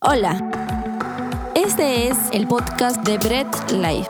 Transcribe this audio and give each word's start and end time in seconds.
Hola, 0.00 0.38
este 1.56 2.06
es 2.06 2.16
el 2.30 2.46
podcast 2.46 2.98
de 3.04 3.18
Bread 3.18 3.48
Life. 3.72 4.08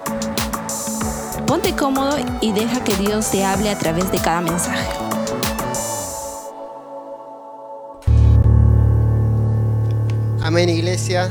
Ponte 1.47 1.75
cómodo 1.75 2.19
y 2.43 2.53
deja 2.53 2.85
que 2.85 2.95
Dios 2.97 3.31
te 3.31 3.43
hable 3.43 3.71
a 3.71 3.79
través 3.79 4.13
de 4.13 4.19
cada 4.19 4.43
mensaje. 4.43 4.87
Amén, 10.43 10.69
iglesia. 10.69 11.31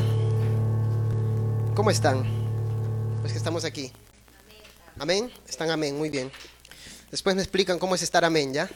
¿Cómo 1.76 1.92
están? 1.92 2.24
Los 3.22 3.32
que 3.32 3.38
estamos 3.38 3.64
aquí. 3.64 3.92
Amén. 4.98 5.32
Están 5.48 5.70
amén, 5.70 5.96
muy 5.96 6.10
bien. 6.10 6.32
Después 7.12 7.36
me 7.36 7.44
explican 7.44 7.78
cómo 7.78 7.94
es 7.94 8.02
estar 8.02 8.26
amén, 8.26 8.56
¿ya? 8.56 8.68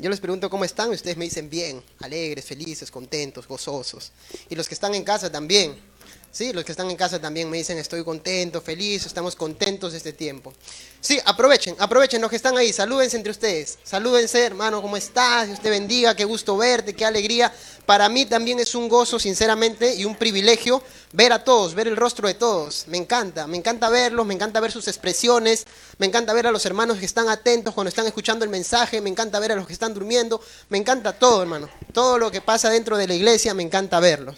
Yo 0.00 0.08
les 0.08 0.18
pregunto 0.18 0.48
cómo 0.48 0.64
están 0.64 0.90
y 0.90 0.94
ustedes 0.94 1.18
me 1.18 1.26
dicen 1.26 1.50
bien, 1.50 1.82
alegres, 1.98 2.46
felices, 2.46 2.90
contentos, 2.90 3.46
gozosos. 3.46 4.12
Y 4.48 4.54
los 4.54 4.66
que 4.66 4.72
están 4.72 4.94
en 4.94 5.04
casa 5.04 5.30
también. 5.30 5.89
Sí, 6.32 6.52
los 6.52 6.64
que 6.64 6.70
están 6.70 6.88
en 6.88 6.96
casa 6.96 7.18
también 7.18 7.50
me 7.50 7.56
dicen 7.56 7.76
estoy 7.76 8.04
contento, 8.04 8.60
feliz, 8.60 9.04
estamos 9.04 9.34
contentos 9.34 9.90
de 9.90 9.98
este 9.98 10.12
tiempo. 10.12 10.52
Sí, 11.00 11.18
aprovechen, 11.24 11.74
aprovechen 11.80 12.20
los 12.20 12.30
que 12.30 12.36
están 12.36 12.56
ahí, 12.56 12.72
salúdense 12.72 13.16
entre 13.16 13.32
ustedes, 13.32 13.78
salúdense 13.82 14.44
hermano, 14.44 14.80
¿cómo 14.80 14.96
estás? 14.96 15.48
Dios 15.48 15.60
te 15.60 15.70
bendiga, 15.70 16.14
qué 16.14 16.24
gusto 16.24 16.56
verte, 16.56 16.94
qué 16.94 17.04
alegría. 17.04 17.52
Para 17.84 18.08
mí 18.08 18.26
también 18.26 18.60
es 18.60 18.76
un 18.76 18.88
gozo, 18.88 19.18
sinceramente, 19.18 19.96
y 19.96 20.04
un 20.04 20.14
privilegio 20.14 20.84
ver 21.12 21.32
a 21.32 21.42
todos, 21.42 21.74
ver 21.74 21.88
el 21.88 21.96
rostro 21.96 22.28
de 22.28 22.34
todos. 22.34 22.84
Me 22.86 22.96
encanta, 22.96 23.48
me 23.48 23.56
encanta 23.56 23.88
verlos, 23.88 24.24
me 24.24 24.34
encanta 24.34 24.60
ver 24.60 24.70
sus 24.70 24.86
expresiones, 24.86 25.66
me 25.98 26.06
encanta 26.06 26.32
ver 26.32 26.46
a 26.46 26.52
los 26.52 26.64
hermanos 26.64 26.98
que 26.98 27.06
están 27.06 27.28
atentos 27.28 27.74
cuando 27.74 27.88
están 27.88 28.06
escuchando 28.06 28.44
el 28.44 28.52
mensaje, 28.52 29.00
me 29.00 29.10
encanta 29.10 29.40
ver 29.40 29.50
a 29.50 29.56
los 29.56 29.66
que 29.66 29.72
están 29.72 29.94
durmiendo, 29.94 30.40
me 30.68 30.78
encanta 30.78 31.12
todo, 31.12 31.42
hermano. 31.42 31.68
Todo 31.92 32.18
lo 32.18 32.30
que 32.30 32.40
pasa 32.40 32.70
dentro 32.70 32.96
de 32.96 33.08
la 33.08 33.14
iglesia, 33.14 33.52
me 33.52 33.64
encanta 33.64 33.98
verlo. 33.98 34.36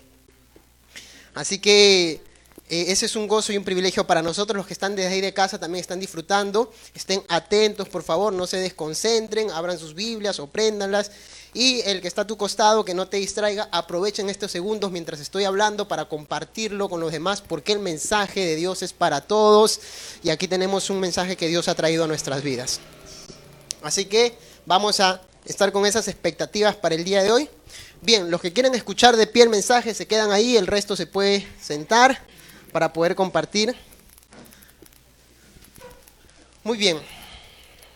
Así 1.34 1.58
que 1.58 2.20
eh, 2.68 2.86
ese 2.88 3.04
es 3.04 3.16
un 3.16 3.28
gozo 3.28 3.52
y 3.52 3.58
un 3.58 3.64
privilegio 3.64 4.06
para 4.06 4.22
nosotros. 4.22 4.56
Los 4.56 4.66
que 4.66 4.72
están 4.72 4.96
desde 4.96 5.12
ahí 5.12 5.20
de 5.20 5.34
casa 5.34 5.58
también 5.58 5.80
están 5.80 6.00
disfrutando. 6.00 6.72
Estén 6.94 7.22
atentos, 7.28 7.88
por 7.88 8.02
favor, 8.02 8.32
no 8.32 8.46
se 8.46 8.56
desconcentren, 8.56 9.50
abran 9.50 9.78
sus 9.78 9.94
Biblias 9.94 10.38
o 10.38 10.46
préndanlas. 10.46 11.10
Y 11.54 11.82
el 11.82 12.00
que 12.00 12.08
está 12.08 12.22
a 12.22 12.26
tu 12.26 12.38
costado, 12.38 12.82
que 12.82 12.94
no 12.94 13.08
te 13.08 13.18
distraiga, 13.18 13.68
aprovechen 13.72 14.30
estos 14.30 14.50
segundos 14.50 14.90
mientras 14.90 15.20
estoy 15.20 15.44
hablando 15.44 15.86
para 15.86 16.06
compartirlo 16.06 16.88
con 16.88 17.00
los 17.00 17.12
demás, 17.12 17.42
porque 17.42 17.72
el 17.72 17.78
mensaje 17.78 18.40
de 18.40 18.56
Dios 18.56 18.82
es 18.82 18.94
para 18.94 19.20
todos. 19.20 19.80
Y 20.22 20.30
aquí 20.30 20.48
tenemos 20.48 20.88
un 20.88 20.98
mensaje 20.98 21.36
que 21.36 21.48
Dios 21.48 21.68
ha 21.68 21.74
traído 21.74 22.04
a 22.04 22.06
nuestras 22.06 22.42
vidas. 22.42 22.80
Así 23.82 24.06
que 24.06 24.34
vamos 24.64 25.00
a 25.00 25.20
estar 25.44 25.72
con 25.72 25.84
esas 25.84 26.08
expectativas 26.08 26.74
para 26.76 26.94
el 26.94 27.04
día 27.04 27.22
de 27.22 27.32
hoy. 27.32 27.50
Bien, 28.04 28.32
los 28.32 28.40
que 28.40 28.52
quieren 28.52 28.74
escuchar 28.74 29.16
de 29.16 29.28
pie 29.28 29.44
el 29.44 29.48
mensaje 29.48 29.94
se 29.94 30.08
quedan 30.08 30.32
ahí, 30.32 30.56
el 30.56 30.66
resto 30.66 30.96
se 30.96 31.06
puede 31.06 31.46
sentar 31.60 32.20
para 32.72 32.92
poder 32.92 33.14
compartir. 33.14 33.76
Muy 36.64 36.76
bien. 36.76 37.00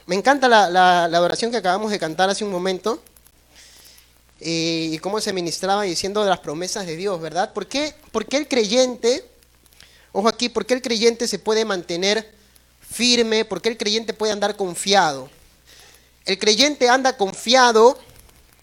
Me 0.07 0.15
encanta 0.15 0.47
la, 0.47 0.71
la, 1.09 1.21
oración 1.21 1.51
que 1.51 1.57
acabamos 1.57 1.91
de 1.91 1.99
cantar 1.99 2.31
hace 2.31 2.45
un 2.45 2.53
momento 2.53 3.03
eh, 4.39 4.91
y 4.93 4.99
cómo 4.99 5.21
se 5.21 5.33
ministraba 5.33 5.83
diciendo 5.83 6.23
de 6.23 6.31
las 6.31 6.39
promesas 6.39 6.87
de 6.87 6.95
Dios, 6.95 7.21
¿verdad? 7.21 7.53
¿Por 7.53 7.67
qué, 7.67 7.93
¿Por 8.13 8.27
qué 8.27 8.37
el 8.37 8.47
creyente, 8.47 9.29
ojo 10.13 10.29
aquí, 10.29 10.49
por 10.49 10.67
qué 10.67 10.75
el 10.75 10.83
creyente 10.83 11.27
se 11.27 11.41
puede 11.41 11.65
mantener 11.65 12.33
firme? 12.81 13.45
¿Por 13.45 13.61
qué 13.61 13.71
el 13.71 13.77
creyente 13.77 14.15
puede 14.15 14.31
andar 14.31 14.55
confiado? 14.55 15.29
El 16.25 16.39
creyente 16.39 16.89
anda 16.89 17.17
confiado 17.17 17.99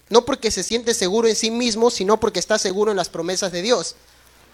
no 0.08 0.24
porque 0.24 0.50
se 0.50 0.62
siente 0.62 0.94
seguro 0.94 1.28
en 1.28 1.36
sí 1.36 1.50
mismo, 1.50 1.90
sino 1.90 2.20
porque 2.20 2.38
está 2.38 2.58
seguro 2.58 2.90
en 2.90 2.96
las 2.96 3.08
promesas 3.08 3.52
de 3.52 3.62
Dios. 3.62 3.96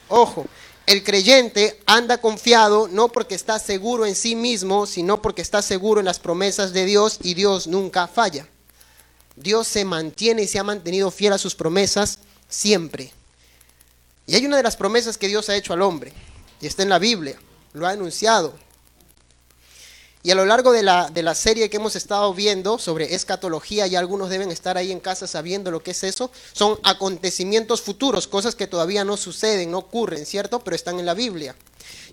Ojo, 0.08 0.46
el 0.86 1.04
creyente 1.04 1.80
anda 1.86 2.18
confiado 2.18 2.88
no 2.88 3.08
porque 3.08 3.34
está 3.34 3.58
seguro 3.58 4.06
en 4.06 4.14
sí 4.14 4.34
mismo, 4.34 4.86
sino 4.86 5.22
porque 5.22 5.42
está 5.42 5.62
seguro 5.62 6.00
en 6.00 6.06
las 6.06 6.18
promesas 6.18 6.72
de 6.72 6.84
Dios 6.84 7.18
y 7.22 7.34
Dios 7.34 7.66
nunca 7.66 8.08
falla. 8.08 8.46
Dios 9.36 9.68
se 9.68 9.84
mantiene 9.84 10.42
y 10.42 10.48
se 10.48 10.58
ha 10.58 10.64
mantenido 10.64 11.10
fiel 11.10 11.32
a 11.32 11.38
sus 11.38 11.54
promesas 11.54 12.18
siempre. 12.48 13.12
Y 14.26 14.34
hay 14.34 14.44
una 14.46 14.56
de 14.56 14.62
las 14.62 14.76
promesas 14.76 15.16
que 15.16 15.28
Dios 15.28 15.48
ha 15.48 15.56
hecho 15.56 15.72
al 15.72 15.82
hombre, 15.82 16.12
y 16.60 16.66
está 16.66 16.82
en 16.82 16.88
la 16.88 16.98
Biblia, 16.98 17.38
lo 17.72 17.86
ha 17.86 17.90
anunciado. 17.90 18.54
Y 20.22 20.30
a 20.30 20.34
lo 20.34 20.44
largo 20.44 20.72
de 20.72 20.82
la, 20.82 21.08
de 21.08 21.22
la, 21.22 21.34
serie 21.34 21.70
que 21.70 21.78
hemos 21.78 21.96
estado 21.96 22.34
viendo 22.34 22.78
sobre 22.78 23.14
escatología, 23.14 23.86
y 23.86 23.96
algunos 23.96 24.28
deben 24.28 24.50
estar 24.50 24.76
ahí 24.76 24.92
en 24.92 25.00
casa 25.00 25.26
sabiendo 25.26 25.70
lo 25.70 25.82
que 25.82 25.92
es 25.92 26.04
eso, 26.04 26.30
son 26.52 26.78
acontecimientos 26.82 27.80
futuros, 27.80 28.28
cosas 28.28 28.54
que 28.54 28.66
todavía 28.66 29.02
no 29.02 29.16
suceden, 29.16 29.70
no 29.70 29.78
ocurren, 29.78 30.26
¿cierto? 30.26 30.60
Pero 30.60 30.76
están 30.76 31.00
en 31.00 31.06
la 31.06 31.14
Biblia. 31.14 31.56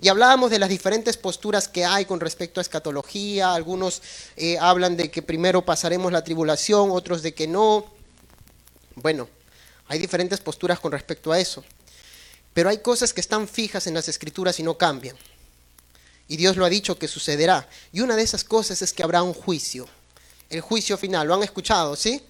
Y 0.02 0.08
hablábamos 0.08 0.52
de 0.52 0.60
las 0.60 0.70
diferentes 0.70 1.18
posturas 1.18 1.68
que 1.68 1.84
hay 1.84 2.06
con 2.06 2.22
respecto 2.22 2.60
a 2.60 2.64
escatología, 2.64 3.54
algunos 3.54 4.02
eh, 4.38 4.58
hablan 4.58 4.96
de 4.96 5.12
que 5.12 5.22
primero 5.22 5.66
pasaremos 5.66 6.12
la 6.12 6.24
tribulación, 6.24 6.92
otros 6.92 7.22
de 7.24 7.34
que 7.34 7.48
no. 7.48 7.86
Bueno, 8.96 9.28
hay 9.88 10.00
diferentes 10.00 10.40
posturas 10.40 10.80
con 10.80 10.94
respecto 10.94 11.32
a 11.34 11.40
eso. 11.40 11.64
Pero 12.54 12.70
hay 12.70 12.78
cosas 12.78 13.14
que 13.14 13.22
están 13.22 13.50
fijas 13.50 13.86
en 13.86 13.94
las 13.96 14.08
escrituras 14.08 14.60
y 14.60 14.64
no 14.64 14.78
cambian. 14.78 15.18
Y 16.28 16.38
Dios 16.38 16.58
lo 16.58 16.66
ha 16.66 16.70
dicho 16.70 16.98
que 16.98 17.08
sucederá. 17.08 17.68
Y 17.92 18.02
una 18.02 18.16
de 18.16 18.24
esas 18.24 18.44
cosas 18.44 18.82
es 18.82 18.94
que 18.94 19.04
habrá 19.04 19.24
un 19.24 19.34
juicio. 19.34 19.88
El 20.50 20.62
juicio 20.62 20.98
final. 20.98 21.28
¿Lo 21.28 21.36
han 21.36 21.44
escuchado? 21.44 21.96
¿Sí? 21.96 22.22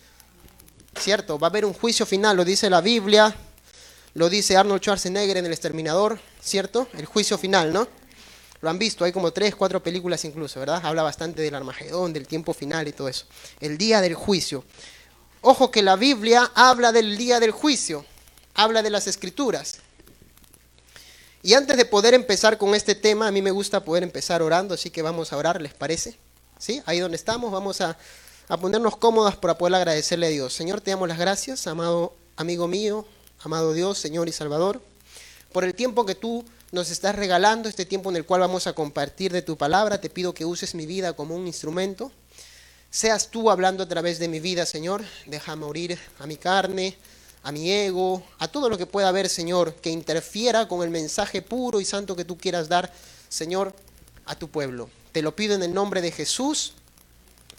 ¿Cierto? 1.00 1.38
Va 1.40 1.48
a 1.48 1.50
haber 1.50 1.66
un 1.66 1.74
juicio 1.74 2.06
final, 2.06 2.38
lo 2.38 2.44
dice 2.44 2.70
la 2.70 2.82
Biblia, 2.82 3.36
lo 4.16 4.30
dice 4.30 4.58
Arnold 4.58 4.82
Schwarzenegger 4.82 5.38
en 5.38 5.46
El 5.46 5.52
Exterminador, 5.52 6.20
¿cierto? 6.42 6.88
El 6.94 7.06
juicio 7.06 7.38
final, 7.38 7.72
¿no? 7.72 7.88
Lo 8.62 8.70
han 8.72 8.80
visto, 8.80 9.06
hay 9.06 9.12
como 9.12 9.32
tres, 9.32 9.56
cuatro 9.56 9.84
películas 9.84 10.26
incluso, 10.26 10.60
¿verdad? 10.60 10.82
Habla 10.84 11.04
bastante 11.04 11.44
del 11.44 11.54
Armagedón, 11.54 12.14
del 12.14 12.28
tiempo 12.28 12.54
final 12.54 12.88
y 12.88 12.94
todo 12.94 13.08
eso. 13.08 13.26
El 13.60 13.78
día 13.78 14.02
del 14.02 14.16
juicio. 14.16 14.64
Ojo 15.42 15.70
que 15.70 15.84
la 15.84 15.96
Biblia 15.96 16.52
habla 16.56 16.92
del 16.92 17.16
día 17.16 17.40
del 17.40 17.52
juicio, 17.52 18.04
habla 18.56 18.82
de 18.82 18.90
las 18.90 19.06
escrituras. 19.06 19.78
Y 21.48 21.54
antes 21.54 21.78
de 21.78 21.86
poder 21.86 22.14
empezar 22.14 22.58
con 22.58 22.76
este 22.76 22.94
tema, 22.94 23.26
a 23.26 23.32
mí 23.32 23.42
me 23.42 23.52
gusta 23.52 23.80
poder 23.80 24.04
empezar 24.04 24.42
orando, 24.42 24.74
así 24.74 24.90
que 24.90 25.02
vamos 25.02 25.32
a 25.32 25.38
orar, 25.38 25.62
¿les 25.62 25.74
parece? 25.74 26.18
¿Sí? 26.60 26.82
Ahí 26.86 27.00
donde 27.00 27.16
estamos, 27.16 27.54
vamos 27.54 27.80
a, 27.80 27.98
ponernos 28.60 28.98
cómodas 28.98 29.38
para 29.38 29.58
poder 29.58 29.76
agradecerle 29.76 30.26
a 30.26 30.30
Dios. 30.30 30.54
Señor, 30.54 30.82
te 30.82 30.92
damos 30.92 31.08
las 31.08 31.18
gracias, 31.18 31.66
amado 31.66 32.14
amigo 32.36 32.68
mío, 32.68 33.06
amado 33.40 33.72
Dios, 33.72 33.98
Señor 33.98 34.28
y 34.28 34.34
Salvador, 34.34 34.82
por 35.54 35.64
el 35.64 35.74
tiempo 35.74 36.06
que 36.06 36.16
tú 36.16 36.44
nos 36.74 36.92
estás 36.92 37.16
regalando, 37.16 37.70
este 37.70 37.86
tiempo 37.86 38.10
en 38.10 38.18
el 38.18 38.26
cual 38.26 38.42
vamos 38.42 38.68
a 38.68 38.74
compartir 38.74 39.32
de 39.32 39.42
tu 39.42 39.56
palabra. 39.56 40.02
Te 40.02 40.10
pido 40.10 40.34
que 40.34 40.44
uses 40.44 40.76
mi 40.76 40.86
vida 40.86 41.14
como 41.14 41.34
un 41.34 41.48
instrumento. 41.48 42.12
Seas 42.92 43.30
tú 43.30 43.50
hablando 43.50 43.84
a 43.84 43.88
través 43.88 44.20
de 44.20 44.28
mi 44.28 44.42
vida, 44.42 44.66
Señor. 44.66 45.02
Deja 45.28 45.56
morir 45.56 45.98
a 46.20 46.28
mi 46.28 46.36
carne, 46.36 46.98
a 47.44 47.52
mi 47.52 47.72
ego, 47.72 48.24
a 48.40 48.48
todo 48.48 48.70
lo 48.70 48.78
que 48.78 48.86
pueda 48.86 49.10
haber, 49.10 49.30
Señor, 49.30 49.76
que 49.76 49.90
interfiera 49.90 50.68
con 50.68 50.84
el 50.84 50.90
mensaje 50.90 51.42
puro 51.42 51.80
y 51.80 51.86
santo 51.86 52.16
que 52.16 52.26
tú 52.26 52.38
quieras 52.38 52.68
dar, 52.68 52.92
Señor, 53.30 53.74
a 54.26 54.36
tu 54.36 54.50
pueblo. 54.50 54.90
Te 55.12 55.22
lo 55.22 55.36
pido 55.36 55.56
en 55.56 55.64
el 55.64 55.74
nombre 55.74 56.02
de 56.02 56.12
Jesús. 56.12 56.74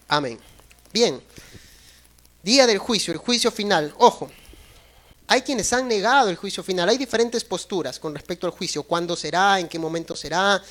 Amén. 0.08 0.38
Bien. 0.92 1.20
Día 2.42 2.66
del 2.66 2.78
juicio, 2.78 3.12
el 3.12 3.18
juicio 3.18 3.50
final. 3.50 3.94
Ojo, 3.98 4.30
hay 5.26 5.42
quienes 5.42 5.72
han 5.72 5.88
negado 5.88 6.30
el 6.30 6.36
juicio 6.36 6.62
final. 6.62 6.88
Hay 6.88 6.96
diferentes 6.96 7.44
posturas 7.44 7.98
con 7.98 8.14
respecto 8.14 8.46
al 8.46 8.52
juicio. 8.52 8.82
¿Cuándo 8.82 9.16
será? 9.16 9.60
¿En 9.60 9.68
qué 9.68 9.78
momento 9.78 10.16
será? 10.16 10.62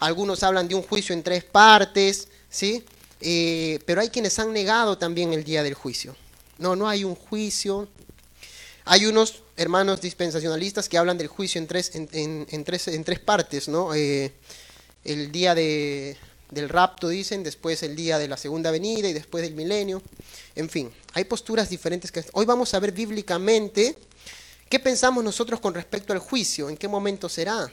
Algunos 0.00 0.42
hablan 0.42 0.66
de 0.66 0.74
un 0.74 0.82
juicio 0.82 1.12
en 1.12 1.22
tres 1.22 1.44
partes, 1.44 2.26
¿sí? 2.48 2.84
Eh, 3.20 3.78
pero 3.86 4.00
hay 4.00 4.08
quienes 4.08 4.38
han 4.38 4.52
negado 4.52 4.98
también 4.98 5.32
el 5.32 5.44
día 5.44 5.62
del 5.62 5.74
juicio. 5.74 6.16
No, 6.58 6.74
no 6.74 6.88
hay 6.88 7.04
un 7.04 7.14
juicio. 7.14 7.88
Hay 8.90 9.06
unos 9.06 9.44
hermanos 9.56 10.00
dispensacionalistas 10.00 10.88
que 10.88 10.98
hablan 10.98 11.16
del 11.16 11.28
juicio 11.28 11.60
en 11.60 11.68
tres, 11.68 11.92
en, 11.94 12.64
tres, 12.64 12.88
en 12.88 13.04
tres 13.04 13.20
partes, 13.20 13.68
¿no? 13.68 13.94
Eh, 13.94 14.32
el 15.04 15.30
día 15.30 15.54
de, 15.54 16.16
del 16.50 16.68
rapto, 16.68 17.06
dicen, 17.06 17.44
después 17.44 17.84
el 17.84 17.94
día 17.94 18.18
de 18.18 18.26
la 18.26 18.36
segunda 18.36 18.72
venida 18.72 19.08
y 19.08 19.12
después 19.12 19.44
del 19.44 19.54
milenio. 19.54 20.02
En 20.56 20.68
fin, 20.68 20.90
hay 21.12 21.22
posturas 21.22 21.70
diferentes. 21.70 22.12
Hoy 22.32 22.46
vamos 22.46 22.74
a 22.74 22.80
ver 22.80 22.90
bíblicamente 22.90 23.96
qué 24.68 24.80
pensamos 24.80 25.22
nosotros 25.22 25.60
con 25.60 25.72
respecto 25.72 26.12
al 26.12 26.18
juicio, 26.18 26.68
en 26.68 26.76
qué 26.76 26.88
momento 26.88 27.28
será, 27.28 27.70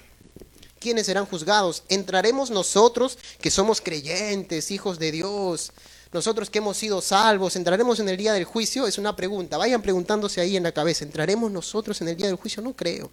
quiénes 0.80 1.08
serán 1.08 1.26
juzgados. 1.26 1.82
¿Entraremos 1.90 2.52
nosotros 2.52 3.18
que 3.42 3.50
somos 3.50 3.82
creyentes, 3.82 4.70
hijos 4.70 5.00
de 5.00 5.12
Dios? 5.12 5.72
Nosotros 6.12 6.50
que 6.50 6.60
hemos 6.60 6.78
sido 6.78 7.02
salvos, 7.02 7.56
¿entraremos 7.56 8.00
en 8.00 8.10
el 8.10 8.18
día 8.18 8.34
del 8.34 8.46
juicio? 8.46 8.88
Es 8.88 8.98
una 8.98 9.16
pregunta. 9.16 9.58
Vayan 9.58 9.82
preguntándose 9.82 10.42
ahí 10.42 10.56
en 10.56 10.64
la 10.64 10.72
cabeza. 10.72 11.04
¿Entraremos 11.04 11.52
nosotros 11.52 12.00
en 12.02 12.08
el 12.08 12.18
día 12.18 12.28
del 12.28 12.38
juicio? 12.38 12.62
No 12.64 12.74
creo. 12.74 13.12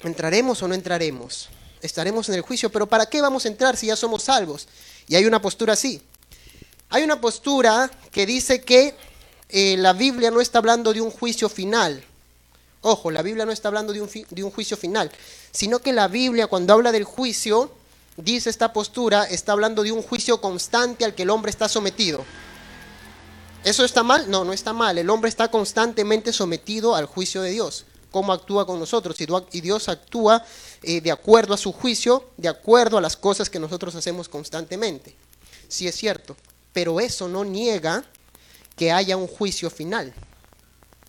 ¿Entraremos 0.00 0.62
o 0.62 0.68
no 0.68 0.74
entraremos? 0.74 1.48
Estaremos 1.80 2.28
en 2.28 2.36
el 2.36 2.42
juicio, 2.42 2.70
pero 2.70 2.86
¿para 2.86 3.06
qué 3.06 3.20
vamos 3.20 3.44
a 3.44 3.48
entrar 3.48 3.76
si 3.76 3.86
ya 3.86 3.96
somos 3.96 4.22
salvos? 4.22 4.68
Y 5.08 5.16
hay 5.16 5.24
una 5.24 5.42
postura 5.42 5.72
así. 5.72 6.00
Hay 6.88 7.02
una 7.02 7.20
postura 7.20 7.90
que 8.10 8.26
dice 8.26 8.60
que 8.60 8.94
eh, 9.48 9.76
la 9.78 9.92
Biblia 9.92 10.30
no 10.30 10.40
está 10.40 10.58
hablando 10.58 10.92
de 10.92 11.00
un 11.00 11.10
juicio 11.10 11.48
final, 11.48 12.04
Ojo, 12.82 13.12
la 13.12 13.22
Biblia 13.22 13.46
no 13.46 13.52
está 13.52 13.68
hablando 13.68 13.92
de 13.92 14.02
un, 14.02 14.10
de 14.30 14.42
un 14.42 14.50
juicio 14.50 14.76
final, 14.76 15.10
sino 15.52 15.78
que 15.78 15.92
la 15.92 16.08
Biblia 16.08 16.48
cuando 16.48 16.72
habla 16.72 16.90
del 16.90 17.04
juicio, 17.04 17.70
dice 18.16 18.50
esta 18.50 18.72
postura, 18.72 19.24
está 19.24 19.52
hablando 19.52 19.82
de 19.82 19.92
un 19.92 20.02
juicio 20.02 20.40
constante 20.40 21.04
al 21.04 21.14
que 21.14 21.22
el 21.22 21.30
hombre 21.30 21.50
está 21.50 21.68
sometido. 21.68 22.24
¿Eso 23.64 23.84
está 23.84 24.02
mal? 24.02 24.28
No, 24.28 24.44
no 24.44 24.52
está 24.52 24.72
mal. 24.72 24.98
El 24.98 25.08
hombre 25.08 25.28
está 25.28 25.50
constantemente 25.50 26.32
sometido 26.32 26.96
al 26.96 27.06
juicio 27.06 27.42
de 27.42 27.50
Dios. 27.50 27.86
¿Cómo 28.10 28.32
actúa 28.32 28.66
con 28.66 28.78
nosotros? 28.78 29.16
Y 29.52 29.60
Dios 29.60 29.88
actúa 29.88 30.44
eh, 30.82 31.00
de 31.00 31.10
acuerdo 31.12 31.54
a 31.54 31.56
su 31.56 31.72
juicio, 31.72 32.30
de 32.36 32.48
acuerdo 32.48 32.98
a 32.98 33.00
las 33.00 33.16
cosas 33.16 33.48
que 33.48 33.60
nosotros 33.60 33.94
hacemos 33.94 34.28
constantemente. 34.28 35.14
Sí 35.68 35.86
es 35.86 35.94
cierto. 35.94 36.36
Pero 36.72 37.00
eso 37.00 37.28
no 37.28 37.44
niega 37.44 38.04
que 38.76 38.90
haya 38.90 39.16
un 39.16 39.28
juicio 39.28 39.70
final. 39.70 40.12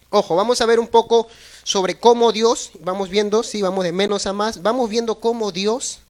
Ojo, 0.10 0.36
vamos 0.36 0.62
a 0.62 0.68
ver 0.68 0.80
un 0.80 0.88
poco 0.88 1.28
sobre 1.64 2.00
cómo 2.00 2.32
Dios, 2.32 2.72
vamos 2.82 3.10
viendo, 3.10 3.42
sí, 3.42 3.64
vamos 3.64 3.84
de 3.84 3.92
menos 3.92 4.28
a 4.28 4.34
más, 4.34 4.62
vamos 4.62 4.88
viendo 4.90 5.20
cómo 5.20 5.52
Dios 5.52 6.03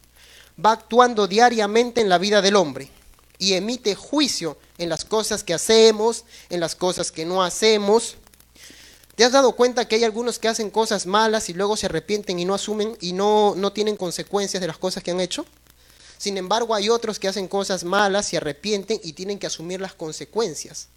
va 0.64 0.74
actuando 0.74 1.28
diariamente 1.28 2.02
en 2.02 2.10
la 2.10 2.18
vida 2.18 2.42
del 2.42 2.56
hombre 2.56 2.90
y 3.38 3.54
emite 3.54 3.96
juicio 3.96 4.58
en 4.78 4.90
las 4.90 5.06
cosas 5.06 5.44
que 5.44 5.54
hacemos, 5.54 6.26
en 6.50 6.60
las 6.60 6.76
cosas 6.76 7.12
que 7.12 7.26
no 7.26 7.44
hacemos. 7.44 8.16
¿Te 9.16 9.24
has 9.24 9.32
dado 9.32 9.52
cuenta 9.56 9.88
que 9.88 9.96
hay 9.96 10.04
algunos 10.04 10.40
que 10.40 10.48
hacen 10.48 10.70
cosas 10.70 11.06
malas 11.06 11.50
y 11.50 11.54
luego 11.54 11.78
se 11.78 11.86
arrepienten 11.86 12.40
y 12.40 12.46
no 12.46 12.56
asumen 12.56 12.98
y 13.00 13.14
no, 13.14 13.54
no 13.56 13.72
tienen 13.72 13.96
consecuencias 13.96 14.62
de 14.62 14.68
las 14.68 14.78
cosas 14.78 15.04
que 15.04 15.12
han 15.12 15.20
hecho? 15.20 15.46
Sin 16.18 16.38
embargo, 16.38 16.74
hay 16.74 16.90
otros 16.90 17.20
que 17.20 17.28
hacen 17.28 17.48
cosas 17.48 17.84
malas, 17.84 18.28
se 18.28 18.38
arrepienten 18.38 19.00
y 19.04 19.14
tienen 19.14 19.40
que 19.40 19.48
asumir 19.48 19.82
las 19.82 19.94
consecuencias 19.94 20.88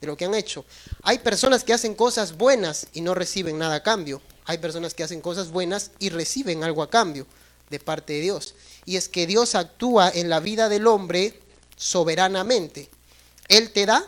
de 0.00 0.06
lo 0.06 0.16
que 0.16 0.24
han 0.24 0.34
hecho. 0.34 0.64
Hay 1.02 1.18
personas 1.18 1.64
que 1.64 1.72
hacen 1.72 1.94
cosas 1.94 2.36
buenas 2.36 2.86
y 2.92 3.00
no 3.00 3.14
reciben 3.14 3.58
nada 3.58 3.74
a 3.74 3.82
cambio. 3.82 4.22
Hay 4.44 4.58
personas 4.58 4.94
que 4.94 5.02
hacen 5.02 5.20
cosas 5.20 5.50
buenas 5.50 5.90
y 5.98 6.10
reciben 6.10 6.64
algo 6.64 6.82
a 6.82 6.90
cambio 6.90 7.26
de 7.68 7.78
parte 7.78 8.14
de 8.14 8.20
Dios. 8.20 8.54
Y 8.84 8.96
es 8.96 9.08
que 9.08 9.26
Dios 9.26 9.54
actúa 9.54 10.10
en 10.10 10.28
la 10.28 10.40
vida 10.40 10.68
del 10.68 10.86
hombre 10.86 11.38
soberanamente. 11.76 12.88
Él 13.48 13.70
te 13.72 13.86
da 13.86 14.06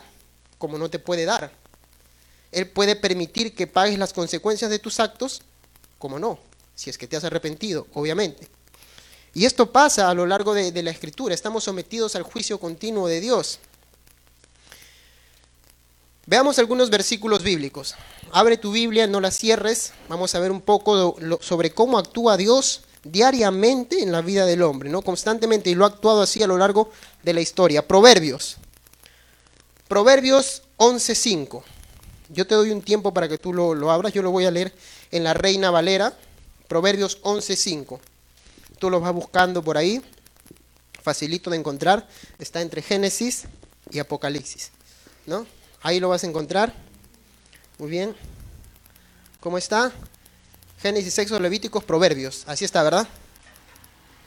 como 0.63 0.77
no 0.77 0.89
te 0.89 0.97
puede 0.97 1.25
dar. 1.25 1.51
Él 2.53 2.69
puede 2.69 2.95
permitir 2.95 3.53
que 3.53 3.67
pagues 3.67 3.99
las 3.99 4.13
consecuencias 4.13 4.71
de 4.71 4.79
tus 4.79 5.01
actos, 5.01 5.41
como 5.99 6.19
no, 6.19 6.39
si 6.73 6.89
es 6.89 6.97
que 6.97 7.05
te 7.05 7.17
has 7.17 7.25
arrepentido, 7.25 7.85
obviamente. 7.93 8.47
Y 9.33 9.43
esto 9.43 9.73
pasa 9.73 10.09
a 10.09 10.13
lo 10.13 10.25
largo 10.25 10.53
de, 10.53 10.81
la 10.81 10.89
escritura. 10.89 11.35
Estamos 11.35 11.65
sometidos 11.65 12.15
al 12.15 12.23
juicio 12.23 12.61
continuo 12.61 13.09
de 13.09 13.19
Dios. 13.19 13.59
Veamos 16.27 16.59
algunos 16.59 16.89
versículos 16.89 17.43
bíblicos. 17.43 17.95
Abre 18.31 18.55
tu 18.55 18.71
Biblia, 18.71 19.05
no 19.05 19.19
la 19.19 19.31
cierres. 19.31 19.91
Vamos 20.07 20.33
a 20.33 20.39
ver 20.39 20.51
un 20.51 20.61
poco 20.61 21.17
sobre 21.41 21.73
cómo 21.73 21.97
actúa 21.97 22.37
Dios 22.37 22.83
diariamente 23.03 24.01
en 24.01 24.11
la 24.11 24.21
vida 24.21 24.45
del 24.45 24.61
hombre, 24.61 24.89
¿no? 24.89 25.01
Constantemente, 25.01 25.69
y 25.69 25.75
lo 25.75 25.85
ha 25.85 25.89
actuado 25.89 26.21
así 26.21 26.41
a 26.41 26.47
lo 26.47 26.57
largo 26.57 26.91
de 27.23 27.33
la 27.33 27.41
historia. 27.41 27.87
Proverbios. 27.87 28.57
Proverbios 29.87 30.63
11.5. 30.77 31.63
Yo 32.29 32.47
te 32.47 32.55
doy 32.55 32.71
un 32.71 32.81
tiempo 32.81 33.13
para 33.13 33.27
que 33.27 33.37
tú 33.37 33.53
lo, 33.53 33.75
lo 33.75 33.91
abras. 33.91 34.13
Yo 34.13 34.23
lo 34.23 34.31
voy 34.31 34.45
a 34.45 34.51
leer 34.51 34.73
en 35.11 35.23
la 35.23 35.33
Reina 35.33 35.69
Valera. 35.69 36.13
Proverbios 36.67 37.21
11.5. 37.21 37.99
Tú 38.79 38.89
lo 38.89 38.99
vas 38.99 39.13
buscando 39.13 39.61
por 39.61 39.77
ahí. 39.77 40.01
Facilito 41.01 41.49
de 41.49 41.57
encontrar. 41.57 42.07
Está 42.39 42.61
entre 42.61 42.81
Génesis 42.81 43.43
y 43.91 43.99
Apocalipsis. 43.99 44.71
¿No? 45.25 45.45
Ahí 45.81 45.99
lo 45.99 46.09
vas 46.09 46.23
a 46.23 46.27
encontrar. 46.27 46.73
Muy 47.77 47.89
bien. 47.89 48.15
¿Cómo 49.41 49.57
está? 49.57 49.91
Génesis, 50.83 51.13
Sexo, 51.13 51.39
Levíticos, 51.39 51.81
Proverbios. 51.85 52.43
Así 52.45 52.65
está, 52.65 52.83
¿verdad? 52.83 53.07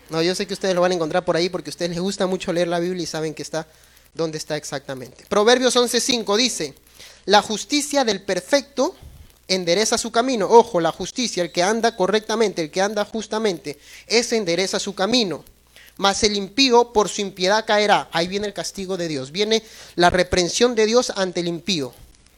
No, 0.08 0.22
yo 0.22 0.34
sé 0.34 0.46
que 0.46 0.54
ustedes 0.54 0.74
lo 0.74 0.80
van 0.80 0.90
a 0.90 0.94
encontrar 0.94 1.22
por 1.22 1.36
ahí 1.36 1.50
porque 1.50 1.68
a 1.68 1.72
ustedes 1.72 1.90
les 1.90 2.00
gusta 2.00 2.26
mucho 2.26 2.50
leer 2.50 2.66
la 2.66 2.78
Biblia 2.78 3.02
y 3.02 3.06
saben 3.06 3.34
que 3.34 3.42
está 3.42 3.66
dónde 4.14 4.38
está 4.38 4.56
exactamente. 4.56 5.26
Proverbios 5.28 5.76
11:5 5.76 6.34
dice, 6.34 6.72
"La 7.26 7.42
justicia 7.42 8.04
del 8.04 8.22
perfecto 8.22 8.96
endereza 9.48 9.98
su 9.98 10.10
camino." 10.10 10.48
Ojo, 10.48 10.80
la 10.80 10.92
justicia, 10.92 11.42
el 11.42 11.52
que 11.52 11.62
anda 11.62 11.94
correctamente, 11.94 12.62
el 12.62 12.70
que 12.70 12.80
anda 12.80 13.04
justamente, 13.04 13.78
ese 14.06 14.38
endereza 14.38 14.80
su 14.80 14.94
camino 14.94 15.44
mas 15.98 16.22
el 16.24 16.36
impío 16.36 16.92
por 16.92 17.08
su 17.08 17.22
impiedad 17.22 17.64
caerá. 17.64 18.10
Ahí 18.12 18.28
viene 18.28 18.46
el 18.46 18.52
castigo 18.52 18.98
de 18.98 19.08
Dios, 19.08 19.32
viene 19.32 19.62
la 19.94 20.10
reprensión 20.10 20.74
de 20.74 20.84
Dios 20.84 21.10
ante 21.16 21.40
el 21.40 21.48
impío. 21.48 21.94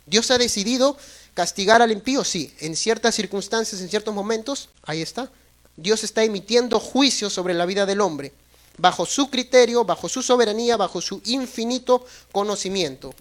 Dios 0.07 0.31
ha 0.31 0.39
decidido 0.39 0.97
castigar 1.39 1.81
al 1.81 1.93
impío, 1.93 2.25
sí, 2.25 2.53
en 2.59 2.75
ciertas 2.75 3.15
circunstancias, 3.15 3.81
en 3.81 3.89
ciertos 3.89 4.13
momentos, 4.13 4.71
ahí 4.83 5.03
está. 5.03 5.31
Dios 5.77 6.03
está 6.03 6.25
emitiendo 6.25 6.81
juicio 6.81 7.31
sobre 7.31 7.55
la 7.55 7.65
vida 7.65 7.87
del 7.87 8.01
hombre, 8.01 8.33
bajo 8.77 9.07
su 9.07 9.31
criterio, 9.31 9.85
bajo 9.85 10.09
su 10.09 10.21
soberanía, 10.21 10.77
bajo 10.77 11.01
su 11.01 11.23
infinito 11.27 12.05
conocimiento. 12.33 13.15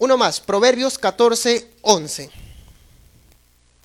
Uno 0.00 0.16
más, 0.16 0.40
Proverbios 0.40 0.98
14, 0.98 1.70
11. 1.82 2.30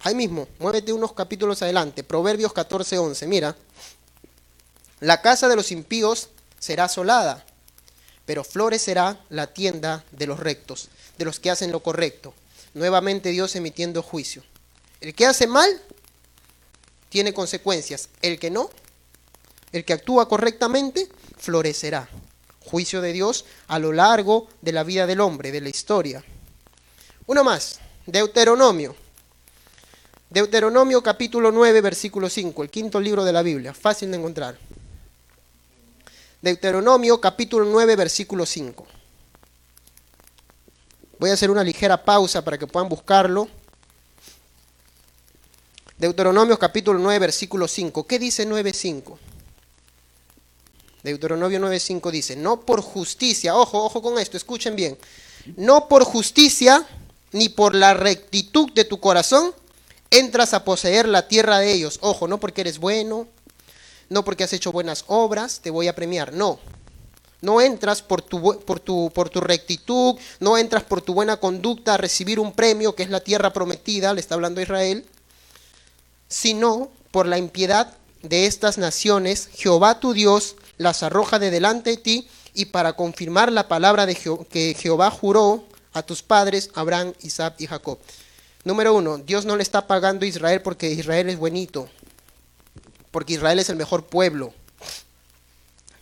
Ahí 0.06 0.16
mismo, 0.16 0.48
muévete 0.58 0.92
unos 0.92 1.14
capítulos 1.14 1.62
adelante. 1.62 2.04
Proverbios 2.04 2.52
14, 2.52 2.98
11. 2.98 3.28
Mira, 3.28 3.56
la 5.02 5.22
casa 5.22 5.48
de 5.48 5.56
los 5.56 5.72
impíos 5.72 6.30
será 6.58 6.86
asolada, 6.86 7.46
pero 8.26 8.44
florecerá 8.44 9.24
la 9.30 9.54
tienda 9.54 10.04
de 10.10 10.26
los 10.26 10.40
rectos, 10.40 10.90
de 11.18 11.26
los 11.26 11.40
que 11.40 11.50
hacen 11.50 11.72
lo 11.72 11.82
correcto. 11.82 12.34
Nuevamente 12.74 13.30
Dios 13.30 13.56
emitiendo 13.56 14.04
juicio. 14.04 14.44
El 15.02 15.14
que 15.14 15.26
hace 15.26 15.48
mal 15.48 15.82
tiene 17.10 17.34
consecuencias. 17.34 18.10
El 18.22 18.40
que 18.40 18.50
no, 18.50 18.70
el 19.72 19.86
que 19.86 19.94
actúa 19.94 20.28
correctamente, 20.28 21.10
florecerá. 21.38 22.10
Juicio 22.66 23.02
de 23.02 23.14
Dios 23.14 23.46
a 23.68 23.80
lo 23.80 23.94
largo 23.94 24.48
de 24.62 24.74
la 24.74 24.84
vida 24.84 25.08
del 25.08 25.22
hombre, 25.22 25.52
de 25.52 25.62
la 25.62 25.70
historia. 25.70 26.24
Uno 27.26 27.44
más, 27.44 27.80
Deuteronomio 28.06 28.96
Deuteronomio 30.30 31.02
capítulo 31.02 31.54
9, 31.54 31.80
versículo 31.80 32.30
5, 32.30 32.64
el 32.64 32.70
quinto 32.70 33.00
libro 33.00 33.24
de 33.24 33.32
la 33.32 33.42
Biblia, 33.42 33.74
fácil 33.74 34.12
de 34.12 34.18
encontrar. 34.18 34.58
Deuteronomio 36.42 37.22
capítulo 37.22 37.66
9, 37.66 37.96
versículo 37.96 38.46
5. 38.46 38.86
Voy 41.20 41.30
a 41.32 41.34
hacer 41.34 41.50
una 41.50 41.64
ligera 41.64 42.04
pausa 42.04 42.44
para 42.44 42.58
que 42.58 42.68
puedan 42.68 42.90
buscarlo. 42.90 43.48
Deuteronomio 45.98 46.60
capítulo 46.60 47.00
9, 47.00 47.20
versículo 47.20 47.68
5. 47.68 48.06
¿Qué 48.06 48.20
dice 48.20 48.48
9.5? 48.48 49.18
Deuteronomio 51.04 51.60
9.5 51.60 52.12
dice, 52.12 52.36
no 52.36 52.62
por 52.62 52.82
justicia, 52.82 53.56
ojo, 53.56 53.84
ojo 53.84 54.02
con 54.02 54.20
esto, 54.20 54.36
escuchen 54.36 54.76
bien, 54.76 54.98
no 55.56 55.88
por 55.88 56.04
justicia 56.04 56.86
ni 57.32 57.50
por 57.50 57.76
la 57.76 57.94
rectitud 57.94 58.72
de 58.74 58.84
tu 58.84 59.00
corazón 59.00 59.54
entras 60.12 60.54
a 60.54 60.64
poseer 60.64 61.08
la 61.08 61.28
tierra 61.28 61.60
de 61.60 61.72
ellos. 61.72 62.00
Ojo, 62.02 62.28
no 62.28 62.40
porque 62.40 62.62
eres 62.62 62.80
bueno, 62.80 63.28
no 64.10 64.24
porque 64.24 64.44
has 64.44 64.54
hecho 64.54 64.72
buenas 64.72 65.06
obras, 65.08 65.62
te 65.62 65.70
voy 65.70 65.88
a 65.88 65.96
premiar. 65.96 66.34
No. 66.34 66.60
No 67.42 67.62
entras 67.62 68.02
por 68.02 68.22
tu, 68.22 68.60
por, 68.62 68.80
tu, 68.80 69.12
por 69.14 69.30
tu 69.30 69.42
rectitud, 69.42 70.16
no 70.40 70.58
entras 70.58 70.84
por 70.84 71.02
tu 71.02 71.14
buena 71.14 71.38
conducta 71.38 71.94
a 71.94 71.98
recibir 71.98 72.40
un 72.40 72.52
premio 72.52 72.96
que 72.96 73.04
es 73.04 73.10
la 73.10 73.20
tierra 73.20 73.54
prometida, 73.54 74.14
le 74.14 74.20
está 74.20 74.36
hablando 74.36 74.62
Israel, 74.62 75.06
sino 76.28 76.90
por 77.12 77.28
la 77.28 77.38
impiedad 77.38 77.94
de 78.24 78.46
estas 78.46 78.78
naciones, 78.78 79.50
Jehová 79.54 80.00
tu 80.00 80.14
Dios 80.14 80.56
las 80.78 81.04
arroja 81.04 81.40
de 81.40 81.52
delante 81.52 81.92
de 81.92 81.98
ti 81.98 82.28
y 82.54 82.66
para 82.66 82.94
confirmar 82.94 83.52
la 83.52 83.68
palabra 83.68 84.06
de 84.06 84.16
que 84.50 84.76
Jehová 84.78 85.12
juró 85.12 85.64
a 85.94 86.04
tus 86.04 86.24
padres, 86.24 86.70
Abraham, 86.74 87.14
Isaac 87.22 87.56
y 87.60 87.68
Jacob. 87.68 88.00
Número 88.64 88.94
uno, 88.94 89.18
Dios 89.18 89.46
no 89.46 89.56
le 89.56 89.64
está 89.64 89.88
pagando 89.88 90.26
a 90.26 90.28
Israel 90.28 90.62
porque 90.62 90.92
Israel 90.92 91.30
es 91.30 91.38
buenito, 91.38 91.88
porque 93.12 93.34
Israel 93.34 93.60
es 93.60 93.70
el 93.70 93.76
mejor 93.76 94.06
pueblo, 94.08 94.54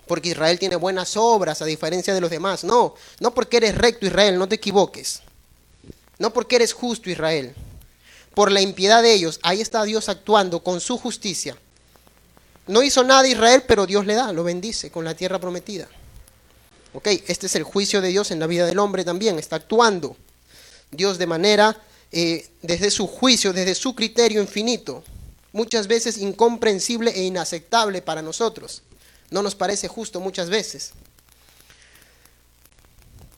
porque 0.08 0.30
Israel 0.30 0.60
tiene 0.60 0.76
buenas 0.76 1.18
obras 1.18 1.62
a 1.62 1.66
diferencia 1.66 2.14
de 2.14 2.22
los 2.22 2.30
demás. 2.30 2.64
No, 2.64 2.96
no 3.20 3.34
porque 3.34 3.58
eres 3.58 3.76
recto 3.76 4.06
Israel, 4.06 4.38
no 4.38 4.48
te 4.48 4.56
equivoques. 4.56 5.22
No 6.18 6.32
porque 6.32 6.58
eres 6.58 6.74
justo 6.74 7.10
Israel. 7.10 7.54
Por 8.34 8.52
la 8.52 8.62
impiedad 8.62 9.02
de 9.02 9.14
ellos, 9.14 9.40
ahí 9.44 9.62
está 9.62 9.84
Dios 9.84 10.10
actuando 10.10 10.64
con 10.64 10.80
su 10.80 10.98
justicia. 10.98 11.58
No 12.68 12.84
hizo 12.84 13.04
nada 13.04 13.28
Israel, 13.28 13.64
pero 13.68 13.86
Dios 13.86 14.06
le 14.06 14.16
da, 14.16 14.34
lo 14.34 14.44
bendice 14.44 14.92
con 14.92 15.06
la 15.06 15.14
tierra 15.14 15.40
prometida. 15.40 15.88
Ok, 16.94 17.08
este 17.28 17.48
es 17.48 17.56
el 17.56 17.64
juicio 17.64 18.02
de 18.02 18.10
Dios 18.10 18.32
en 18.32 18.40
la 18.40 18.48
vida 18.48 18.66
del 18.66 18.80
hombre 18.80 19.04
también, 19.04 19.38
está 19.38 19.58
actuando. 19.58 20.16
Dios 20.92 21.18
de 21.18 21.28
manera 21.28 21.78
eh, 22.12 22.48
desde 22.62 22.92
su 22.92 23.08
juicio, 23.08 23.52
desde 23.52 23.76
su 23.76 23.94
criterio 23.94 24.42
infinito, 24.42 25.04
muchas 25.52 25.88
veces 25.88 26.18
incomprensible 26.18 27.12
e 27.12 27.24
inaceptable 27.24 28.02
para 28.02 28.22
nosotros. 28.22 28.82
No 29.29 29.41
nos 29.41 29.55
parece 29.55 29.88
justo 29.88 30.20
muchas 30.20 30.50
veces. 30.50 30.94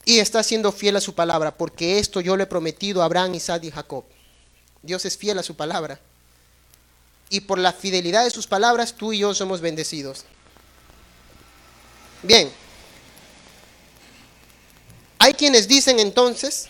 y 0.08 0.20
está 0.20 0.41
siendo 0.41 0.72
fiel 0.72 0.96
a 0.96 1.01
su 1.01 1.13
palabra, 1.13 1.58
porque 1.58 2.00
esto 2.00 2.22
yo 2.22 2.38
le 2.38 2.44
he 2.44 2.48
prometido 2.48 3.01
a 3.01 3.06
Abraham, 3.06 3.36
Isaac 3.36 3.65
y 3.65 3.72
Jacob. 3.72 4.06
Dios 4.82 5.03
es 5.03 5.17
fiel 5.17 5.38
a 5.38 5.44
su 5.44 5.58
palabra. 5.58 6.00
Y 7.29 7.41
por 7.41 7.60
la 7.60 7.74
fidelidad 7.74 8.24
de 8.24 8.29
sus 8.29 8.48
palabras, 8.48 8.96
tú 8.96 9.12
y 9.12 9.17
yo 9.17 9.34
somos 9.34 9.60
bendecidos. 9.60 10.24
Bien. 12.24 12.50
Hay 15.20 15.34
quienes 15.34 15.67
dicen 15.67 16.00
entonces 16.00 16.70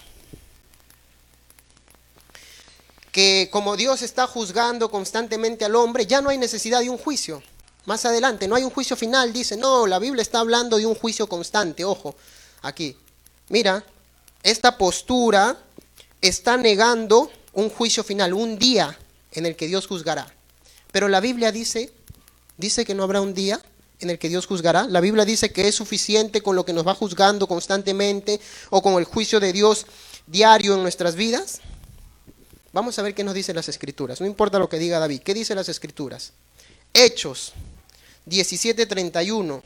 que 3.11 3.49
como 3.51 3.77
Dios 3.77 4.01
está 4.01 4.25
juzgando 4.25 4.89
constantemente 4.89 5.63
al 5.63 5.75
hombre, 5.75 6.07
ya 6.07 6.21
no 6.21 6.29
hay 6.29 6.39
necesidad 6.39 6.79
de 6.79 6.89
un 6.89 6.97
juicio. 6.97 7.43
Más 7.87 8.03
adelante, 8.03 8.49
no 8.49 8.55
hay 8.55 8.65
un 8.65 8.69
juicio 8.69 8.97
final, 8.97 9.31
dice, 9.31 9.55
no, 9.55 9.87
la 9.87 9.97
Biblia 9.97 10.21
está 10.21 10.41
hablando 10.41 10.77
de 10.77 10.85
un 10.85 10.93
juicio 10.93 11.27
constante, 11.27 11.85
ojo, 11.85 12.15
aquí. 12.61 12.97
Mira, 13.47 13.81
esta 14.43 14.77
postura 14.77 15.57
está 16.19 16.57
negando 16.57 17.31
un 17.53 17.69
juicio 17.69 18.03
final, 18.03 18.33
un 18.33 18.59
día 18.59 18.99
en 19.31 19.45
el 19.45 19.55
que 19.55 19.67
Dios 19.67 19.87
juzgará. 19.87 20.27
Pero 20.91 21.07
la 21.07 21.21
Biblia 21.21 21.53
dice, 21.53 21.93
dice 22.57 22.83
que 22.83 22.93
no 22.93 23.03
habrá 23.03 23.21
un 23.21 23.33
día 23.33 23.61
en 24.01 24.09
el 24.09 24.19
que 24.19 24.27
Dios 24.27 24.47
juzgará. 24.47 24.85
La 24.87 24.99
Biblia 24.99 25.23
dice 25.23 25.53
que 25.53 25.69
es 25.69 25.75
suficiente 25.75 26.41
con 26.41 26.57
lo 26.57 26.65
que 26.65 26.73
nos 26.73 26.85
va 26.85 26.93
juzgando 26.93 27.47
constantemente 27.47 28.41
o 28.69 28.81
con 28.81 28.95
el 28.95 29.05
juicio 29.05 29.39
de 29.39 29.53
Dios 29.53 29.85
diario 30.25 30.73
en 30.73 30.81
nuestras 30.81 31.15
vidas. 31.15 31.61
Vamos 32.73 32.99
a 32.99 33.01
ver 33.01 33.15
qué 33.15 33.23
nos 33.23 33.33
dicen 33.33 33.55
las 33.55 33.69
escrituras. 33.69 34.19
No 34.19 34.27
importa 34.27 34.59
lo 34.59 34.67
que 34.67 34.77
diga 34.77 34.99
David. 34.99 35.21
¿Qué 35.21 35.33
dicen 35.33 35.55
las 35.55 35.69
escrituras? 35.69 36.33
Hechos 36.93 37.53
17:31. 38.27 39.61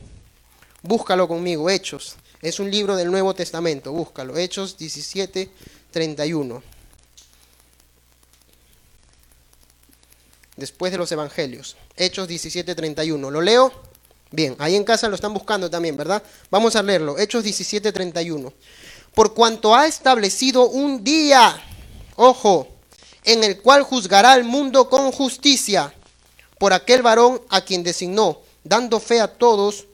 Búscalo 0.82 1.28
conmigo, 1.28 1.68
Hechos 1.68 2.16
es 2.42 2.58
un 2.58 2.70
libro 2.72 2.96
del 2.96 3.10
Nuevo 3.10 3.34
Testamento, 3.34 3.92
búscalo. 3.92 4.36
Hechos 4.36 4.76
17, 4.76 5.48
31. 5.92 6.60
Después 10.56 10.90
de 10.90 10.98
los 10.98 11.12
Evangelios. 11.12 11.76
Hechos 11.96 12.26
17, 12.26 12.74
31. 12.74 13.30
¿Lo 13.30 13.40
leo? 13.40 13.72
Bien, 14.32 14.56
ahí 14.58 14.74
en 14.74 14.82
casa 14.82 15.08
lo 15.08 15.14
están 15.14 15.32
buscando 15.32 15.70
también, 15.70 15.96
¿verdad? 15.96 16.20
Vamos 16.50 16.74
a 16.74 16.82
leerlo. 16.82 17.16
Hechos 17.16 17.44
17, 17.44 17.92
31. 17.92 18.52
Por 19.14 19.34
cuanto 19.34 19.76
ha 19.76 19.86
establecido 19.86 20.68
un 20.68 21.04
día, 21.04 21.62
ojo, 22.16 22.66
en 23.22 23.44
el 23.44 23.60
cual 23.60 23.84
juzgará 23.84 24.32
al 24.32 24.42
mundo 24.42 24.88
con 24.88 25.12
justicia 25.12 25.94
por 26.58 26.72
aquel 26.72 27.02
varón 27.02 27.40
a 27.50 27.60
quien 27.60 27.84
designó, 27.84 28.40
dando 28.64 29.00
fe 29.00 29.20
a 29.20 29.28
todos 29.28 29.86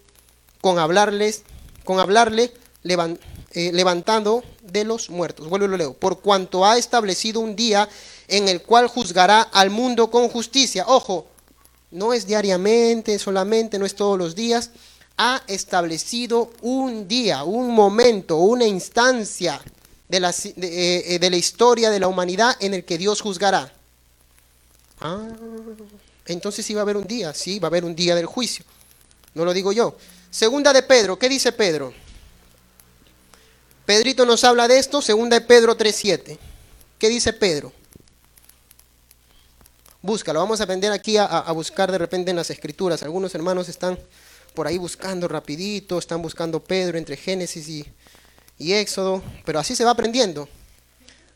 con 0.60 0.78
hablarles 0.78 1.44
con 1.88 2.00
hablarle 2.00 2.52
eh, 2.84 3.72
levantando 3.72 4.44
de 4.60 4.84
los 4.84 5.08
muertos. 5.08 5.48
Vuelvo 5.48 5.64
y 5.64 5.68
lo 5.70 5.76
leo. 5.78 5.94
Por 5.94 6.20
cuanto 6.20 6.66
ha 6.66 6.76
establecido 6.76 7.40
un 7.40 7.56
día 7.56 7.88
en 8.28 8.46
el 8.46 8.60
cual 8.60 8.88
juzgará 8.88 9.40
al 9.40 9.70
mundo 9.70 10.10
con 10.10 10.28
justicia. 10.28 10.84
Ojo, 10.86 11.26
no 11.90 12.12
es 12.12 12.26
diariamente, 12.26 13.18
solamente, 13.18 13.78
no 13.78 13.86
es 13.86 13.94
todos 13.94 14.18
los 14.18 14.34
días. 14.34 14.70
Ha 15.16 15.42
establecido 15.46 16.50
un 16.60 17.08
día, 17.08 17.42
un 17.44 17.74
momento, 17.74 18.36
una 18.36 18.66
instancia 18.66 19.58
de 20.10 20.20
la, 20.20 20.34
de, 20.56 21.14
eh, 21.14 21.18
de 21.18 21.30
la 21.30 21.36
historia 21.38 21.88
de 21.88 22.00
la 22.00 22.08
humanidad 22.08 22.54
en 22.60 22.74
el 22.74 22.84
que 22.84 22.98
Dios 22.98 23.22
juzgará. 23.22 23.72
Ah, 25.00 25.26
entonces 26.32 26.64
sí 26.64 26.74
va 26.74 26.80
a 26.80 26.82
haber 26.82 26.96
un 26.96 27.06
día, 27.06 27.32
sí, 27.34 27.58
va 27.58 27.66
a 27.66 27.70
haber 27.70 27.84
un 27.84 27.94
día 27.94 28.14
del 28.14 28.26
juicio. 28.26 28.64
No 29.34 29.44
lo 29.44 29.52
digo 29.52 29.72
yo. 29.72 29.96
Segunda 30.30 30.72
de 30.72 30.82
Pedro, 30.82 31.18
¿qué 31.18 31.28
dice 31.28 31.52
Pedro? 31.52 31.92
Pedrito 33.86 34.26
nos 34.26 34.44
habla 34.44 34.68
de 34.68 34.78
esto, 34.78 35.00
segunda 35.00 35.38
de 35.40 35.46
Pedro 35.46 35.76
3.7. 35.76 36.38
¿Qué 36.98 37.08
dice 37.08 37.32
Pedro? 37.32 37.72
Búscalo, 40.02 40.40
vamos 40.40 40.60
a 40.60 40.64
aprender 40.64 40.92
aquí 40.92 41.16
a, 41.16 41.50
buscar 41.52 41.90
de 41.90 41.98
repente 41.98 42.30
en 42.30 42.36
las 42.36 42.50
escrituras. 42.50 43.02
Algunos 43.02 43.34
hermanos 43.34 43.68
están 43.68 43.98
por 44.54 44.66
ahí 44.66 44.78
buscando 44.78 45.26
rapidito, 45.26 45.98
están 45.98 46.20
buscando 46.20 46.62
Pedro 46.62 46.98
entre 46.98 47.16
Génesis 47.16 47.68
y, 47.68 47.86
y 48.58 48.74
Éxodo, 48.74 49.22
pero 49.44 49.58
así 49.58 49.74
se 49.74 49.84
va 49.84 49.92
aprendiendo. 49.92 50.48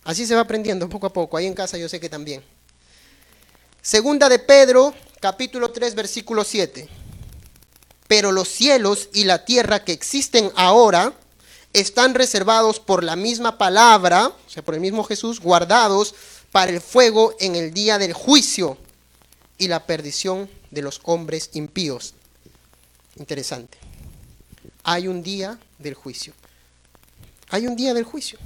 Así 0.05 0.27
se 0.27 0.35
va 0.35 0.43
aprendiendo 0.43 0.89
poco 0.89 1.07
a 1.07 1.13
poco. 1.13 1.37
Ahí 1.37 1.47
en 1.47 1.55
casa 1.55 1.79
yo 1.79 1.89
sé 1.89 2.01
que 2.01 2.09
también. 2.09 2.43
Segunda 3.83 4.29
de 4.29 4.39
Pedro, 4.39 4.95
capítulo 5.21 5.71
3, 5.71 5.95
versículo 5.95 6.45
7 6.45 6.89
pero 8.13 8.31
los 8.31 8.49
cielos 8.49 9.09
y 9.15 9.25
la 9.25 9.47
tierra 9.47 9.85
que 9.85 9.93
existen 9.93 10.53
ahora 10.55 11.15
están 11.73 12.13
reservados 12.15 12.79
por 12.79 13.03
la 13.03 13.17
misma 13.17 13.57
palabra, 13.57 14.27
o 14.27 14.51
sea, 14.51 14.63
por 14.63 14.75
el 14.75 14.83
mismo 14.83 15.03
Jesús, 15.03 15.41
guardados 15.41 16.15
para 16.51 16.71
el 16.71 16.83
fuego 16.83 17.35
en 17.41 17.57
el 17.57 17.73
día 17.73 17.97
del 17.97 18.13
juicio 18.13 18.77
y 19.57 19.69
la 19.69 19.87
perdición 19.87 20.51
de 20.71 20.83
los 20.83 21.01
hombres 21.05 21.49
impíos. 21.55 22.13
Interesante. 23.17 23.79
Hay 24.83 25.09
un 25.09 25.23
día 25.23 25.59
del 25.79 25.95
juicio. 25.95 26.35
Hay 27.49 27.67
un 27.67 27.77
día 27.77 27.95
del 27.95 28.05
juicio. 28.05 28.39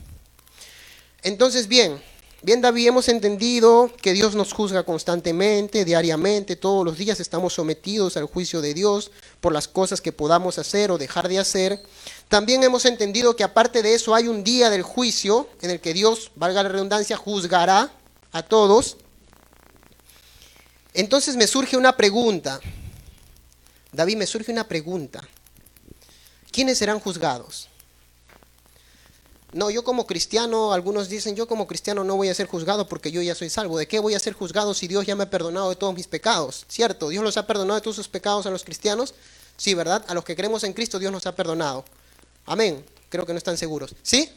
Entonces, 1.25 1.66
bien, 1.66 2.00
Bien, 2.47 2.61
David, 2.61 2.87
hemos 2.87 3.09
entendido 3.09 3.91
que 4.00 4.12
Dios 4.12 4.37
nos 4.37 4.53
juzga 4.53 4.85
constantemente, 4.85 5.85
diariamente, 5.85 6.55
todos 6.55 6.85
los 6.85 6.97
días 6.97 7.19
estamos 7.19 7.55
sometidos 7.55 8.17
al 8.17 8.26
juicio 8.26 8.61
de 8.61 8.73
Dios 8.73 9.11
por 9.41 9.53
las 9.53 9.67
cosas 9.67 10.00
que 10.00 10.12
podamos 10.12 10.57
hacer 10.57 10.93
o 10.93 10.97
dejar 10.97 11.26
de 11.26 11.41
hacer. 11.41 11.83
También 12.29 12.62
hemos 12.62 12.85
entendido 12.85 13.35
que 13.35 13.43
aparte 13.43 13.83
de 13.83 13.95
eso 13.95 14.15
hay 14.15 14.29
un 14.29 14.45
día 14.45 14.71
del 14.71 14.83
juicio 14.83 15.49
en 15.61 15.71
el 15.71 15.81
que 15.81 15.93
Dios, 15.93 16.31
valga 16.37 16.62
la 16.62 16.69
redundancia, 16.69 17.17
juzgará 17.17 17.91
a 18.31 18.45
todos. 18.45 18.97
Entonces 20.95 21.35
me 21.35 21.49
surge 21.49 21.76
una 21.76 21.97
pregunta. 21.97 22.61
David, 23.91 24.19
me 24.19 24.26
surge 24.29 24.53
una 24.53 24.69
pregunta. 24.69 25.21
¿Quiénes 26.53 26.79
serán 26.79 27.00
juzgados? 27.00 27.69
No, 29.57 29.71
yo 29.71 29.83
como 29.85 30.07
cristiano, 30.07 30.75
algunos 30.75 31.09
dicen, 31.09 31.35
yo 31.35 31.49
como 31.49 31.67
cristiano 31.67 32.05
no 32.05 32.15
voy 32.15 32.29
a 32.29 32.35
ser 32.35 32.47
juzgado 32.47 32.87
porque 32.87 33.11
yo 33.11 33.23
ya 33.23 33.35
soy 33.35 33.49
salvo. 33.49 33.79
¿De 33.79 33.89
qué 33.89 34.01
voy 34.01 34.13
a 34.13 34.19
ser 34.19 34.35
juzgado 34.35 34.75
si 34.75 34.87
Dios 34.87 35.07
ya 35.07 35.17
me 35.17 35.23
ha 35.23 35.31
perdonado 35.31 35.71
de 35.71 35.77
todos 35.77 35.95
mis 35.95 36.07
pecados? 36.07 36.67
¿Cierto? 36.69 37.09
¿Dios 37.09 37.25
los 37.25 37.39
ha 37.39 37.47
perdonado 37.47 37.77
de 37.77 37.81
todos 37.81 37.97
sus 37.97 38.07
pecados 38.07 38.45
a 38.45 38.51
los 38.51 38.65
cristianos? 38.65 39.15
Sí, 39.57 39.73
¿verdad? 39.73 40.05
A 40.09 40.13
los 40.13 40.25
que 40.25 40.37
creemos 40.37 40.63
en 40.65 40.75
Cristo 40.75 40.99
Dios 40.99 41.11
nos 41.11 41.25
ha 41.25 41.35
perdonado. 41.35 41.87
Amén. 42.45 42.85
Creo 43.09 43.25
que 43.25 43.33
no 43.33 43.39
están 43.39 43.57
seguros. 43.57 43.97
¿Sí? 44.03 44.31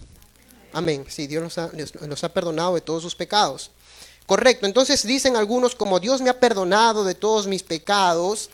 Amén. 0.72 1.06
Sí, 1.10 1.28
Dios 1.28 1.44
nos 1.44 1.58
ha, 1.58 1.70
nos 2.08 2.24
ha 2.24 2.30
perdonado 2.30 2.76
de 2.76 2.82
todos 2.82 3.04
sus 3.04 3.14
pecados. 3.14 3.72
Correcto. 4.26 4.68
Entonces 4.68 5.06
dicen 5.06 5.36
algunos, 5.36 5.76
como 5.76 6.00
Dios 6.00 6.22
me 6.22 6.30
ha 6.30 6.40
perdonado 6.40 7.04
de 7.04 7.14
todos 7.14 7.46
mis 7.46 7.64
pecados, 7.64 8.50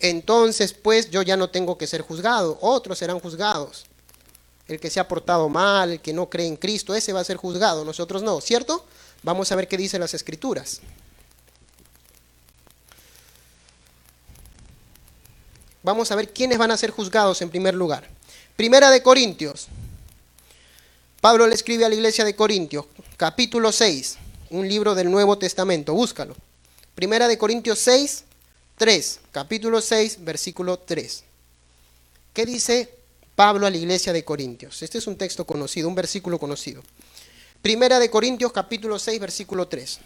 entonces 0.00 0.74
pues 0.74 1.08
yo 1.08 1.22
ya 1.22 1.38
no 1.38 1.48
tengo 1.48 1.78
que 1.78 1.86
ser 1.86 2.02
juzgado. 2.02 2.58
Otros 2.60 2.98
serán 2.98 3.20
juzgados 3.20 3.87
el 4.68 4.78
que 4.78 4.90
se 4.90 5.00
ha 5.00 5.08
portado 5.08 5.48
mal, 5.48 5.92
el 5.92 6.00
que 6.00 6.12
no 6.12 6.28
cree 6.28 6.46
en 6.46 6.56
Cristo, 6.56 6.94
ese 6.94 7.14
va 7.14 7.20
a 7.20 7.24
ser 7.24 7.38
juzgado, 7.38 7.84
nosotros 7.84 8.22
no, 8.22 8.40
¿cierto? 8.40 8.84
Vamos 9.22 9.50
a 9.50 9.56
ver 9.56 9.66
qué 9.66 9.76
dicen 9.76 10.00
las 10.00 10.14
escrituras. 10.14 10.80
Vamos 15.82 16.12
a 16.12 16.16
ver 16.16 16.32
quiénes 16.32 16.58
van 16.58 16.70
a 16.70 16.76
ser 16.76 16.90
juzgados 16.90 17.40
en 17.40 17.48
primer 17.48 17.74
lugar. 17.74 18.06
Primera 18.56 18.90
de 18.90 19.02
Corintios. 19.02 19.68
Pablo 21.20 21.46
le 21.46 21.54
escribe 21.54 21.84
a 21.84 21.88
la 21.88 21.94
iglesia 21.94 22.24
de 22.24 22.36
Corintios, 22.36 22.84
capítulo 23.16 23.72
6, 23.72 24.18
un 24.50 24.68
libro 24.68 24.94
del 24.94 25.10
Nuevo 25.10 25.38
Testamento, 25.38 25.94
búscalo. 25.94 26.36
Primera 26.94 27.26
de 27.26 27.38
Corintios 27.38 27.78
6, 27.78 28.24
3, 28.76 29.20
capítulo 29.32 29.80
6, 29.80 30.24
versículo 30.24 30.78
3. 30.78 31.24
¿Qué 32.34 32.46
dice 32.46 32.97
Pablo 33.38 33.68
a 33.68 33.70
la 33.70 33.76
iglesia 33.76 34.12
de 34.12 34.24
Corintios. 34.24 34.82
Este 34.82 34.98
es 34.98 35.06
un 35.06 35.14
texto 35.14 35.44
conocido, 35.44 35.86
un 35.86 35.94
versículo 35.94 36.40
conocido. 36.40 36.82
Primera 37.62 38.00
de 38.00 38.10
Corintios 38.10 38.50
capítulo 38.50 38.98
6 38.98 39.20
versículo 39.20 39.68
3. 39.68 40.00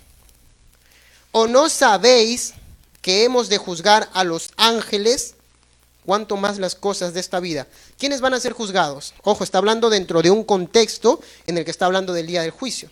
¿O 1.31 1.47
no 1.47 1.71
sabéis 1.71 2.53
que 3.01 3.25
hemos 3.25 3.49
de 3.49 3.57
juzgar 3.57 4.11
a 4.12 4.23
los 4.23 4.51
ángeles 4.59 5.35
cuanto 6.05 6.37
más 6.37 6.59
las 6.59 6.75
cosas 6.75 7.15
de 7.15 7.21
esta 7.21 7.41
vida? 7.41 7.67
¿Quiénes 7.97 8.21
van 8.21 8.35
a 8.35 8.41
ser 8.41 8.53
juzgados? 8.53 9.15
Ojo, 9.23 9.45
está 9.45 9.57
hablando 9.57 9.89
dentro 9.89 10.21
de 10.21 10.31
un 10.31 10.45
contexto 10.45 11.19
en 11.47 11.57
el 11.57 11.65
que 11.65 11.71
está 11.71 11.87
hablando 11.87 12.12
del 12.12 12.27
día 12.27 12.43
del 12.43 12.51
juicio. 12.51 12.91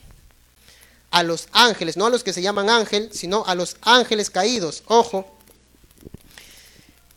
A 1.10 1.22
los 1.22 1.48
ángeles, 1.52 1.98
no 1.98 2.06
a 2.06 2.10
los 2.10 2.24
que 2.24 2.32
se 2.32 2.40
llaman 2.40 2.70
ángel, 2.70 3.10
sino 3.12 3.44
a 3.46 3.54
los 3.54 3.76
ángeles 3.82 4.30
caídos. 4.30 4.84
Ojo. 4.86 5.30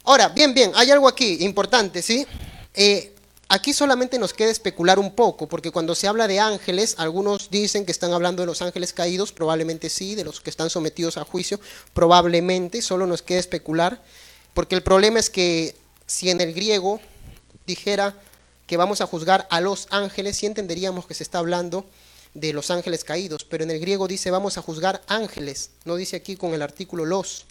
Ahora, 0.03 0.27
bien, 0.27 0.53
bien, 0.53 0.74
hay 0.75 0.92
algo 0.92 1.08
aquí 1.08 1.38
importante, 1.39 2.01
¿sí? 2.01 2.27
Eh, 2.74 3.12
Aquí 3.53 3.72
solamente 3.72 4.17
nos 4.17 4.33
queda 4.33 4.50
especular 4.50 4.98
un 4.98 5.13
poco, 5.13 5.48
porque 5.48 5.69
cuando 5.69 5.93
se 5.93 6.07
habla 6.07 6.27
de 6.27 6.39
ángeles, 6.39 6.95
algunos 6.98 7.51
dicen 7.51 7.86
que 7.86 7.91
están 7.91 8.12
hablando 8.12 8.41
de 8.41 8.48
los 8.48 8.63
ángeles 8.63 8.93
caídos, 8.93 9.31
probablemente 9.31 9.91
sí, 9.91 10.15
de 10.15 10.24
los 10.24 10.41
que 10.41 10.50
están 10.50 10.72
sometidos 10.72 11.17
a 11.17 11.24
juicio, 11.24 11.60
probablemente, 11.93 12.81
solo 12.81 13.05
nos 13.05 13.22
queda 13.22 13.38
especular, 13.38 14.01
porque 14.55 14.74
el 14.74 14.81
problema 14.81 15.19
es 15.19 15.29
que 15.29 15.75
si 16.07 16.31
en 16.31 16.41
el 16.41 16.55
griego 16.55 17.00
dijera 17.67 18.15
que 18.65 18.75
vamos 18.75 19.01
a 19.01 19.05
juzgar 19.05 19.48
a 19.51 19.62
los 19.62 19.86
ángeles, 19.91 20.38
sí 20.38 20.48
entenderíamos 20.48 21.05
que 21.05 21.13
se 21.13 21.22
está 21.22 21.38
hablando 21.38 21.86
de 22.33 22.53
los 22.53 22.72
ángeles 22.72 23.03
caídos, 23.03 23.45
pero 23.45 23.63
en 23.63 23.69
el 23.69 23.79
griego 23.79 24.07
dice 24.07 24.31
vamos 24.31 24.57
a 24.57 24.63
juzgar 24.63 25.03
ángeles, 25.05 25.69
no 25.86 25.95
dice 25.95 26.15
aquí 26.15 26.38
con 26.38 26.55
el 26.55 26.63
artículo 26.63 27.05
los, 27.05 27.45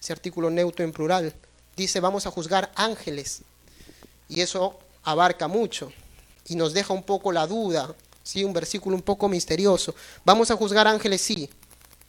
ese 0.00 0.12
artículo 0.12 0.48
neutro 0.48 0.84
en 0.84 0.92
plural, 0.92 1.34
dice 1.76 1.98
vamos 1.98 2.28
a 2.28 2.30
juzgar 2.30 2.70
ángeles. 2.76 3.40
Y 4.28 4.42
eso 4.42 4.78
abarca 5.02 5.48
mucho 5.48 5.92
y 6.46 6.56
nos 6.56 6.72
deja 6.72 6.92
un 6.92 7.02
poco 7.02 7.32
la 7.32 7.46
duda, 7.46 7.94
¿sí? 8.22 8.44
un 8.44 8.52
versículo 8.52 8.96
un 8.96 9.02
poco 9.02 9.28
misterioso. 9.28 9.94
Vamos 10.24 10.50
a 10.50 10.56
juzgar 10.56 10.86
ángeles, 10.86 11.20
sí. 11.20 11.48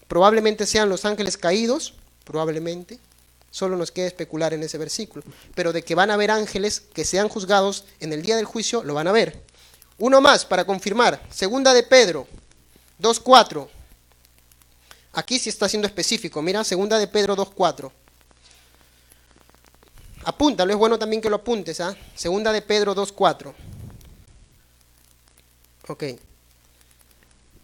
Probablemente 0.07 0.65
sean 0.65 0.89
los 0.89 1.05
ángeles 1.05 1.38
caídos, 1.38 1.93
probablemente. 2.24 3.00
Solo 3.51 3.75
nos 3.75 3.91
queda 3.91 4.07
especular 4.07 4.53
en 4.53 4.63
ese 4.63 4.77
versículo. 4.77 5.24
Pero 5.55 5.74
de 5.74 5.83
que 5.83 5.95
van 5.95 6.10
a 6.10 6.15
haber 6.15 6.31
ángeles 6.31 6.81
que 6.93 7.05
sean 7.05 7.29
juzgados 7.29 7.86
en 8.00 8.13
el 8.13 8.21
día 8.21 8.36
del 8.36 8.45
juicio, 8.45 8.83
lo 8.83 8.93
van 8.93 9.07
a 9.07 9.12
ver. 9.12 9.43
Uno 10.00 10.21
más 10.21 10.45
para 10.45 10.65
confirmar. 10.65 11.21
Segunda 11.29 11.74
de 11.74 11.83
Pedro 11.83 12.27
2.4. 13.01 13.67
Aquí 15.13 15.38
sí 15.38 15.50
está 15.50 15.67
siendo 15.67 15.88
específico. 15.88 16.41
Mira, 16.41 16.63
segunda 16.63 16.98
de 16.98 17.07
Pedro 17.07 17.36
2.4. 17.36 17.91
Apúntalo, 20.24 20.72
es 20.72 20.78
bueno 20.78 21.00
también 21.00 21.22
que 21.22 21.30
lo 21.30 21.38
apuntes. 21.38 21.80
¿ah? 21.80 21.96
Segunda 22.16 22.51
de 22.51 22.62
Pedro 22.62 22.96
2.4. 22.96 23.54
Ok. 25.88 26.04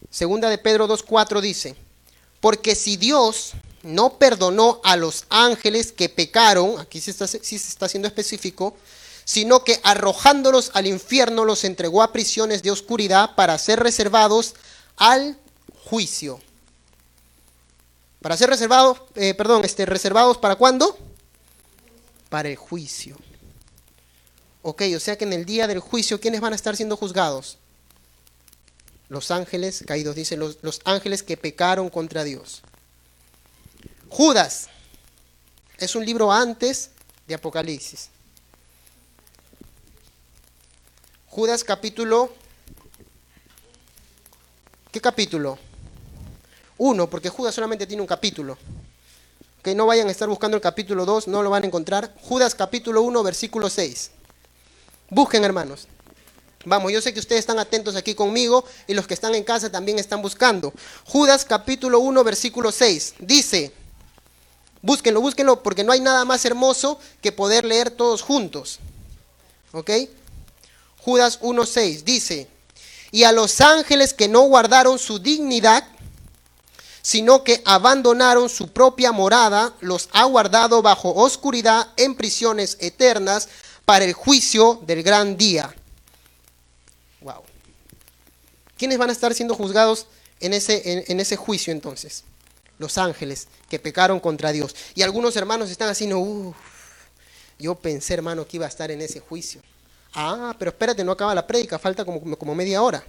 Segunda 0.10 0.50
de 0.50 0.58
Pedro 0.58 0.88
2.4 0.88 1.42
dice, 1.42 1.76
porque 2.40 2.76
si 2.76 2.98
Dios 2.98 3.52
no 3.84 4.18
perdonó 4.18 4.82
a 4.84 4.96
los 4.96 5.26
ángeles 5.30 5.92
que 5.92 6.10
pecaron, 6.10 6.80
aquí 6.80 7.00
sí, 7.00 7.12
está, 7.12 7.28
se 7.28 7.56
está 7.56 7.88
siendo 7.88 8.08
específico, 8.08 8.76
sino 9.26 9.64
que 9.64 9.80
arrojándolos 9.84 10.72
al 10.74 10.88
infierno 10.88 11.46
los 11.46 11.64
entregó 11.66 12.02
a 12.02 12.14
prisiones 12.14 12.64
de 12.64 12.72
oscuridad 12.72 13.36
para 13.36 13.58
ser 13.58 13.80
reservados 13.80 14.56
al 14.96 15.38
juicio. 15.84 16.40
Para 18.22 18.38
ser 18.38 18.50
reservados, 18.50 19.02
eh, 19.16 19.34
perdón, 19.34 19.66
este, 19.66 19.86
reservados 19.86 20.38
para 20.38 20.56
cuándo? 20.56 20.98
Para 22.30 22.50
el 22.50 22.56
juicio. 22.56 23.18
Ok, 24.62 24.84
o 24.96 25.00
sea 25.00 25.18
que 25.18 25.26
en 25.26 25.34
el 25.34 25.46
día 25.46 25.68
del 25.68 25.80
juicio, 25.80 26.20
¿quiénes 26.20 26.42
van 26.42 26.54
a 26.54 26.56
estar 26.56 26.76
siendo 26.76 26.98
juzgados? 26.98 27.58
Los 29.10 29.32
ángeles 29.32 29.84
caídos, 29.88 30.16
dice, 30.16 30.36
los, 30.36 30.58
los 30.62 30.82
ángeles 30.84 31.24
que 31.24 31.38
pecaron 31.38 31.90
contra 31.90 32.24
Dios. 32.24 32.62
Judas 34.10 34.68
es 35.78 35.96
un 35.96 36.06
libro 36.06 36.32
antes 36.32 36.92
de 37.28 37.36
Apocalipsis. 37.36 38.10
Judas 41.28 41.64
capítulo... 41.64 42.34
¿Qué 44.92 45.00
capítulo? 45.00 45.60
Uno, 46.78 47.10
porque 47.10 47.30
Judas 47.30 47.54
solamente 47.54 47.86
tiene 47.86 48.02
un 48.02 48.08
capítulo. 48.08 48.58
No 49.76 49.86
vayan 49.86 50.08
a 50.08 50.12
estar 50.12 50.30
buscando 50.30 50.56
el 50.56 50.62
capítulo 50.62 51.06
2, 51.06 51.28
no 51.28 51.44
lo 51.44 51.50
van 51.50 51.64
a 51.64 51.68
encontrar. 51.68 52.14
Judas 52.22 52.56
capítulo 52.56 53.02
1, 53.02 53.24
versículo 53.24 53.70
6. 53.70 54.12
Busquen, 55.10 55.44
hermanos. 55.44 55.88
Vamos, 56.66 56.92
yo 56.92 57.02
sé 57.02 57.14
que 57.14 57.20
ustedes 57.20 57.40
están 57.40 57.60
atentos 57.60 57.96
aquí 57.96 58.14
conmigo 58.14 58.66
y 58.88 58.94
los 58.94 59.08
que 59.08 59.14
están 59.14 59.36
en 59.36 59.44
casa 59.44 59.72
también 59.72 60.00
están 60.00 60.22
buscando. 60.22 60.74
Judas 61.06 61.46
capítulo 61.46 62.00
1, 62.00 62.24
versículo 62.24 62.72
6. 62.72 63.16
Dice, 63.20 63.72
búsquenlo, 64.82 65.22
búsquenlo, 65.22 65.64
porque 65.64 65.84
no 65.84 65.92
hay 65.92 66.02
nada 66.02 66.26
más 66.26 66.44
hermoso 66.46 67.00
que 67.22 67.32
poder 67.32 67.64
leer 67.64 67.92
todos 67.92 68.22
juntos. 68.22 68.80
¿Ok? 69.72 69.92
Judas 71.00 71.40
1, 71.42 71.66
6 71.66 72.04
dice, 72.04 72.50
y 73.12 73.24
a 73.24 73.32
los 73.32 73.62
ángeles 73.62 74.14
que 74.14 74.28
no 74.28 74.42
guardaron 74.42 75.00
su 75.00 75.20
dignidad, 75.20 75.88
sino 77.08 77.46
que 77.46 77.62
abandonaron 77.64 78.50
su 78.50 78.68
propia 78.68 79.14
morada, 79.14 79.74
los 79.80 80.10
ha 80.12 80.26
guardado 80.26 80.82
bajo 80.82 81.14
oscuridad 81.14 81.88
en 81.96 82.16
prisiones 82.16 82.76
eternas 82.82 83.48
para 83.86 84.04
el 84.04 84.12
juicio 84.12 84.82
del 84.86 85.04
gran 85.04 85.38
día. 85.38 85.74
Wow. 87.22 87.44
¿Quiénes 88.78 88.98
van 88.98 89.10
a 89.10 89.14
estar 89.14 89.34
siendo 89.34 89.56
juzgados 89.56 90.08
en 90.42 90.52
ese, 90.52 91.06
en, 91.10 91.20
ese 91.22 91.38
juicio 91.38 91.72
entonces? 91.72 92.26
Los 92.78 92.98
ángeles 92.98 93.48
que 93.70 93.80
pecaron 93.80 94.20
contra 94.20 94.52
Dios. 94.52 94.76
Y 94.94 95.02
algunos 95.02 95.38
hermanos 95.38 95.70
están 95.72 95.96
no, 96.10 96.20
uff, 96.20 96.58
yo 97.58 97.76
pensé 97.76 98.16
hermano 98.16 98.46
que 98.46 98.58
iba 98.58 98.66
a 98.66 98.70
estar 98.70 98.92
en 98.92 99.02
ese 99.02 99.22
juicio. 99.22 99.62
Ah, 100.14 100.54
pero 100.60 100.72
espérate, 100.72 101.06
no 101.06 101.14
acaba 101.14 101.34
la 101.34 101.48
prédica, 101.48 101.80
falta 101.80 102.04
como, 102.04 102.36
como 102.36 102.54
media 102.54 102.82
hora. 102.82 103.02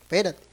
Espérate. 0.00 0.47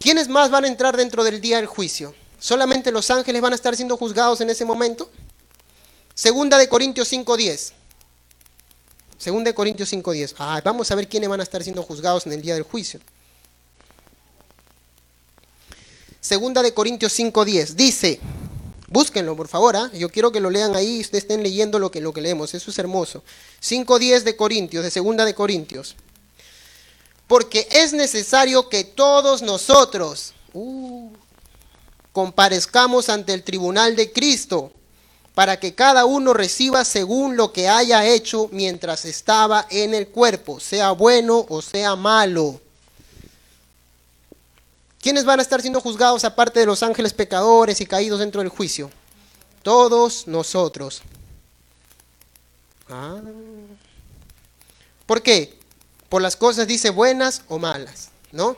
¿Quiénes 0.00 0.28
más 0.28 0.50
van 0.50 0.64
a 0.64 0.68
entrar 0.68 0.96
dentro 0.96 1.24
del 1.24 1.40
día 1.40 1.56
del 1.56 1.66
juicio? 1.66 2.14
¿Solamente 2.38 2.92
los 2.92 3.10
ángeles 3.10 3.42
van 3.42 3.52
a 3.52 3.56
estar 3.56 3.74
siendo 3.74 3.96
juzgados 3.96 4.40
en 4.40 4.50
ese 4.50 4.64
momento? 4.64 5.10
Segunda 6.14 6.56
de 6.56 6.68
Corintios 6.68 7.12
5.10. 7.12 7.72
Segunda 9.18 9.50
de 9.50 9.54
Corintios 9.54 9.92
5.10. 9.92 10.34
Ah, 10.38 10.60
vamos 10.64 10.90
a 10.90 10.94
ver 10.94 11.08
quiénes 11.08 11.28
van 11.28 11.40
a 11.40 11.42
estar 11.42 11.62
siendo 11.64 11.82
juzgados 11.82 12.26
en 12.26 12.32
el 12.32 12.42
día 12.42 12.54
del 12.54 12.62
juicio. 12.62 13.00
Segunda 16.20 16.62
de 16.62 16.72
Corintios 16.72 17.18
5.10. 17.18 17.74
Dice, 17.74 18.20
búsquenlo 18.86 19.34
por 19.34 19.48
favor, 19.48 19.74
¿ah? 19.74 19.90
yo 19.94 20.10
quiero 20.10 20.30
que 20.30 20.40
lo 20.40 20.50
lean 20.50 20.76
ahí, 20.76 21.00
ustedes 21.00 21.24
estén 21.24 21.42
leyendo 21.42 21.80
lo 21.80 21.90
que, 21.90 22.00
lo 22.00 22.12
que 22.12 22.20
leemos, 22.20 22.54
eso 22.54 22.70
es 22.70 22.78
hermoso. 22.78 23.24
5.10 23.62 24.22
de 24.22 24.36
Corintios, 24.36 24.84
de 24.84 24.90
Segunda 24.92 25.24
de 25.24 25.34
Corintios 25.34 25.96
porque 27.28 27.68
es 27.70 27.92
necesario 27.92 28.68
que 28.68 28.82
todos 28.82 29.42
nosotros 29.42 30.32
uh, 30.54 31.12
comparezcamos 32.12 33.10
ante 33.10 33.34
el 33.34 33.44
tribunal 33.44 33.94
de 33.94 34.10
Cristo 34.10 34.72
para 35.34 35.60
que 35.60 35.74
cada 35.74 36.04
uno 36.04 36.32
reciba 36.34 36.84
según 36.84 37.36
lo 37.36 37.52
que 37.52 37.68
haya 37.68 38.04
hecho 38.04 38.48
mientras 38.50 39.04
estaba 39.04 39.66
en 39.70 39.94
el 39.94 40.08
cuerpo, 40.08 40.58
sea 40.58 40.90
bueno 40.92 41.46
o 41.48 41.62
sea 41.62 41.94
malo. 41.94 42.60
¿Quiénes 45.00 45.24
van 45.24 45.38
a 45.38 45.42
estar 45.42 45.60
siendo 45.60 45.80
juzgados 45.80 46.24
aparte 46.24 46.58
de 46.58 46.66
los 46.66 46.82
ángeles 46.82 47.12
pecadores 47.12 47.80
y 47.80 47.86
caídos 47.86 48.18
dentro 48.18 48.40
del 48.40 48.48
juicio? 48.50 48.90
Todos 49.62 50.26
nosotros. 50.26 51.02
Ah. 52.88 53.20
¿Por 55.06 55.22
qué? 55.22 55.57
Por 56.08 56.22
las 56.22 56.36
cosas, 56.36 56.66
dice, 56.66 56.90
buenas 56.90 57.42
o 57.48 57.58
malas, 57.58 58.10
¿no? 58.32 58.56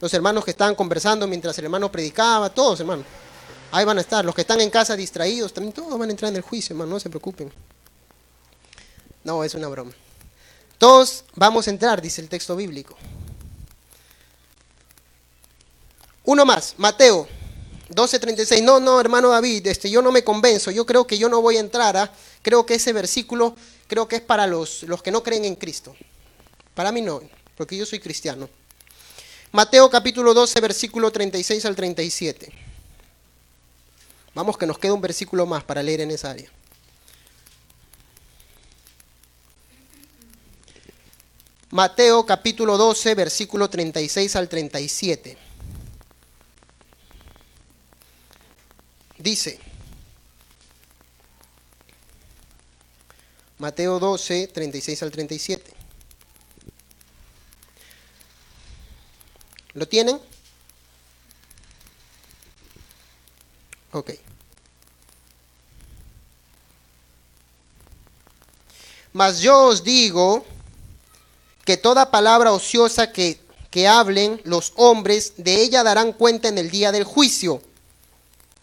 Los 0.00 0.12
hermanos 0.14 0.44
que 0.44 0.50
estaban 0.50 0.74
conversando 0.74 1.26
mientras 1.26 1.56
el 1.58 1.64
hermano 1.64 1.92
predicaba, 1.92 2.50
todos, 2.50 2.80
hermanos. 2.80 3.04
Ahí 3.72 3.84
van 3.84 3.98
a 3.98 4.00
estar. 4.00 4.24
Los 4.24 4.34
que 4.34 4.40
están 4.40 4.60
en 4.60 4.70
casa 4.70 4.96
distraídos, 4.96 5.52
también 5.52 5.72
todos 5.72 5.96
van 5.98 6.08
a 6.08 6.12
entrar 6.12 6.30
en 6.30 6.36
el 6.36 6.42
juicio, 6.42 6.72
hermano, 6.74 6.92
no 6.92 7.00
se 7.00 7.10
preocupen. 7.10 7.52
No, 9.22 9.44
es 9.44 9.54
una 9.54 9.68
broma. 9.68 9.92
Todos 10.78 11.24
vamos 11.34 11.68
a 11.68 11.70
entrar, 11.70 12.00
dice 12.00 12.22
el 12.22 12.28
texto 12.28 12.56
bíblico. 12.56 12.96
Uno 16.24 16.44
más, 16.46 16.74
Mateo 16.78 17.28
12:36. 17.90 18.62
No, 18.62 18.80
no, 18.80 19.00
hermano 19.00 19.30
David, 19.30 19.66
este, 19.66 19.90
yo 19.90 20.00
no 20.00 20.12
me 20.12 20.24
convenzo. 20.24 20.70
Yo 20.70 20.86
creo 20.86 21.06
que 21.06 21.18
yo 21.18 21.28
no 21.28 21.42
voy 21.42 21.56
a 21.56 21.60
entrar. 21.60 21.96
¿ah? 21.96 22.10
Creo 22.42 22.64
que 22.64 22.74
ese 22.74 22.92
versículo 22.92 23.54
creo 23.88 24.08
que 24.08 24.16
es 24.16 24.22
para 24.22 24.46
los, 24.46 24.84
los 24.84 25.02
que 25.02 25.10
no 25.10 25.22
creen 25.22 25.44
en 25.44 25.56
Cristo. 25.56 25.94
Para 26.80 26.92
mí 26.92 27.02
no, 27.02 27.20
porque 27.58 27.76
yo 27.76 27.84
soy 27.84 27.98
cristiano. 27.98 28.48
Mateo 29.52 29.90
capítulo 29.90 30.32
12, 30.32 30.58
versículo 30.62 31.12
36 31.12 31.66
al 31.66 31.76
37. 31.76 32.50
Vamos 34.34 34.56
que 34.56 34.66
nos 34.66 34.78
queda 34.78 34.94
un 34.94 35.02
versículo 35.02 35.44
más 35.44 35.62
para 35.62 35.82
leer 35.82 36.00
en 36.00 36.10
esa 36.10 36.30
área. 36.30 36.50
Mateo 41.68 42.24
capítulo 42.24 42.78
12, 42.78 43.14
versículo 43.14 43.68
36 43.68 44.36
al 44.36 44.48
37. 44.48 45.36
Dice, 49.18 49.60
Mateo 53.58 53.98
12, 53.98 54.46
36 54.46 55.02
al 55.02 55.10
37. 55.10 55.59
¿Lo 59.80 59.88
tienen? 59.88 60.20
Ok. 63.92 64.10
Mas 69.14 69.40
yo 69.40 69.68
os 69.68 69.82
digo 69.82 70.44
que 71.64 71.78
toda 71.78 72.10
palabra 72.10 72.52
ociosa 72.52 73.10
que, 73.10 73.40
que 73.70 73.88
hablen 73.88 74.42
los 74.44 74.74
hombres, 74.76 75.32
de 75.38 75.62
ella 75.62 75.82
darán 75.82 76.12
cuenta 76.12 76.48
en 76.48 76.58
el 76.58 76.70
día 76.70 76.92
del 76.92 77.04
juicio, 77.04 77.62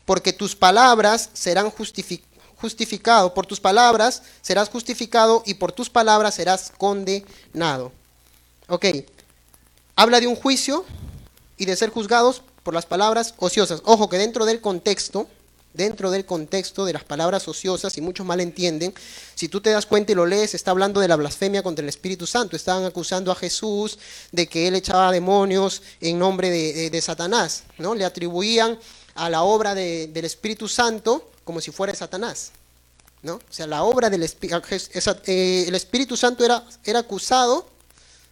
porque 0.05 0.33
tus 0.33 0.55
palabras 0.55 1.31
serán 1.33 1.71
justificado, 1.71 3.33
por 3.33 3.47
tus 3.47 3.59
palabras 3.59 4.21
serás 4.43 4.69
justificado 4.69 5.41
y 5.47 5.55
por 5.55 5.71
tus 5.71 5.89
palabras 5.89 6.35
serás 6.35 6.71
condenado. 6.77 7.91
Ok, 8.67 8.85
habla 9.95 10.19
de 10.19 10.27
un 10.27 10.35
juicio 10.35 10.85
y 11.57 11.65
de 11.65 11.75
ser 11.75 11.89
juzgados 11.89 12.43
por 12.63 12.73
las 12.73 12.85
palabras 12.85 13.33
ociosas. 13.37 13.81
Ojo 13.85 14.09
que 14.09 14.17
dentro 14.17 14.45
del 14.45 14.61
contexto, 14.61 15.27
dentro 15.73 16.11
del 16.11 16.25
contexto 16.25 16.85
de 16.85 16.93
las 16.93 17.03
palabras 17.03 17.47
ociosas, 17.47 17.97
y 17.97 18.01
muchos 18.01 18.25
mal 18.25 18.39
entienden, 18.39 18.93
si 19.35 19.47
tú 19.47 19.61
te 19.61 19.69
das 19.69 19.85
cuenta 19.85 20.11
y 20.11 20.15
lo 20.15 20.25
lees, 20.25 20.53
está 20.53 20.71
hablando 20.71 20.99
de 20.99 21.07
la 21.07 21.15
blasfemia 21.15 21.63
contra 21.63 21.83
el 21.83 21.89
Espíritu 21.89 22.27
Santo. 22.27 22.55
Estaban 22.55 22.85
acusando 22.85 23.31
a 23.31 23.35
Jesús 23.35 23.97
de 24.31 24.47
que 24.47 24.67
él 24.67 24.75
echaba 24.75 25.11
demonios 25.11 25.81
en 26.01 26.19
nombre 26.19 26.49
de, 26.49 27.01
Satanás, 27.01 27.63
¿no? 27.77 27.95
Le 27.95 28.05
atribuían 28.05 28.77
a 29.15 29.29
la 29.29 29.43
obra 29.43 29.73
del 29.75 30.25
Espíritu 30.25 30.67
Santo 30.67 31.31
como 31.43 31.61
si 31.61 31.71
fuera 31.71 31.95
Satanás. 31.95 32.51
¿no? 33.23 33.35
O 33.35 33.41
sea, 33.53 33.67
la 33.67 33.83
obra 33.83 34.09
del 34.09 34.23
Espíritu, 34.23 34.61
eh, 35.25 35.65
el 35.67 35.75
Espíritu 35.75 36.15
Santo 36.17 36.45
era, 36.45 36.63
era 36.83 36.99
acusado 36.99 37.67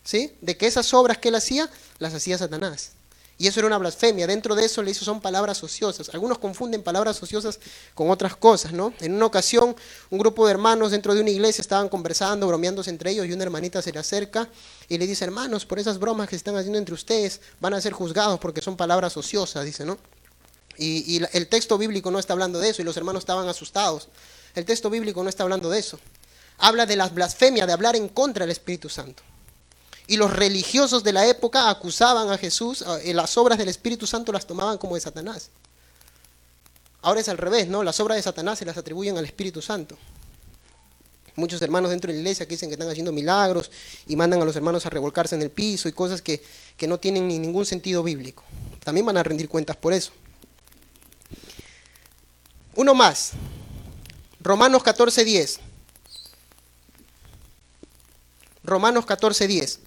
¿sí? 0.03 0.31
de 0.41 0.57
que 0.57 0.67
esas 0.67 0.93
obras 0.93 1.17
que 1.17 1.29
él 1.29 1.35
hacía, 1.35 1.69
las 1.99 2.13
hacía 2.13 2.37
Satanás. 2.37 2.91
Y 3.37 3.47
eso 3.47 3.59
era 3.59 3.67
una 3.67 3.77
blasfemia. 3.77 4.27
Dentro 4.27 4.55
de 4.55 4.65
eso 4.65 4.81
le 4.81 4.91
hizo 4.91 5.03
son 5.03 5.19
palabras 5.19 5.61
ociosas. 5.61 6.09
Algunos 6.13 6.37
confunden 6.37 6.83
palabras 6.83 7.21
ociosas 7.21 7.59
con 7.93 8.09
otras 8.09 8.37
cosas, 8.37 8.71
¿no? 8.71 8.93
En 9.01 9.13
una 9.13 9.25
ocasión, 9.25 9.75
un 10.09 10.19
grupo 10.19 10.45
de 10.45 10.53
hermanos 10.53 10.91
dentro 10.91 11.13
de 11.13 11.21
una 11.21 11.31
iglesia 11.31 11.61
estaban 11.61 11.89
conversando, 11.89 12.47
bromeándose 12.47 12.89
entre 12.89 13.11
ellos, 13.11 13.25
y 13.25 13.33
una 13.33 13.43
hermanita 13.43 13.81
se 13.81 13.91
le 13.91 13.99
acerca 13.99 14.47
y 14.87 14.97
le 14.97 15.05
dice, 15.05 15.25
hermanos, 15.25 15.65
por 15.65 15.79
esas 15.79 15.99
bromas 15.99 16.29
que 16.29 16.37
están 16.37 16.55
haciendo 16.55 16.79
entre 16.79 16.95
ustedes, 16.95 17.41
van 17.59 17.73
a 17.73 17.81
ser 17.81 17.91
juzgados 17.91 18.39
porque 18.39 18.61
son 18.61 18.77
palabras 18.77 19.17
ociosas, 19.17 19.65
dice, 19.65 19.83
¿no? 19.83 19.97
Y, 20.77 21.21
el 21.31 21.47
texto 21.47 21.77
bíblico 21.77 22.11
no 22.11 22.19
está 22.19 22.33
hablando 22.33 22.59
de 22.59 22.69
eso, 22.69 22.81
y 22.81 22.85
los 22.85 22.95
hermanos 22.97 23.21
estaban 23.21 23.47
asustados. 23.47 24.09
El 24.55 24.65
texto 24.65 24.89
bíblico 24.89 25.23
no 25.23 25.29
está 25.29 25.43
hablando 25.43 25.69
de 25.69 25.79
eso. 25.79 25.99
Habla 26.57 26.85
de 26.85 26.95
las 26.95 27.13
blasfemias, 27.13 27.67
de 27.67 27.73
hablar 27.73 27.95
en 27.97 28.07
contra 28.07 28.45
del 28.45 28.51
Espíritu 28.51 28.87
Santo. 28.87 29.23
Y 30.07 30.17
los 30.17 30.31
religiosos 30.31 31.03
de 31.03 31.13
la 31.13 31.25
época 31.27 31.69
acusaban 31.69 32.29
a 32.29 32.37
Jesús, 32.37 32.83
eh, 33.03 33.13
las 33.13 33.37
obras 33.37 33.57
del 33.57 33.69
Espíritu 33.69 34.05
Santo 34.05 34.31
las 34.31 34.45
tomaban 34.45 34.77
como 34.77 34.95
de 34.95 35.01
Satanás. 35.01 35.49
Ahora 37.01 37.19
es 37.19 37.29
al 37.29 37.37
revés, 37.37 37.67
¿no? 37.67 37.83
Las 37.83 37.99
obras 37.99 38.17
de 38.17 38.23
Satanás 38.23 38.59
se 38.59 38.65
las 38.65 38.77
atribuyen 38.77 39.17
al 39.17 39.25
Espíritu 39.25 39.61
Santo. 39.61 39.97
Muchos 41.35 41.61
hermanos 41.61 41.89
dentro 41.89 42.07
de 42.07 42.13
la 42.13 42.19
iglesia 42.21 42.45
que 42.45 42.55
dicen 42.55 42.69
que 42.69 42.75
están 42.75 42.89
haciendo 42.89 43.11
milagros 43.11 43.69
y 44.07 44.15
mandan 44.15 44.41
a 44.41 44.45
los 44.45 44.55
hermanos 44.55 44.85
a 44.85 44.89
revolcarse 44.89 45.35
en 45.35 45.41
el 45.41 45.51
piso 45.51 45.89
y 45.89 45.91
cosas 45.91 46.21
que, 46.21 46.41
que 46.77 46.87
no 46.87 46.97
tienen 46.97 47.27
ni 47.27 47.37
ningún 47.37 47.65
sentido 47.65 48.03
bíblico. 48.03 48.43
También 48.83 49.05
van 49.05 49.17
a 49.17 49.23
rendir 49.23 49.49
cuentas 49.49 49.75
por 49.75 49.91
eso. 49.91 50.11
Uno 52.75 52.93
más. 52.93 53.31
Romanos 54.39 54.83
14.10. 54.83 55.59
Romanos 58.63 59.05
14.10. 59.05 59.79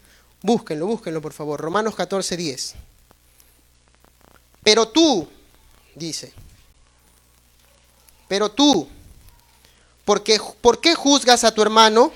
Búsquenlo, 0.42 0.86
búsquenlo 0.86 1.20
por 1.20 1.32
favor. 1.32 1.60
Romanos 1.60 1.94
14.10. 1.94 2.74
Pero 4.62 4.88
tú, 4.88 5.28
dice, 5.94 6.32
pero 8.28 8.50
tú, 8.50 8.86
¿por 10.04 10.22
qué, 10.22 10.38
¿por 10.60 10.80
qué 10.80 10.94
juzgas 10.94 11.44
a 11.44 11.52
tu 11.52 11.62
hermano? 11.62 12.12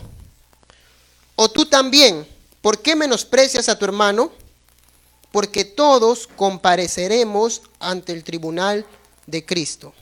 O 1.35 1.49
tú 1.51 1.67
también, 1.67 2.27
¿por 2.61 2.81
qué 2.83 2.95
menosprecias 2.95 3.69
a 3.69 3.79
tu 3.79 3.85
hermano? 3.87 4.31
Porque 5.33 5.65
todos 5.65 6.29
compareceremos 6.37 7.63
ante 7.81 8.13
el 8.13 8.23
tribunal 8.23 8.85
de 9.27 9.45
Cristo. 9.45 9.95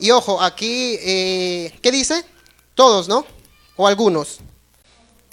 Y 0.00 0.10
ojo, 0.10 0.40
aquí, 0.40 0.96
eh, 1.00 1.78
¿qué 1.82 1.92
dice? 1.92 2.24
Todos, 2.74 3.08
¿no? 3.08 3.24
O 3.76 3.86
algunos. 3.86 4.40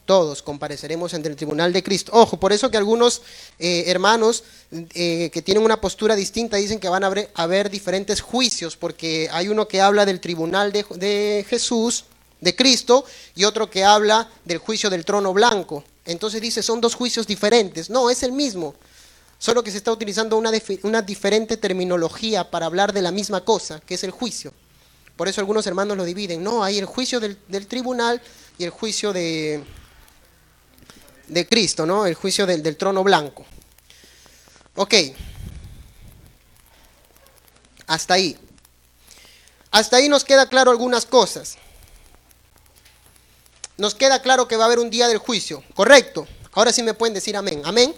Todos 0.06 0.44
compareceremos 0.44 1.14
ante 1.14 1.30
el 1.30 1.36
tribunal 1.36 1.74
de 1.74 1.82
Cristo. 1.82 2.12
Ojo, 2.14 2.40
por 2.40 2.54
eso 2.54 2.70
que 2.70 2.78
algunos 2.78 3.24
eh, 3.58 3.86
hermanos 3.88 4.44
eh, 4.94 5.30
que 5.34 5.42
tienen 5.42 5.64
una 5.64 5.82
postura 5.82 6.16
distinta 6.16 6.58
dicen 6.58 6.80
que 6.80 6.90
van 6.90 7.04
a 7.04 7.14
haber, 7.34 7.70
diferentes 7.70 8.22
juicios, 8.22 8.78
porque 8.78 9.28
hay 9.32 9.48
uno 9.48 9.68
que 9.68 9.82
habla 9.82 10.06
del 10.06 10.20
tribunal 10.20 10.72
de, 10.72 11.46
Jesús, 11.50 12.06
de 12.40 12.56
Cristo, 12.56 13.04
y 13.36 13.46
otro 13.46 13.70
que 13.70 13.84
habla 13.84 14.30
del 14.46 14.60
juicio 14.60 14.90
del 14.90 15.06
trono 15.06 15.34
blanco. 15.34 15.84
Entonces 16.06 16.40
dice, 16.40 16.62
son 16.62 16.82
dos 16.82 16.94
juicios 16.94 17.26
diferentes. 17.26 17.90
No, 17.90 18.12
es 18.12 18.22
el 18.22 18.32
mismo. 18.32 18.76
Solo 19.40 19.64
que 19.64 19.72
se 19.72 19.78
está 19.78 19.92
utilizando 19.92 20.38
una 20.38 21.02
diferente 21.02 21.58
terminología 21.58 22.50
para 22.52 22.68
hablar 22.68 22.94
de 22.94 23.02
la 23.02 23.12
misma 23.12 23.44
cosa, 23.44 23.80
que 23.80 23.96
es 23.96 24.04
el 24.04 24.12
juicio. 24.12 24.54
Por 25.16 25.28
eso 25.28 25.42
algunos 25.42 25.66
hermanos 25.66 25.96
lo 25.98 26.04
dividen. 26.04 26.44
No, 26.44 26.64
hay 26.64 26.78
el 26.78 26.86
juicio 26.86 27.20
del, 27.20 27.38
tribunal 27.68 28.22
y 28.58 28.66
el 28.66 28.70
juicio 28.70 29.14
de, 29.14 29.64
de 31.28 31.48
Cristo, 31.48 31.86
¿no? 31.86 32.06
El 32.06 32.16
juicio 32.16 32.46
del, 32.46 32.62
del 32.62 32.78
trono 32.78 33.04
blanco. 33.04 33.46
Ok. 34.76 34.94
Hasta 37.88 38.16
ahí. 38.16 38.38
Hasta 39.72 39.98
ahí 39.98 40.10
nos 40.10 40.24
queda 40.24 40.48
claro 40.48 40.72
algunas 40.72 41.06
cosas. 41.06 41.58
Nos 43.78 43.94
queda 43.94 44.22
claro 44.22 44.48
que 44.48 44.56
va 44.56 44.64
a 44.64 44.68
haber 44.68 44.80
un 44.80 44.90
día 44.90 45.08
del 45.08 45.18
juicio, 45.18 45.64
¿correcto? 45.74 46.28
Ahora 46.54 46.72
sí 46.72 46.82
me 46.82 46.94
pueden 46.94 47.14
decir 47.14 47.36
amén. 47.36 47.62
Amén. 47.66 47.94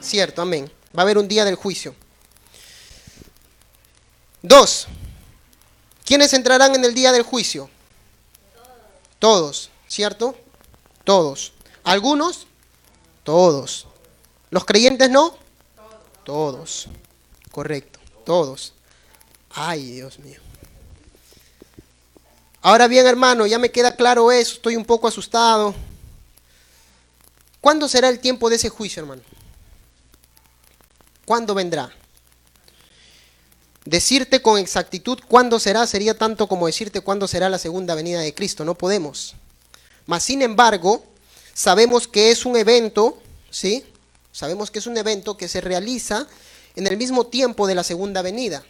Cierto, 0.00 0.42
amén. 0.42 0.70
Va 0.96 1.02
a 1.02 1.04
haber 1.04 1.18
un 1.18 1.28
día 1.28 1.44
del 1.44 1.54
juicio. 1.54 1.94
Dos. 4.42 4.86
¿Quiénes 6.04 6.32
entrarán 6.34 6.74
en 6.74 6.84
el 6.84 6.94
día 6.94 7.12
del 7.12 7.22
juicio? 7.22 7.70
Todos, 9.18 9.70
¿cierto? 9.88 10.36
Todos. 11.04 11.52
¿Algunos? 11.84 12.46
Todos. 13.24 13.88
¿Los 14.50 14.64
creyentes 14.64 15.10
no? 15.10 15.36
Todos. 16.24 16.88
Correcto, 17.50 17.98
todos. 18.24 18.74
Ay, 19.50 19.92
Dios 19.92 20.18
mío. 20.20 20.40
Ahora 22.62 22.86
bien, 22.88 23.06
hermano, 23.06 23.46
ya 23.46 23.58
me 23.58 23.70
queda 23.70 23.94
claro 23.96 24.30
eso, 24.30 24.54
estoy 24.54 24.76
un 24.76 24.84
poco 24.84 25.08
asustado. 25.08 25.74
¿Cuándo 27.60 27.88
será 27.88 28.08
el 28.08 28.20
tiempo 28.20 28.48
de 28.48 28.56
ese 28.56 28.68
juicio, 28.68 29.02
hermano? 29.02 29.22
¿Cuándo 31.24 31.54
vendrá? 31.54 31.90
Decirte 33.84 34.40
con 34.40 34.58
exactitud 34.58 35.18
cuándo 35.28 35.58
será 35.58 35.86
sería 35.86 36.16
tanto 36.16 36.46
como 36.46 36.66
decirte 36.66 37.00
cuándo 37.00 37.28
será 37.28 37.48
la 37.48 37.58
segunda 37.58 37.94
venida 37.94 38.20
de 38.20 38.34
Cristo. 38.34 38.64
No 38.64 38.74
podemos. 38.74 39.34
Mas, 40.06 40.22
sin 40.22 40.42
embargo, 40.42 41.04
sabemos 41.54 42.06
que 42.06 42.30
es 42.30 42.44
un 42.44 42.56
evento, 42.56 43.18
¿sí? 43.50 43.84
Sabemos 44.32 44.70
que 44.70 44.80
es 44.80 44.86
un 44.86 44.96
evento 44.96 45.36
que 45.36 45.48
se 45.48 45.60
realiza 45.60 46.26
en 46.76 46.86
el 46.86 46.96
mismo 46.96 47.26
tiempo 47.26 47.66
de 47.66 47.74
la 47.74 47.84
segunda 47.84 48.20
venida. 48.20 48.62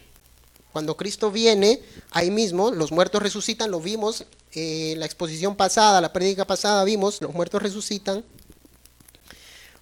Cuando 0.71 0.95
Cristo 0.95 1.31
viene, 1.31 1.81
ahí 2.11 2.31
mismo, 2.31 2.71
los 2.71 2.91
muertos 2.91 3.21
resucitan, 3.21 3.71
lo 3.71 3.79
vimos 3.79 4.21
en 4.21 4.93
eh, 4.93 4.95
la 4.97 5.05
exposición 5.05 5.55
pasada, 5.55 5.99
la 5.99 6.13
prédica 6.13 6.45
pasada, 6.45 6.83
vimos, 6.83 7.21
los 7.21 7.33
muertos 7.33 7.61
resucitan. 7.61 8.23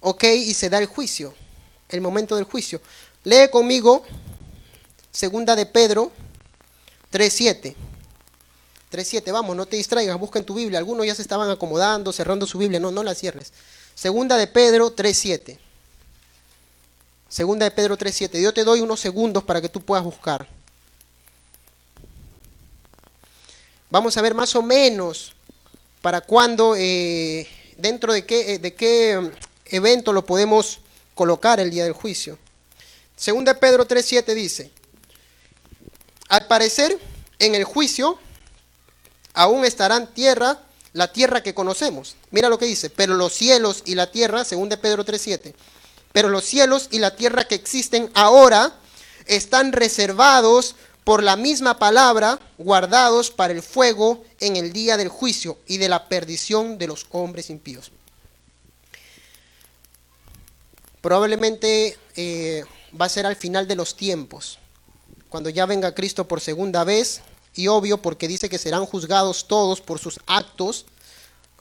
Ok, 0.00 0.24
y 0.24 0.54
se 0.54 0.70
da 0.70 0.78
el 0.78 0.86
juicio 0.86 1.34
el 1.88 2.00
momento 2.00 2.36
del 2.36 2.44
juicio. 2.44 2.80
Lee 3.24 3.48
conmigo 3.50 4.04
Segunda 5.10 5.54
de 5.54 5.66
Pedro 5.66 6.10
3.7. 7.12 7.74
3.7, 8.94 9.32
vamos, 9.32 9.56
no 9.56 9.66
te 9.66 9.76
distraigas, 9.76 10.18
busca 10.18 10.38
en 10.38 10.44
tu 10.44 10.54
Biblia. 10.54 10.78
Algunos 10.78 11.04
ya 11.04 11.14
se 11.14 11.22
estaban 11.22 11.50
acomodando, 11.50 12.12
cerrando 12.12 12.46
su 12.46 12.58
Biblia. 12.58 12.78
No, 12.78 12.90
no 12.90 13.02
la 13.02 13.14
cierres. 13.14 13.52
Segunda 13.94 14.36
de 14.36 14.46
Pedro 14.46 14.94
3.7. 14.94 15.58
Segunda 17.28 17.64
de 17.64 17.72
Pedro 17.72 17.98
3.7. 17.98 18.40
Yo 18.40 18.54
te 18.54 18.62
doy 18.62 18.80
unos 18.80 19.00
segundos 19.00 19.42
para 19.42 19.60
que 19.60 19.68
tú 19.68 19.80
puedas 19.80 20.04
buscar. 20.04 20.46
Vamos 23.90 24.16
a 24.16 24.22
ver 24.22 24.34
más 24.34 24.54
o 24.54 24.62
menos 24.62 25.34
para 26.00 26.20
cuándo, 26.20 26.74
eh, 26.76 27.48
dentro 27.76 28.12
de 28.12 28.24
qué, 28.24 28.54
eh, 28.54 28.58
de 28.58 28.74
qué 28.74 29.18
mm, 29.20 29.74
evento 29.74 30.12
lo 30.12 30.24
podemos 30.24 30.80
colocar 31.14 31.60
el 31.60 31.70
día 31.70 31.84
del 31.84 31.92
juicio. 31.92 32.38
Segunda 33.16 33.58
Pedro 33.58 33.86
3.7 33.86 34.34
dice, 34.34 34.70
al 36.28 36.46
parecer 36.46 36.98
en 37.38 37.54
el 37.54 37.64
juicio 37.64 38.18
aún 39.34 39.64
estarán 39.64 40.12
tierra, 40.14 40.60
la 40.92 41.12
tierra 41.12 41.42
que 41.42 41.54
conocemos. 41.54 42.16
Mira 42.30 42.48
lo 42.48 42.58
que 42.58 42.66
dice, 42.66 42.88
pero 42.88 43.14
los 43.14 43.34
cielos 43.34 43.82
y 43.84 43.94
la 43.94 44.10
tierra, 44.10 44.44
segunda 44.44 44.78
Pedro 44.78 45.04
3.7, 45.04 45.54
pero 46.12 46.28
los 46.28 46.44
cielos 46.44 46.88
y 46.90 46.98
la 46.98 47.14
tierra 47.14 47.44
que 47.44 47.54
existen 47.54 48.10
ahora 48.14 48.74
están 49.26 49.72
reservados 49.72 50.76
por 51.04 51.22
la 51.22 51.36
misma 51.36 51.78
palabra, 51.78 52.38
guardados 52.56 53.30
para 53.30 53.52
el 53.52 53.62
fuego 53.62 54.24
en 54.40 54.56
el 54.56 54.72
día 54.72 54.96
del 54.96 55.08
juicio 55.08 55.58
y 55.66 55.76
de 55.76 55.90
la 55.90 56.08
perdición 56.08 56.78
de 56.78 56.86
los 56.86 57.06
hombres 57.10 57.50
impíos 57.50 57.92
probablemente 61.04 61.98
eh, 62.16 62.64
va 62.98 63.04
a 63.04 63.10
ser 63.10 63.26
al 63.26 63.36
final 63.36 63.68
de 63.68 63.76
los 63.76 63.94
tiempos, 63.94 64.58
cuando 65.28 65.50
ya 65.50 65.66
venga 65.66 65.94
Cristo 65.94 66.26
por 66.26 66.40
segunda 66.40 66.82
vez, 66.82 67.20
y 67.54 67.68
obvio 67.68 68.02
porque 68.02 68.28
dice 68.28 68.48
que 68.48 68.58
serán 68.58 68.86
juzgados 68.86 69.46
todos 69.46 69.80
por 69.80 69.98
sus 69.98 70.20
actos 70.26 70.86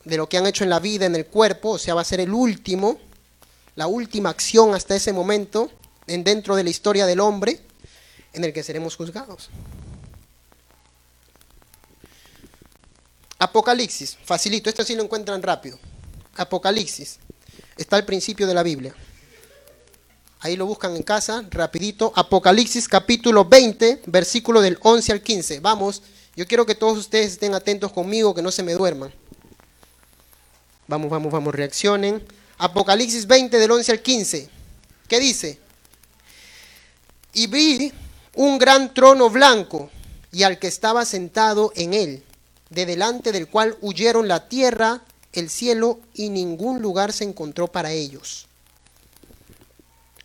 de 0.04 0.18
lo 0.18 0.28
que 0.28 0.38
han 0.38 0.48
hecho 0.48 0.64
en 0.64 0.70
la 0.70 0.80
vida, 0.80 1.06
en 1.06 1.16
el 1.16 1.26
cuerpo, 1.26 1.72
o 1.72 1.78
sea, 1.78 1.94
va 1.94 2.02
a 2.02 2.06
ser 2.06 2.20
el 2.20 2.34
último, 2.34 2.98
la 3.76 3.88
última 3.88 4.30
acción 4.30 4.74
hasta 4.74 4.96
ese 4.96 5.14
momento, 5.14 5.72
en 6.08 6.24
dentro 6.24 6.56
de 6.56 6.64
la 6.64 6.70
historia 6.70 7.06
del 7.06 7.20
hombre, 7.20 7.62
en 8.34 8.44
el 8.44 8.52
que 8.52 8.64
seremos 8.64 8.96
juzgados. 8.96 9.50
Apocalipsis, 13.40 14.18
facilito, 14.24 14.70
esto 14.70 14.84
sí 14.84 14.96
lo 14.96 15.04
encuentran 15.04 15.42
rápido. 15.42 15.78
Apocalipsis, 16.36 17.20
está 17.78 17.96
al 17.96 18.06
principio 18.06 18.48
de 18.48 18.54
la 18.54 18.64
Biblia. 18.64 18.96
Ahí 20.44 20.58
lo 20.58 20.66
buscan 20.66 20.94
en 20.98 21.04
casa, 21.04 21.46
rapidito. 21.52 22.12
Apocalipsis 22.18 22.90
capítulo 22.90 23.46
20, 23.46 24.02
versículo 24.08 24.60
del 24.60 24.78
11 24.82 25.14
al 25.14 25.22
15. 25.22 25.62
Vamos, 25.62 26.04
yo 26.36 26.46
quiero 26.46 26.66
que 26.66 26.76
todos 26.76 26.98
ustedes 26.98 27.32
estén 27.32 27.56
atentos 27.56 27.94
conmigo, 27.94 28.36
que 28.36 28.42
no 28.42 28.52
se 28.52 28.62
me 28.62 28.74
duerman. 28.74 29.14
Vamos, 30.86 31.10
vamos, 31.10 31.32
vamos, 31.32 31.56
reaccionen. 31.56 32.22
Apocalipsis 32.58 33.26
20 33.26 33.58
del 33.58 33.72
11 33.72 33.92
al 33.94 34.02
15. 34.02 34.50
¿Qué 35.08 35.20
dice? 35.22 35.60
Y 37.32 37.48
vi 37.48 37.94
un 38.36 38.58
gran 38.58 38.94
trono 38.94 39.30
blanco 39.30 39.90
y 40.34 40.44
al 40.44 40.60
que 40.60 40.68
estaba 40.68 41.06
sentado 41.06 41.72
en 41.74 41.94
él, 41.94 42.22
de 42.70 42.86
delante 42.86 43.32
del 43.32 43.48
cual 43.48 43.78
huyeron 43.80 44.28
la 44.28 44.50
tierra, 44.50 45.06
el 45.32 45.50
cielo 45.50 46.02
y 46.14 46.28
ningún 46.28 46.82
lugar 46.82 47.14
se 47.14 47.24
encontró 47.24 47.70
para 47.70 47.94
ellos. 47.94 48.50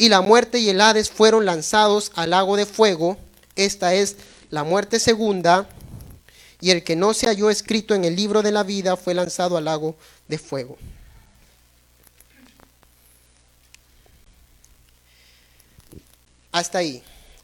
Y 0.00 0.08
la 0.08 0.22
muerte 0.22 0.58
y 0.58 0.70
el 0.70 0.80
Hades 0.80 1.10
fueron 1.10 1.44
lanzados 1.44 2.10
al 2.14 2.30
lago 2.30 2.56
de 2.56 2.64
fuego. 2.64 3.18
Esta 3.54 3.92
es 3.92 4.16
la 4.48 4.64
muerte 4.64 4.98
segunda, 4.98 5.68
y 6.58 6.70
el 6.70 6.82
que 6.84 6.96
no 6.96 7.12
se 7.12 7.26
halló 7.26 7.50
escrito 7.50 7.94
en 7.94 8.06
el 8.06 8.16
libro 8.16 8.40
de 8.40 8.50
la 8.50 8.62
vida 8.62 8.96
fue 8.96 9.12
lanzado 9.12 9.58
al 9.58 9.66
lago 9.66 9.96
de 10.26 10.38
fuego. 10.38 10.78
Hasta 16.50 16.78
ahí. 16.78 17.02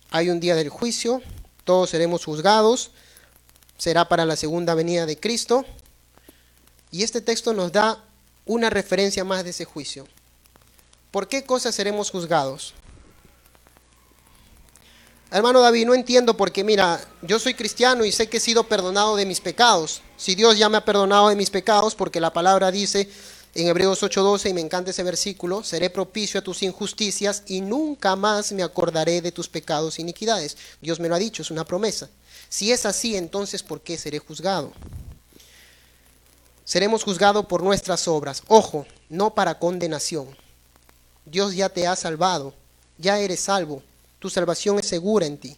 Hay 0.08 0.30
un 0.30 0.40
día 0.40 0.54
del 0.54 0.70
juicio, 0.70 1.20
todos 1.64 1.90
seremos 1.90 2.24
juzgados, 2.24 2.90
será 3.76 4.08
para 4.08 4.24
la 4.24 4.34
segunda 4.34 4.72
venida 4.74 5.04
de 5.04 5.20
Cristo. 5.20 5.66
Y 6.90 7.02
este 7.02 7.20
texto 7.20 7.52
nos 7.52 7.70
da 7.70 8.02
una 8.46 8.70
referencia 8.70 9.24
más 9.24 9.44
de 9.44 9.50
ese 9.50 9.66
juicio. 9.66 10.08
¿Por 11.10 11.28
qué 11.28 11.44
cosas 11.44 11.74
seremos 11.74 12.10
juzgados? 12.10 12.74
Hermano 15.30 15.60
David, 15.60 15.86
no 15.86 15.94
entiendo 15.94 16.36
porque 16.36 16.62
mira, 16.62 17.00
yo 17.22 17.40
soy 17.40 17.54
cristiano 17.54 18.04
y 18.04 18.12
sé 18.12 18.28
que 18.28 18.36
he 18.36 18.40
sido 18.40 18.64
perdonado 18.64 19.16
de 19.16 19.26
mis 19.26 19.40
pecados. 19.40 20.00
Si 20.16 20.36
Dios 20.36 20.56
ya 20.56 20.68
me 20.68 20.76
ha 20.76 20.84
perdonado 20.84 21.28
de 21.28 21.36
mis 21.36 21.50
pecados, 21.50 21.96
porque 21.96 22.20
la 22.20 22.32
palabra 22.32 22.70
dice 22.70 23.10
en 23.54 23.66
Hebreos 23.66 24.02
8:12, 24.02 24.50
y 24.50 24.54
me 24.54 24.60
encanta 24.60 24.92
ese 24.92 25.02
versículo, 25.02 25.64
seré 25.64 25.90
propicio 25.90 26.38
a 26.38 26.44
tus 26.44 26.62
injusticias 26.62 27.42
y 27.46 27.60
nunca 27.60 28.14
más 28.14 28.52
me 28.52 28.62
acordaré 28.62 29.20
de 29.20 29.32
tus 29.32 29.48
pecados 29.48 29.98
e 29.98 30.02
iniquidades. 30.02 30.56
Dios 30.80 31.00
me 31.00 31.08
lo 31.08 31.16
ha 31.16 31.18
dicho, 31.18 31.42
es 31.42 31.50
una 31.50 31.64
promesa. 31.64 32.08
Si 32.48 32.70
es 32.70 32.86
así, 32.86 33.16
entonces 33.16 33.64
¿por 33.64 33.80
qué 33.80 33.98
seré 33.98 34.20
juzgado? 34.20 34.72
Seremos 36.64 37.02
juzgados 37.02 37.46
por 37.46 37.62
nuestras 37.62 38.06
obras. 38.06 38.42
Ojo, 38.46 38.86
no 39.08 39.34
para 39.34 39.58
condenación. 39.58 40.45
Dios 41.26 41.54
ya 41.54 41.68
te 41.68 41.86
ha 41.86 41.94
salvado, 41.94 42.54
ya 42.96 43.18
eres 43.18 43.40
salvo 43.40 43.82
tu 44.18 44.30
salvación 44.30 44.78
es 44.78 44.86
segura 44.86 45.26
en 45.26 45.38
ti. 45.38 45.56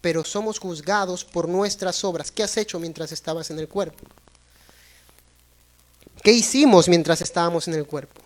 Pero 0.00 0.24
somos 0.24 0.58
juzgados 0.58 1.24
por 1.24 1.48
nuestras 1.48 2.04
obras. 2.04 2.30
¿Qué 2.30 2.42
has 2.42 2.56
hecho 2.56 2.78
mientras 2.78 3.10
estabas 3.12 3.50
en 3.50 3.58
el 3.58 3.68
cuerpo? 3.68 4.04
¿Qué 6.22 6.32
hicimos 6.32 6.88
mientras 6.88 7.20
estábamos 7.20 7.68
en 7.68 7.74
el 7.74 7.86
cuerpo? 7.86 8.20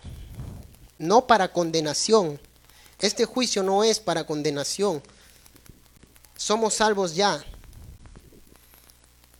No 0.99 1.25
para 1.25 1.51
condenación. 1.51 2.39
Este 2.99 3.25
juicio 3.25 3.63
no 3.63 3.83
es 3.83 3.99
para 3.99 4.25
condenación. 4.25 5.01
Somos 6.37 6.75
salvos 6.75 7.15
ya. 7.15 7.43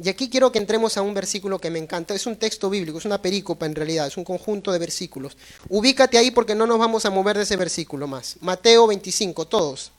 Y 0.03 0.09
aquí 0.09 0.29
quiero 0.29 0.51
que 0.51 0.59
entremos 0.59 0.97
a 0.97 1.01
un 1.01 1.13
versículo 1.13 1.59
que 1.59 1.69
me 1.69 1.79
encanta. 1.79 2.13
Es 2.13 2.25
un 2.25 2.35
texto 2.35 2.69
bíblico, 2.69 2.97
es 2.97 3.05
una 3.05 3.21
perícopa 3.21 3.65
en 3.65 3.73
realidad, 3.73 4.05
es 4.05 4.17
un 4.17 4.25
conjunto 4.25 4.73
de 4.73 4.77
versículos. 4.77 5.37
Ubícate 5.69 6.17
ahí 6.17 6.29
porque 6.29 6.55
no 6.55 6.67
nos 6.67 6.77
vamos 6.77 7.05
a 7.05 7.09
mover 7.09 7.37
de 7.37 7.43
ese 7.43 7.55
versículo 7.55 8.05
más. 8.05 8.35
Mateo 8.41 8.85
25, 8.85 9.45
todos. 9.45 9.91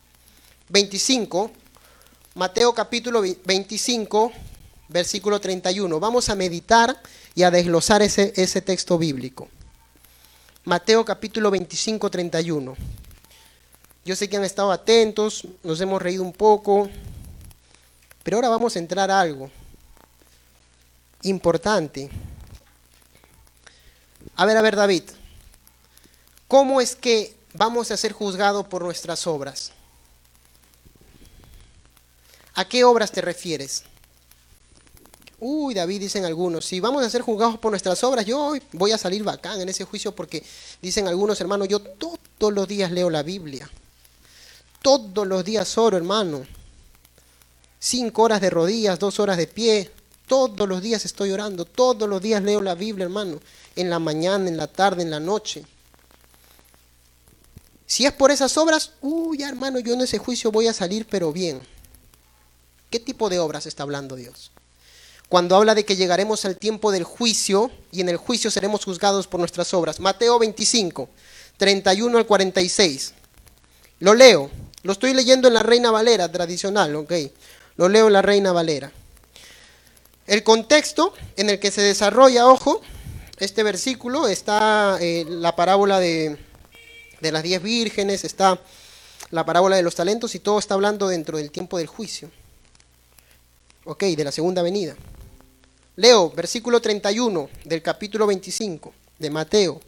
25, 0.69 1.51
Mateo 2.35 2.75
capítulo 2.75 3.23
25, 3.47 4.31
versículo 4.91 5.41
31. 5.41 5.99
Vamos 5.99 6.29
a 6.29 6.35
meditar 6.35 7.01
y 7.35 7.45
a 7.45 7.51
desglosar 7.51 8.03
ese, 8.03 8.35
ese 8.37 8.61
texto 8.61 8.99
bíblico. 8.99 9.49
Mateo 10.65 11.03
capítulo 11.07 11.51
25, 11.51 12.11
31. 12.11 12.77
Yo 14.05 14.17
sé 14.17 14.29
que 14.29 14.37
han 14.37 14.45
estado 14.45 14.71
atentos, 14.71 15.49
nos 15.63 15.81
hemos 15.81 16.03
reído 16.03 16.23
un 16.23 16.35
poco, 16.35 16.91
pero 18.23 18.37
ahora 18.37 18.51
vamos 18.51 18.77
a 18.77 18.81
entrar 18.81 19.11
a 19.11 19.19
algo 19.19 19.51
importante. 21.25 22.11
A 24.37 24.47
ver, 24.47 24.57
a 24.57 24.63
ver, 24.63 24.77
David, 24.77 25.05
¿cómo 26.49 26.81
es 26.81 26.97
que 26.97 27.37
vamos 27.53 27.91
a 27.91 27.97
ser 27.97 28.13
juzgados 28.13 28.67
por 28.67 28.83
nuestras 28.83 29.27
obras? 29.27 29.73
¿A 32.55 32.65
qué 32.67 32.85
obras 32.85 33.11
te 33.11 33.21
refieres? 33.21 33.85
Uy, 35.41 35.75
David, 35.75 36.01
dicen 36.01 36.25
algunos, 36.25 36.65
si 36.65 36.81
vamos 36.81 37.05
a 37.05 37.11
ser 37.11 37.21
juzgados 37.21 37.59
por 37.59 37.71
nuestras 37.71 38.03
obras, 38.05 38.25
yo 38.25 38.55
voy 38.73 38.93
a 38.93 38.99
salir 38.99 39.23
bacán 39.25 39.61
en 39.61 39.69
ese 39.69 39.85
juicio 39.85 40.15
porque 40.15 40.43
dicen 40.81 41.07
algunos 41.09 41.41
hermanos, 41.41 41.69
yo 41.69 41.81
todos 41.81 42.53
los 42.53 42.67
días 42.67 42.91
leo 42.93 43.11
la 43.11 43.23
Biblia. 43.23 43.69
Todos 44.81 45.27
los 45.27 45.45
días 45.45 45.77
oro, 45.77 45.97
hermano. 45.97 46.47
Cinco 47.79 48.23
horas 48.23 48.41
de 48.41 48.51
rodillas, 48.51 48.99
dos 48.99 49.19
horas 49.19 49.37
de 49.37 49.47
pie, 49.47 49.91
todos 50.27 50.69
los 50.69 50.83
días 50.83 51.05
estoy 51.05 51.33
orando, 51.33 51.65
todos 51.65 52.09
los 52.09 52.23
días 52.23 52.43
leo 52.43 52.61
la 52.61 52.75
Biblia, 52.75 53.05
hermano, 53.05 53.41
en 53.77 53.91
la 53.91 53.99
mañana, 53.99 54.49
en 54.49 54.57
la 54.57 54.67
tarde, 54.67 55.03
en 55.03 55.11
la 55.11 55.21
noche. 55.21 55.65
Si 57.87 58.07
es 58.07 58.13
por 58.13 58.31
esas 58.31 58.57
obras, 58.57 58.93
uy, 59.03 59.43
hermano, 59.43 59.79
yo 59.79 59.95
en 59.95 60.01
ese 60.01 60.19
juicio 60.19 60.51
voy 60.51 60.67
a 60.67 60.73
salir, 60.73 61.07
pero 61.09 61.33
bien. 61.33 61.61
¿Qué 62.91 62.99
tipo 62.99 63.29
de 63.29 63.39
obras 63.39 63.67
está 63.67 63.83
hablando 63.83 64.17
Dios? 64.17 64.51
Cuando 65.29 65.57
habla 65.57 65.75
de 65.75 65.85
que 65.85 65.97
llegaremos 65.97 66.45
al 66.45 66.57
tiempo 66.57 66.93
del 66.93 67.05
juicio 67.05 67.71
y 67.91 68.01
en 68.01 68.09
el 68.09 68.17
juicio 68.17 68.51
seremos 68.51 68.85
juzgados 68.85 69.27
por 69.27 69.41
nuestras 69.41 69.75
obras. 69.75 70.01
Mateo 70.01 70.39
25, 70.39 71.09
31 71.57 72.19
al 72.19 72.27
46. 72.27 73.15
Lo 74.01 74.15
leo. 74.15 74.51
Lo 74.83 74.93
estoy 74.93 75.15
leyendo 75.15 75.49
en 75.49 75.55
la 75.55 75.63
Reina 75.63 75.91
Valera 75.91 76.31
tradicional, 76.31 76.95
ok. 76.95 77.13
Lo 77.77 77.89
leo 77.89 78.07
en 78.07 78.13
la 78.13 78.23
Reina 78.23 78.53
Valera. 78.53 78.93
El 80.27 80.43
contexto 80.43 81.13
en 81.37 81.51
el 81.51 81.61
que 81.61 81.71
se 81.71 81.83
desarrolla, 81.83 82.47
ojo, 82.47 82.81
este 83.39 83.63
versículo 83.63 84.27
está 84.27 84.97
eh, 85.01 85.27
la 85.29 85.55
parábola 85.55 86.01
de, 86.01 86.39
de 87.21 87.33
las 87.33 87.43
diez 87.43 87.63
vírgenes, 87.63 88.25
está 88.25 88.59
la 89.31 89.45
parábola 89.45 89.77
de 89.77 89.83
los 89.83 89.95
talentos 89.95 90.35
y 90.35 90.39
todo 90.39 90.59
está 90.59 90.75
hablando 90.75 91.09
dentro 91.09 91.37
del 91.37 91.51
tiempo 91.51 91.77
del 91.77 91.89
juicio. 91.89 92.31
Ok, 93.85 94.05
de 94.05 94.25
la 94.25 94.33
segunda 94.33 94.63
venida. 94.63 94.97
Leo, 95.97 96.31
versículo 96.31 96.81
31 96.81 97.51
del 97.65 97.83
capítulo 97.83 98.27
25 98.27 98.95
de 99.19 99.31
Mateo. 99.31 99.81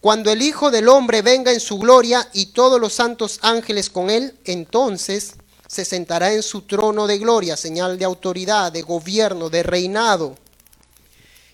Cuando 0.00 0.30
el 0.30 0.42
Hijo 0.42 0.70
del 0.70 0.88
Hombre 0.88 1.22
venga 1.22 1.52
en 1.52 1.60
su 1.60 1.78
gloria 1.78 2.28
y 2.32 2.46
todos 2.46 2.80
los 2.80 2.92
santos 2.92 3.38
ángeles 3.42 3.90
con 3.90 4.10
él, 4.10 4.38
entonces 4.44 5.34
se 5.66 5.84
sentará 5.84 6.32
en 6.32 6.42
su 6.42 6.62
trono 6.62 7.06
de 7.06 7.18
gloria, 7.18 7.56
señal 7.56 7.98
de 7.98 8.04
autoridad, 8.04 8.72
de 8.72 8.82
gobierno, 8.82 9.50
de 9.50 9.62
reinado. 9.62 10.36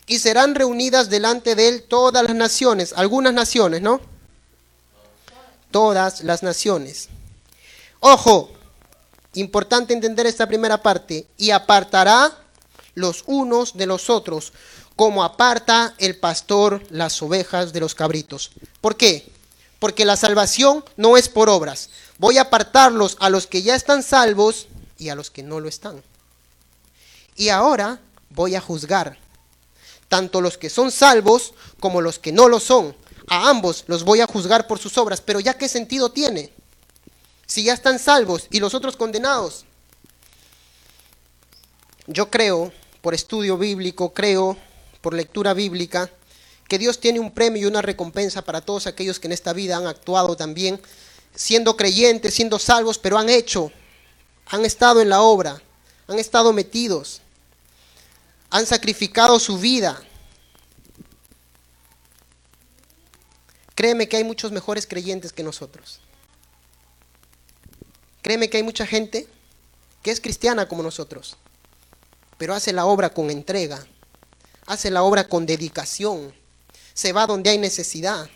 Y 0.07 0.19
serán 0.19 0.55
reunidas 0.55 1.09
delante 1.09 1.55
de 1.55 1.69
él 1.69 1.83
todas 1.85 2.23
las 2.23 2.35
naciones, 2.35 2.93
algunas 2.97 3.33
naciones, 3.33 3.83
¿no? 3.83 4.01
Todas 5.71 6.23
las 6.23 6.43
naciones. 6.43 7.09
Ojo, 8.01 8.51
Importante 9.35 9.95
entender 9.95 10.27
esta 10.27 10.47
primera 10.47 10.83
parte. 10.83 11.27
Y 11.37 11.51
apartará 11.51 12.37
los 12.95 13.25
unos 13.27 13.77
de 13.77 13.87
los 13.87 14.11
otros, 14.11 14.53
como 14.95 15.25
aparta 15.25 15.95
el 15.99 16.19
pastor 16.19 16.83
las 16.91 17.23
ovejas 17.23 17.73
de 17.73 17.81
los 17.81 17.95
cabritos. 17.95 18.51
¿Por 18.81 18.97
qué? 18.97 19.27
Porque 19.83 20.05
la 20.05 20.15
salvación 20.15 20.85
no 20.97 21.17
es 21.17 21.29
por 21.29 21.49
obras. 21.49 21.91
Voy 22.19 22.39
a 22.39 22.43
apartarlos 22.43 23.17
a 23.19 23.31
los 23.31 23.49
que 23.49 23.63
ya 23.63 23.75
están 23.75 24.05
salvos 24.05 24.69
y 24.97 25.09
a 25.09 25.17
los 25.17 25.33
que 25.33 25.43
no 25.43 25.59
lo 25.59 25.69
están. 25.69 26.05
Y 27.35 27.49
ahora 27.49 27.99
voy 28.31 28.55
a 28.55 28.61
juzgar 28.61 29.19
tanto 30.07 30.41
los 30.41 30.57
que 30.57 30.71
son 30.71 30.93
salvos 30.93 31.53
como 31.81 32.01
los 32.01 32.21
que 32.21 32.31
no 32.31 32.47
lo 32.49 32.61
son. 32.61 32.95
A 33.27 33.49
ambos 33.49 33.83
los 33.89 34.05
voy 34.05 34.21
a 34.21 34.29
juzgar 34.29 34.69
por 34.69 34.79
sus 34.79 34.97
obras. 34.99 35.21
Pero 35.21 35.41
ya 35.41 35.55
qué 35.55 35.69
sentido 35.69 36.13
tiene? 36.13 36.53
Si 37.45 37.65
ya 37.65 37.75
están 37.75 37.99
salvos 37.99 38.47
y 38.51 38.61
los 38.61 38.75
otros 38.75 38.97
condenados. 38.97 39.65
Yo 42.07 42.31
creo, 42.31 42.73
por 43.01 43.15
estudio 43.15 43.59
bíblico, 43.59 44.15
creo, 44.15 44.57
por 45.01 45.13
lectura 45.13 45.55
bíblica, 45.55 46.09
que 46.73 46.79
Dios 46.79 47.01
tiene 47.01 47.21
un 47.21 47.33
premio 47.33 47.61
y 47.61 47.67
una 47.67 47.83
recompensa 47.83 48.41
para 48.41 48.63
todos 48.63 48.87
aquellos 48.87 49.21
que 49.21 49.27
en 49.27 49.33
esta 49.33 49.53
vida 49.53 49.77
han 49.77 49.87
actuado 49.87 50.37
también, 50.37 50.81
siendo 51.35 51.77
creyentes, 51.77 52.33
siendo 52.33 52.59
salvos, 52.59 52.97
pero 52.97 53.19
han 53.19 53.29
hecho, 53.29 53.71
han 54.47 54.65
estado 54.65 55.03
en 55.03 55.11
la 55.11 55.21
obra, 55.21 55.61
han 56.09 56.19
estado 56.19 56.51
metidos 56.55 57.21
han 58.49 58.65
sacrificado 58.65 59.39
su 59.39 59.59
vida. 59.59 60.03
Créeme 63.75 64.09
que 64.09 64.19
hay 64.19 64.25
muchos 64.25 64.51
mejores 64.51 64.87
creyentes 64.87 65.35
que 65.35 65.43
nosotros. 65.43 66.01
Créeme 68.23 68.49
que 68.49 68.57
hay 68.57 68.63
mucha 68.63 68.87
gente 68.87 69.29
que 70.03 70.11
es 70.11 70.23
cristiana 70.23 70.69
como 70.69 70.83
nosotros, 70.83 71.37
pero 72.39 72.55
hace 72.55 72.73
la 72.73 72.87
obra 72.87 73.13
con 73.13 73.31
entrega, 73.31 73.87
hace 74.65 74.91
la 74.91 75.03
obra 75.03 75.29
con 75.29 75.45
dedicación, 75.45 76.35
se 76.95 77.13
va 77.13 77.27
donde 77.27 77.51
hay 77.51 77.59
necesidad. 77.59 78.29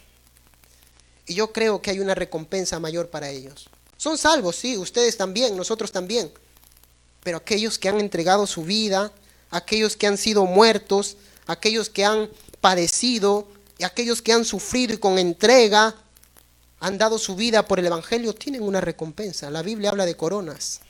Y 1.26 1.34
yo 1.34 1.52
creo 1.52 1.82
que 1.82 1.90
hay 1.90 2.00
una 2.00 2.14
recompensa 2.14 2.78
mayor 2.78 3.10
para 3.10 3.30
ellos. 3.30 3.68
Son 3.96 4.16
salvos, 4.18 4.56
sí, 4.56 4.76
ustedes 4.76 5.16
también, 5.16 5.56
nosotros 5.56 5.90
también. 5.90 6.30
Pero 7.22 7.38
aquellos 7.38 7.78
que 7.78 7.88
han 7.88 7.98
entregado 7.98 8.46
su 8.46 8.62
vida, 8.62 9.12
aquellos 9.50 9.96
que 9.96 10.06
han 10.06 10.18
sido 10.18 10.44
muertos, 10.46 11.16
aquellos 11.46 11.90
que 11.90 12.04
han 12.04 12.30
padecido 12.60 13.48
y 13.78 13.84
aquellos 13.84 14.22
que 14.22 14.32
han 14.32 14.44
sufrido 14.44 14.94
y 14.94 14.98
con 14.98 15.18
entrega 15.18 15.94
han 16.78 16.98
dado 16.98 17.18
su 17.18 17.34
vida 17.34 17.66
por 17.66 17.78
el 17.78 17.86
Evangelio, 17.86 18.34
tienen 18.34 18.62
una 18.62 18.80
recompensa. 18.80 19.50
La 19.50 19.62
Biblia 19.62 19.90
habla 19.90 20.06
de 20.06 20.16
coronas. 20.16 20.80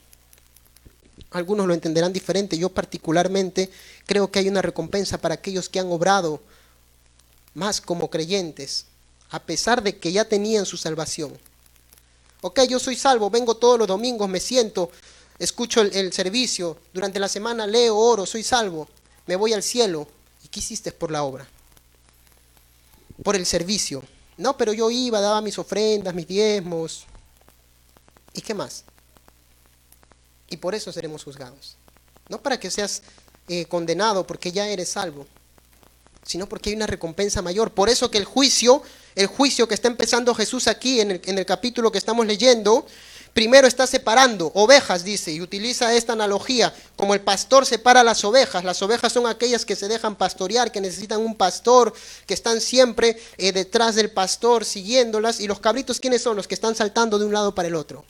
Algunos 1.30 1.66
lo 1.66 1.74
entenderán 1.74 2.12
diferente. 2.12 2.58
Yo 2.58 2.70
particularmente 2.70 3.70
creo 4.04 4.30
que 4.30 4.40
hay 4.40 4.48
una 4.48 4.62
recompensa 4.62 5.18
para 5.18 5.34
aquellos 5.34 5.68
que 5.68 5.80
han 5.80 5.90
obrado 5.90 6.42
más 7.56 7.80
como 7.80 8.10
creyentes, 8.10 8.84
a 9.30 9.40
pesar 9.42 9.82
de 9.82 9.98
que 9.98 10.12
ya 10.12 10.26
tenían 10.26 10.66
su 10.66 10.76
salvación. 10.76 11.36
Ok, 12.42 12.60
yo 12.68 12.78
soy 12.78 12.96
salvo, 12.96 13.30
vengo 13.30 13.56
todos 13.56 13.78
los 13.78 13.88
domingos, 13.88 14.28
me 14.28 14.40
siento, 14.40 14.90
escucho 15.38 15.80
el, 15.80 16.12
servicio, 16.12 16.76
durante 16.92 17.18
la 17.18 17.28
semana 17.28 17.66
leo, 17.66 17.96
oro, 17.96 18.26
soy 18.26 18.42
salvo, 18.42 18.88
me 19.26 19.36
voy 19.36 19.54
al 19.54 19.62
cielo. 19.62 20.06
¿Y 20.44 20.48
qué 20.48 20.60
hiciste 20.60 20.92
por 20.92 21.10
la 21.10 21.22
obra? 21.22 21.48
Por 23.22 23.34
el 23.34 23.46
servicio. 23.46 24.02
No, 24.36 24.58
pero 24.58 24.74
yo 24.74 24.90
iba, 24.90 25.20
daba 25.22 25.40
mis 25.40 25.58
ofrendas, 25.58 26.14
mis 26.14 26.28
diezmos. 26.28 27.06
¿Y 28.34 28.42
qué 28.42 28.52
más? 28.52 28.84
Y 30.50 30.58
por 30.58 30.74
eso 30.74 30.92
seremos 30.92 31.24
juzgados. 31.24 31.78
No 32.28 32.42
para 32.42 32.60
que 32.60 32.70
seas 32.70 33.02
eh, 33.48 33.64
condenado 33.64 34.26
porque 34.26 34.52
ya 34.52 34.68
eres 34.68 34.90
salvo, 34.90 35.26
sino 36.26 36.48
porque 36.48 36.70
hay 36.70 36.76
una 36.76 36.86
recompensa 36.86 37.40
mayor. 37.40 37.72
Por 37.72 37.88
eso 37.88 38.10
que 38.10 38.18
el 38.18 38.24
juicio, 38.24 38.82
el 39.14 39.28
juicio 39.28 39.68
que 39.68 39.74
está 39.74 39.88
empezando 39.88 40.34
Jesús 40.34 40.66
aquí 40.66 41.00
en 41.00 41.12
el, 41.12 41.22
en 41.24 41.38
el 41.38 41.46
capítulo 41.46 41.92
que 41.92 41.98
estamos 41.98 42.26
leyendo, 42.26 42.84
primero 43.32 43.68
está 43.68 43.86
separando 43.86 44.50
ovejas, 44.54 45.04
dice, 45.04 45.30
y 45.30 45.40
utiliza 45.40 45.94
esta 45.94 46.14
analogía, 46.14 46.74
como 46.96 47.14
el 47.14 47.20
pastor 47.20 47.64
separa 47.64 48.02
las 48.02 48.24
ovejas. 48.24 48.64
Las 48.64 48.82
ovejas 48.82 49.12
son 49.12 49.26
aquellas 49.26 49.64
que 49.64 49.76
se 49.76 49.88
dejan 49.88 50.16
pastorear, 50.16 50.72
que 50.72 50.80
necesitan 50.80 51.20
un 51.20 51.36
pastor, 51.36 51.92
que 52.26 52.34
están 52.34 52.60
siempre 52.60 53.16
eh, 53.38 53.52
detrás 53.52 53.94
del 53.94 54.10
pastor, 54.10 54.64
siguiéndolas. 54.64 55.38
Y 55.38 55.46
los 55.46 55.60
cabritos, 55.60 56.00
¿quiénes 56.00 56.22
son? 56.22 56.36
Los 56.36 56.48
que 56.48 56.54
están 56.54 56.74
saltando 56.74 57.18
de 57.18 57.24
un 57.24 57.32
lado 57.32 57.54
para 57.54 57.68
el 57.68 57.76
otro. 57.76 58.04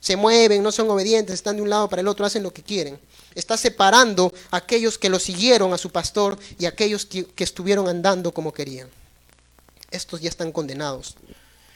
Se 0.00 0.16
mueven, 0.16 0.62
no 0.62 0.72
son 0.72 0.90
obedientes, 0.90 1.34
están 1.34 1.56
de 1.56 1.62
un 1.62 1.70
lado 1.70 1.88
para 1.88 2.02
el 2.02 2.08
otro, 2.08 2.26
hacen 2.26 2.42
lo 2.42 2.52
que 2.52 2.62
quieren. 2.62 2.98
Está 3.36 3.56
separando 3.56 4.32
a 4.50 4.56
aquellos 4.56 4.98
que 4.98 5.10
lo 5.10 5.20
siguieron 5.20 5.72
a 5.72 5.78
su 5.78 5.92
pastor 5.92 6.38
y 6.58 6.64
aquellos 6.64 7.06
que 7.06 7.44
estuvieron 7.44 7.86
andando 7.86 8.32
como 8.32 8.52
querían. 8.52 8.88
Estos 9.90 10.22
ya 10.22 10.28
están 10.28 10.50
condenados 10.50 11.16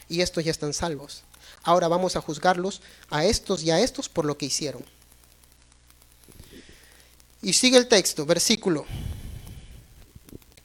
y 0.09 0.21
estos 0.21 0.43
ya 0.43 0.51
están 0.51 0.73
salvos. 0.73 1.23
Ahora 1.63 1.87
vamos 1.87 2.15
a 2.15 2.21
juzgarlos 2.21 2.81
a 3.09 3.25
estos 3.25 3.61
y 3.63 3.71
a 3.71 3.79
estos 3.79 4.09
por 4.09 4.25
lo 4.25 4.37
que 4.37 4.47
hicieron. 4.47 4.83
Y 7.43 7.53
sigue 7.53 7.77
el 7.77 7.87
texto, 7.87 8.25
versículo. 8.25 8.85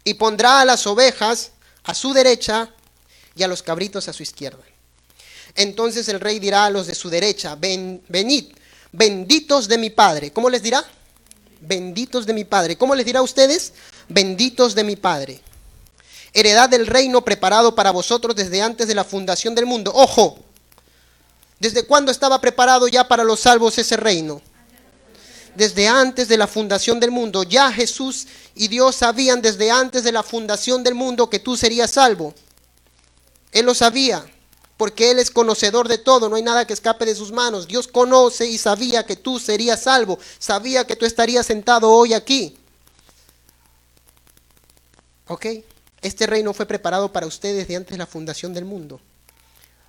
Y 0.02 0.14
pondrá 0.14 0.60
a 0.60 0.64
las 0.64 0.86
ovejas 0.86 1.52
a 1.84 1.94
su 1.94 2.14
derecha 2.14 2.70
y 3.34 3.42
a 3.42 3.48
los 3.48 3.62
cabritos 3.62 4.08
a 4.08 4.14
su 4.14 4.22
izquierda. 4.22 4.64
Entonces 5.54 6.08
el 6.08 6.20
rey 6.20 6.38
dirá 6.38 6.64
a 6.64 6.70
los 6.70 6.86
de 6.86 6.94
su 6.94 7.10
derecha, 7.10 7.54
venid, 7.56 8.46
benditos 8.92 9.68
de 9.68 9.78
mi 9.78 9.90
Padre. 9.90 10.32
¿Cómo 10.32 10.50
les 10.50 10.62
dirá? 10.62 10.84
Benditos 11.60 12.26
de 12.26 12.32
mi 12.32 12.44
Padre. 12.44 12.76
¿Cómo 12.76 12.94
les 12.94 13.06
dirá 13.06 13.20
a 13.20 13.22
ustedes? 13.22 13.72
Benditos 14.08 14.74
de 14.74 14.84
mi 14.84 14.96
Padre. 14.96 15.40
Heredad 16.32 16.68
del 16.68 16.86
reino 16.86 17.24
preparado 17.24 17.74
para 17.74 17.90
vosotros 17.90 18.36
desde 18.36 18.62
antes 18.62 18.88
de 18.88 18.94
la 18.94 19.04
fundación 19.04 19.54
del 19.54 19.66
mundo. 19.66 19.90
Ojo, 19.94 20.38
¿Desde 21.58 21.84
cuándo 21.84 22.12
estaba 22.12 22.40
preparado 22.40 22.86
ya 22.86 23.08
para 23.08 23.24
los 23.24 23.40
salvos 23.40 23.78
ese 23.78 23.96
reino? 23.96 24.42
Desde 25.54 25.88
antes 25.88 26.28
de 26.28 26.36
la 26.36 26.46
fundación 26.46 27.00
del 27.00 27.10
mundo. 27.10 27.44
Ya 27.44 27.72
Jesús 27.72 28.26
y 28.54 28.68
Dios 28.68 28.96
sabían 28.96 29.40
desde 29.40 29.70
antes 29.70 30.04
de 30.04 30.12
la 30.12 30.22
fundación 30.22 30.84
del 30.84 30.94
mundo 30.94 31.30
que 31.30 31.38
tú 31.38 31.56
serías 31.56 31.92
salvo. 31.92 32.34
Él 33.52 33.64
lo 33.64 33.74
sabía, 33.74 34.26
porque 34.76 35.10
Él 35.10 35.18
es 35.18 35.30
conocedor 35.30 35.88
de 35.88 35.98
todo, 35.98 36.28
no 36.28 36.36
hay 36.36 36.42
nada 36.42 36.66
que 36.66 36.72
escape 36.72 37.06
de 37.06 37.14
sus 37.14 37.32
manos. 37.32 37.66
Dios 37.66 37.88
conoce 37.88 38.46
y 38.46 38.58
sabía 38.58 39.06
que 39.06 39.16
tú 39.16 39.38
serías 39.38 39.82
salvo, 39.82 40.18
sabía 40.38 40.86
que 40.86 40.96
tú 40.96 41.06
estarías 41.06 41.46
sentado 41.46 41.90
hoy 41.90 42.12
aquí. 42.12 42.56
¿Ok? 45.28 45.46
Este 46.02 46.26
reino 46.26 46.52
fue 46.52 46.66
preparado 46.66 47.12
para 47.12 47.26
ustedes 47.26 47.56
desde 47.56 47.76
antes 47.76 47.92
de 47.92 47.98
la 47.98 48.06
fundación 48.06 48.52
del 48.52 48.64
mundo. 48.64 49.00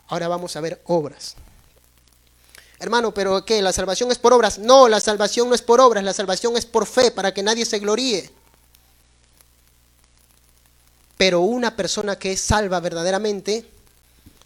Ahora 0.07 0.27
vamos 0.27 0.55
a 0.55 0.61
ver 0.61 0.81
obras. 0.85 1.35
Hermano, 2.79 3.13
pero 3.13 3.43
¿qué? 3.43 3.61
¿La 3.61 3.73
salvación 3.73 4.11
es 4.11 4.19
por 4.19 4.33
obras? 4.33 4.59
No, 4.59 4.87
la 4.87 4.99
salvación 4.99 5.49
no 5.49 5.55
es 5.55 5.61
por 5.61 5.81
obras, 5.81 6.03
la 6.03 6.13
salvación 6.13 6.55
es 6.57 6.65
por 6.65 6.85
fe, 6.85 7.11
para 7.11 7.33
que 7.33 7.43
nadie 7.43 7.65
se 7.65 7.79
gloríe. 7.79 8.31
Pero 11.17 11.41
una 11.41 11.75
persona 11.75 12.17
que 12.17 12.33
es 12.33 12.41
salva 12.41 12.79
verdaderamente, 12.79 13.65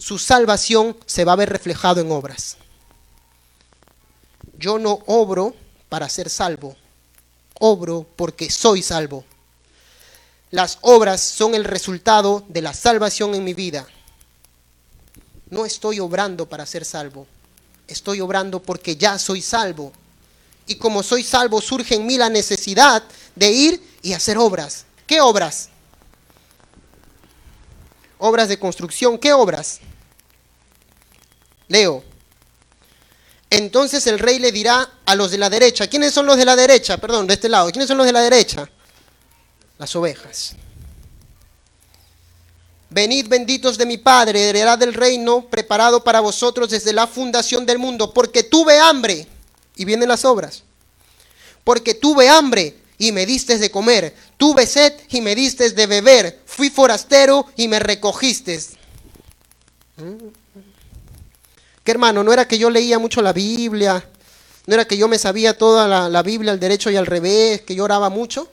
su 0.01 0.17
salvación 0.17 0.97
se 1.05 1.25
va 1.25 1.33
a 1.33 1.37
ver 1.37 1.49
reflejado 1.49 2.01
en 2.01 2.11
obras. 2.11 2.57
Yo 4.57 4.79
no 4.79 4.99
obro 5.05 5.55
para 5.89 6.09
ser 6.09 6.29
salvo, 6.29 6.75
obro 7.59 8.07
porque 8.15 8.49
soy 8.49 8.81
salvo. 8.81 9.23
Las 10.49 10.79
obras 10.81 11.21
son 11.21 11.53
el 11.53 11.63
resultado 11.63 12.43
de 12.47 12.61
la 12.61 12.73
salvación 12.73 13.35
en 13.35 13.43
mi 13.43 13.53
vida. 13.53 13.87
No 15.49 15.65
estoy 15.65 15.99
obrando 15.99 16.49
para 16.49 16.65
ser 16.65 16.83
salvo 16.83 17.27
estoy 17.91 18.21
obrando 18.21 18.61
porque 18.61 18.95
ya 18.95 19.19
soy 19.19 19.41
salvo. 19.41 19.91
Y 20.65 20.75
como 20.75 21.03
soy 21.03 21.23
salvo, 21.23 21.61
surge 21.61 21.95
en 21.95 22.05
mí 22.05 22.17
la 22.17 22.29
necesidad 22.29 23.03
de 23.35 23.51
ir 23.51 23.97
y 24.01 24.13
hacer 24.13 24.37
obras. 24.37 24.85
¿Qué 25.05 25.19
obras? 25.19 25.69
Obras 28.17 28.47
de 28.47 28.57
construcción. 28.59 29.17
¿Qué 29.17 29.33
obras? 29.33 29.79
Leo. 31.71 32.03
Entonces 33.49 34.05
el 34.07 34.19
rey 34.19 34.39
le 34.39 34.51
dirá 34.51 34.89
a 35.05 35.15
los 35.15 35.31
de 35.31 35.37
la 35.37 35.49
derecha. 35.49 35.87
¿Quiénes 35.87 36.13
son 36.13 36.25
los 36.25 36.37
de 36.37 36.45
la 36.45 36.55
derecha? 36.55 36.97
Perdón, 36.97 37.27
de 37.27 37.33
este 37.33 37.49
lado. 37.49 37.69
¿Quiénes 37.71 37.87
son 37.87 37.97
los 37.97 38.05
de 38.05 38.13
la 38.13 38.21
derecha? 38.21 38.69
Las 39.77 39.95
ovejas. 39.95 40.55
Venid 42.89 43.27
benditos 43.29 43.77
de 43.77 43.85
mi 43.85 43.97
Padre, 43.97 44.49
heredad 44.49 44.77
del 44.77 44.93
reino 44.93 45.47
preparado 45.47 46.03
para 46.03 46.19
vosotros 46.19 46.69
desde 46.69 46.91
la 46.91 47.07
fundación 47.07 47.65
del 47.65 47.79
mundo, 47.79 48.13
porque 48.13 48.43
tuve 48.43 48.77
hambre, 48.77 49.25
y 49.77 49.85
vienen 49.85 50.09
las 50.09 50.25
obras, 50.25 50.63
porque 51.63 51.93
tuve 51.93 52.27
hambre 52.27 52.75
y 52.97 53.13
me 53.13 53.25
diste 53.25 53.57
de 53.57 53.71
comer, 53.71 54.13
tuve 54.35 54.65
sed 54.67 54.93
y 55.09 55.21
me 55.21 55.35
diste 55.35 55.69
de 55.69 55.87
beber, 55.87 56.41
fui 56.45 56.69
forastero 56.69 57.45
y 57.55 57.69
me 57.69 57.79
recogiste. 57.79 58.59
¿Qué 61.83 61.91
hermano? 61.91 62.23
No 62.23 62.31
era 62.31 62.47
que 62.47 62.57
yo 62.57 62.69
leía 62.69 62.99
mucho 62.99 63.21
la 63.21 63.33
Biblia, 63.33 64.07
no 64.67 64.73
era 64.73 64.85
que 64.85 64.97
yo 64.97 65.07
me 65.07 65.17
sabía 65.17 65.57
toda 65.57 65.87
la, 65.87 66.09
la 66.09 66.23
Biblia 66.23 66.51
al 66.51 66.59
derecho 66.59 66.91
y 66.91 66.95
al 66.95 67.07
revés, 67.07 67.61
que 67.61 67.75
yo 67.75 67.83
oraba 67.83 68.09
mucho. 68.09 68.47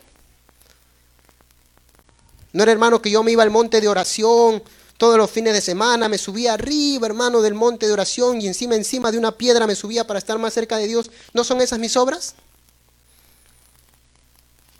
No 2.53 2.63
era 2.63 2.73
hermano 2.73 3.03
que 3.03 3.11
yo 3.11 3.23
me 3.23 3.33
iba 3.33 3.43
al 3.43 3.51
monte 3.51 3.81
de 3.81 3.89
oración 3.89 4.63
todos 4.99 5.17
los 5.17 5.31
fines 5.31 5.53
de 5.53 5.61
semana, 5.61 6.09
me 6.09 6.19
subía 6.19 6.55
arriba, 6.55 7.07
hermano, 7.07 7.41
del 7.41 7.55
monte 7.55 7.87
de 7.87 7.93
oración 7.93 8.43
y 8.43 8.49
encima, 8.49 8.75
encima 8.75 9.13
de 9.13 9.19
una 9.19 9.31
piedra 9.31 9.65
me 9.67 9.77
subía 9.77 10.05
para 10.05 10.19
estar 10.19 10.37
más 10.39 10.53
cerca 10.53 10.77
de 10.77 10.89
Dios. 10.89 11.09
¿No 11.33 11.45
son 11.45 11.61
esas 11.61 11.79
mis 11.79 11.97
obras? 11.97 12.35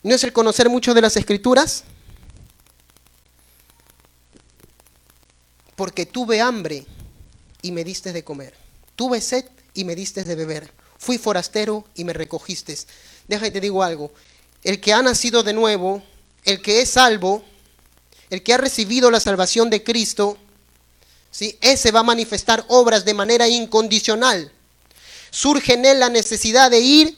¿No 0.03 0.13
es 0.13 0.23
el 0.25 0.33
conocer 0.33 0.69
mucho 0.69 0.93
de 0.93 1.01
las 1.01 1.15
escrituras? 1.15 1.85
Porque 5.77 6.05
tuve 6.05 6.41
hambre 6.41 6.85
y 7.61 7.71
me 7.71 7.83
diste 7.83 8.13
de 8.13 8.23
comer. 8.23 8.53
Tuve 8.95 9.21
sed 9.21 9.45
y 9.73 9.83
me 9.83 9.95
diste 9.95 10.23
de 10.23 10.35
beber. 10.35 10.71
Fui 10.97 11.17
forastero 11.17 11.85
y 11.95 12.03
me 12.03 12.13
recogiste. 12.13 12.77
Déjame 13.27 13.51
te 13.51 13.61
digo 13.61 13.83
algo. 13.83 14.11
El 14.63 14.81
que 14.81 14.93
ha 14.93 15.01
nacido 15.01 15.43
de 15.43 15.53
nuevo, 15.53 16.03
el 16.43 16.61
que 16.61 16.81
es 16.81 16.89
salvo, 16.89 17.43
el 18.29 18.43
que 18.43 18.53
ha 18.53 18.57
recibido 18.57 19.09
la 19.09 19.19
salvación 19.19 19.69
de 19.69 19.83
Cristo, 19.83 20.37
¿sí? 21.31 21.57
ese 21.61 21.91
va 21.91 22.01
a 22.01 22.03
manifestar 22.03 22.65
obras 22.67 23.05
de 23.05 23.13
manera 23.13 23.47
incondicional. 23.47 24.51
Surge 25.31 25.73
en 25.73 25.85
él 25.85 25.99
la 25.99 26.09
necesidad 26.09 26.71
de 26.71 26.79
ir 26.79 27.17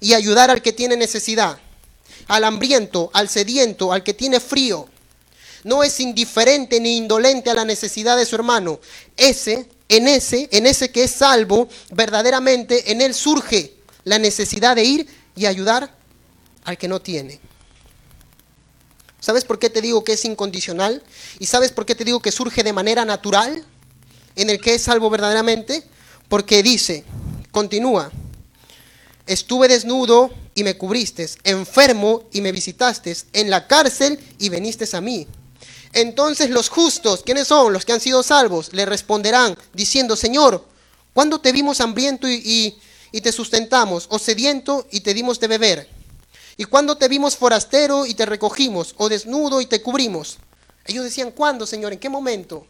y 0.00 0.14
ayudar 0.14 0.50
al 0.50 0.62
que 0.62 0.72
tiene 0.72 0.96
necesidad, 0.96 1.58
al 2.26 2.44
hambriento, 2.44 3.10
al 3.12 3.28
sediento, 3.28 3.92
al 3.92 4.02
que 4.02 4.14
tiene 4.14 4.40
frío. 4.40 4.88
No 5.64 5.82
es 5.82 6.00
indiferente 6.00 6.80
ni 6.80 6.96
indolente 6.96 7.50
a 7.50 7.54
la 7.54 7.64
necesidad 7.64 8.16
de 8.16 8.26
su 8.26 8.36
hermano. 8.36 8.80
Ese, 9.16 9.68
en 9.88 10.08
ese, 10.08 10.48
en 10.52 10.66
ese 10.66 10.90
que 10.90 11.04
es 11.04 11.10
salvo, 11.10 11.68
verdaderamente 11.90 12.92
en 12.92 13.00
él 13.00 13.14
surge 13.14 13.74
la 14.04 14.18
necesidad 14.18 14.76
de 14.76 14.84
ir 14.84 15.06
y 15.36 15.46
ayudar 15.46 15.94
al 16.64 16.78
que 16.78 16.88
no 16.88 17.00
tiene. 17.00 17.40
¿Sabes 19.20 19.44
por 19.44 19.58
qué 19.58 19.68
te 19.68 19.82
digo 19.82 20.02
que 20.02 20.14
es 20.14 20.24
incondicional? 20.24 21.02
¿Y 21.38 21.46
sabes 21.46 21.72
por 21.72 21.84
qué 21.84 21.94
te 21.94 22.04
digo 22.04 22.20
que 22.20 22.32
surge 22.32 22.62
de 22.62 22.72
manera 22.72 23.04
natural 23.04 23.64
en 24.34 24.48
el 24.48 24.60
que 24.60 24.74
es 24.74 24.82
salvo 24.82 25.10
verdaderamente? 25.10 25.82
Porque 26.28 26.62
dice, 26.62 27.04
continúa, 27.50 28.10
estuve 29.26 29.68
desnudo 29.68 30.30
y 30.54 30.64
me 30.64 30.76
cubriste, 30.76 31.28
enfermo 31.44 32.24
y 32.32 32.40
me 32.40 32.52
visitaste, 32.52 33.14
en 33.34 33.50
la 33.50 33.66
cárcel 33.66 34.18
y 34.38 34.48
veniste 34.48 34.88
a 34.96 35.00
mí. 35.00 35.26
Entonces 35.92 36.50
los 36.50 36.68
justos, 36.68 37.22
¿quiénes 37.24 37.48
son? 37.48 37.72
Los 37.72 37.84
que 37.84 37.92
han 37.92 38.00
sido 38.00 38.22
salvos, 38.22 38.72
le 38.72 38.86
responderán 38.86 39.56
diciendo, 39.72 40.14
Señor, 40.14 40.64
¿cuándo 41.12 41.40
te 41.40 41.52
vimos 41.52 41.80
hambriento 41.80 42.28
y, 42.28 42.78
te 43.22 43.32
sustentamos, 43.32 44.06
o 44.10 44.18
sediento 44.18 44.86
y 44.90 45.00
te 45.00 45.14
dimos 45.14 45.40
de 45.40 45.48
beber? 45.48 45.88
¿Y 46.56 46.64
cuando 46.64 46.96
te 46.96 47.08
vimos 47.08 47.36
forastero 47.36 48.06
y 48.06 48.14
te 48.14 48.26
recogimos, 48.26 48.94
o 48.98 49.08
desnudo 49.08 49.60
y 49.60 49.66
te 49.66 49.82
cubrimos? 49.82 50.38
Ellos 50.84 51.04
decían, 51.04 51.32
¿cuándo, 51.32 51.66
Señor? 51.66 51.92
¿En 51.92 51.98
qué 51.98 52.08
momento? 52.08 52.66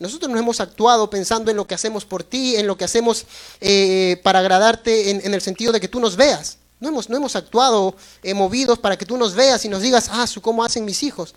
Nosotros 0.00 0.32
no 0.32 0.38
hemos 0.38 0.60
actuado 0.60 1.08
pensando 1.08 1.52
en 1.52 1.56
lo 1.56 1.68
que 1.68 1.76
hacemos 1.76 2.04
por 2.04 2.24
ti, 2.24 2.56
en 2.56 2.66
lo 2.66 2.76
que 2.76 2.84
hacemos 2.84 3.24
eh, 3.60 4.20
para 4.24 4.40
agradarte 4.40 5.10
en, 5.10 5.32
el 5.32 5.40
sentido 5.40 5.72
de 5.72 5.80
que 5.80 5.86
tú 5.86 6.00
nos 6.00 6.16
veas. 6.16 6.58
No 6.80 6.88
hemos, 6.88 7.08
no 7.08 7.16
hemos 7.16 7.36
actuado 7.36 7.94
eh, 8.24 8.34
movidos 8.34 8.80
para 8.80 8.98
que 8.98 9.06
tú 9.06 9.16
nos 9.16 9.34
veas 9.34 9.64
y 9.64 9.68
nos 9.68 9.82
digas, 9.82 10.08
ah, 10.10 10.26
¿cómo 10.40 10.64
hacen 10.64 10.84
mis 10.84 11.04
hijos? 11.04 11.36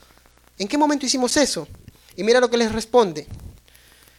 ¿En 0.57 0.67
qué 0.67 0.77
momento 0.77 1.05
hicimos 1.05 1.35
eso? 1.37 1.67
Y 2.15 2.23
mira 2.23 2.39
lo 2.39 2.49
que 2.49 2.57
les 2.57 2.71
responde. 2.71 3.27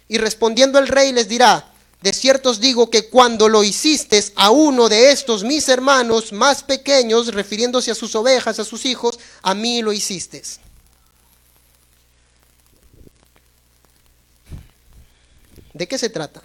Y 0.08 0.18
respondiendo 0.18 0.78
el 0.78 0.88
rey 0.88 1.12
les 1.12 1.28
dirá, 1.28 1.72
de 2.02 2.12
cierto 2.12 2.50
os 2.50 2.60
digo 2.60 2.90
que 2.90 3.08
cuando 3.08 3.48
lo 3.48 3.64
hiciste 3.64 4.22
a 4.36 4.50
uno 4.50 4.88
de 4.88 5.10
estos 5.10 5.44
mis 5.44 5.68
hermanos 5.68 6.32
más 6.32 6.62
pequeños, 6.62 7.34
refiriéndose 7.34 7.90
a 7.90 7.94
sus 7.94 8.14
ovejas, 8.14 8.58
a 8.58 8.64
sus 8.64 8.84
hijos, 8.84 9.18
a 9.42 9.54
mí 9.54 9.82
lo 9.82 9.92
hiciste. 9.92 10.42
¿De 15.72 15.88
qué 15.88 15.98
se 15.98 16.08
trata? 16.08 16.42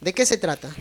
¿De 0.00 0.12
qué 0.12 0.26
se 0.26 0.36
trata? 0.36 0.74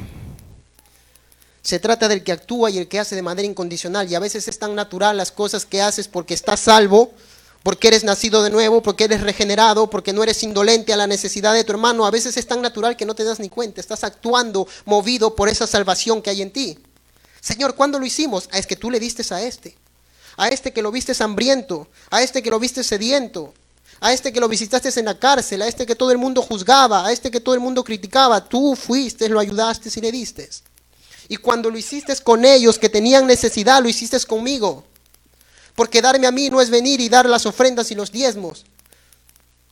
Se 1.65 1.79
trata 1.79 2.07
del 2.07 2.23
que 2.23 2.31
actúa 2.31 2.69
y 2.69 2.77
el 2.77 2.87
que 2.87 2.99
hace 2.99 3.15
de 3.15 3.23
manera 3.23 3.47
incondicional. 3.47 4.07
Y 4.07 4.13
a 4.13 4.19
veces 4.19 4.47
es 4.47 4.59
tan 4.59 4.75
natural 4.75 5.17
las 5.17 5.31
cosas 5.31 5.65
que 5.65 5.81
haces 5.81 6.07
porque 6.07 6.35
estás 6.35 6.59
salvo 6.59 7.11
porque 7.63 7.87
eres 7.87 8.03
nacido 8.03 8.43
de 8.43 8.51
nuevo, 8.51 8.83
porque 8.83 9.05
eres 9.05 9.21
regenerado, 9.21 9.89
porque 9.89 10.13
no 10.13 10.21
eres 10.21 10.43
indolente 10.43 10.93
a 10.93 10.97
la 10.97 11.07
necesidad 11.07 11.55
de 11.55 11.63
tu 11.63 11.71
hermano. 11.71 12.05
A 12.05 12.11
veces 12.11 12.37
es 12.37 12.45
tan 12.45 12.61
natural 12.61 12.95
que 12.95 13.07
no 13.07 13.15
te 13.15 13.23
das 13.23 13.39
ni 13.39 13.49
cuenta, 13.49 13.81
estás 13.81 14.03
actuando 14.03 14.67
movido 14.85 15.35
por 15.35 15.49
esa 15.49 15.65
salvación 15.65 16.21
que 16.21 16.29
hay 16.29 16.43
en 16.43 16.51
ti. 16.51 16.77
Señor, 17.41 17.73
¿cuándo 17.73 17.97
lo 17.97 18.05
hicimos? 18.05 18.47
Ah, 18.51 18.59
es 18.59 18.67
que 18.67 18.75
tú 18.75 18.91
le 18.91 18.99
diste 18.99 19.23
a 19.33 19.41
este, 19.41 19.75
a 20.37 20.49
este 20.49 20.71
que 20.71 20.83
lo 20.83 20.91
viste 20.91 21.13
hambriento, 21.23 21.87
a 22.11 22.21
este 22.21 22.43
que 22.43 22.51
lo 22.51 22.59
viste 22.59 22.83
sediento, 22.83 23.55
a 23.99 24.13
este 24.13 24.31
que 24.31 24.39
lo 24.39 24.47
visitaste 24.47 24.99
en 24.99 25.05
la 25.05 25.17
cárcel, 25.17 25.63
a 25.63 25.67
este 25.67 25.87
que 25.87 25.95
todo 25.95 26.11
el 26.11 26.19
mundo 26.19 26.43
juzgaba, 26.43 27.07
a 27.07 27.11
este 27.11 27.31
que 27.31 27.39
todo 27.39 27.55
el 27.55 27.61
mundo 27.61 27.83
criticaba. 27.83 28.45
Tú 28.45 28.75
fuiste, 28.75 29.27
lo 29.27 29.39
ayudaste 29.39 29.89
y 29.95 30.01
le 30.01 30.11
diste. 30.11 30.47
Y 31.27 31.37
cuando 31.37 31.69
lo 31.69 31.77
hiciste 31.77 32.15
con 32.17 32.45
ellos 32.45 32.77
que 32.77 32.89
tenían 32.89 33.25
necesidad, 33.25 33.81
lo 33.81 33.89
hiciste 33.89 34.19
conmigo. 34.25 34.83
Porque 35.75 36.01
darme 36.01 36.27
a 36.27 36.31
mí 36.31 36.49
no 36.49 36.61
es 36.61 36.69
venir 36.69 37.01
y 37.01 37.09
dar 37.09 37.25
las 37.25 37.45
ofrendas 37.45 37.91
y 37.91 37.95
los 37.95 38.11
diezmos. 38.11 38.65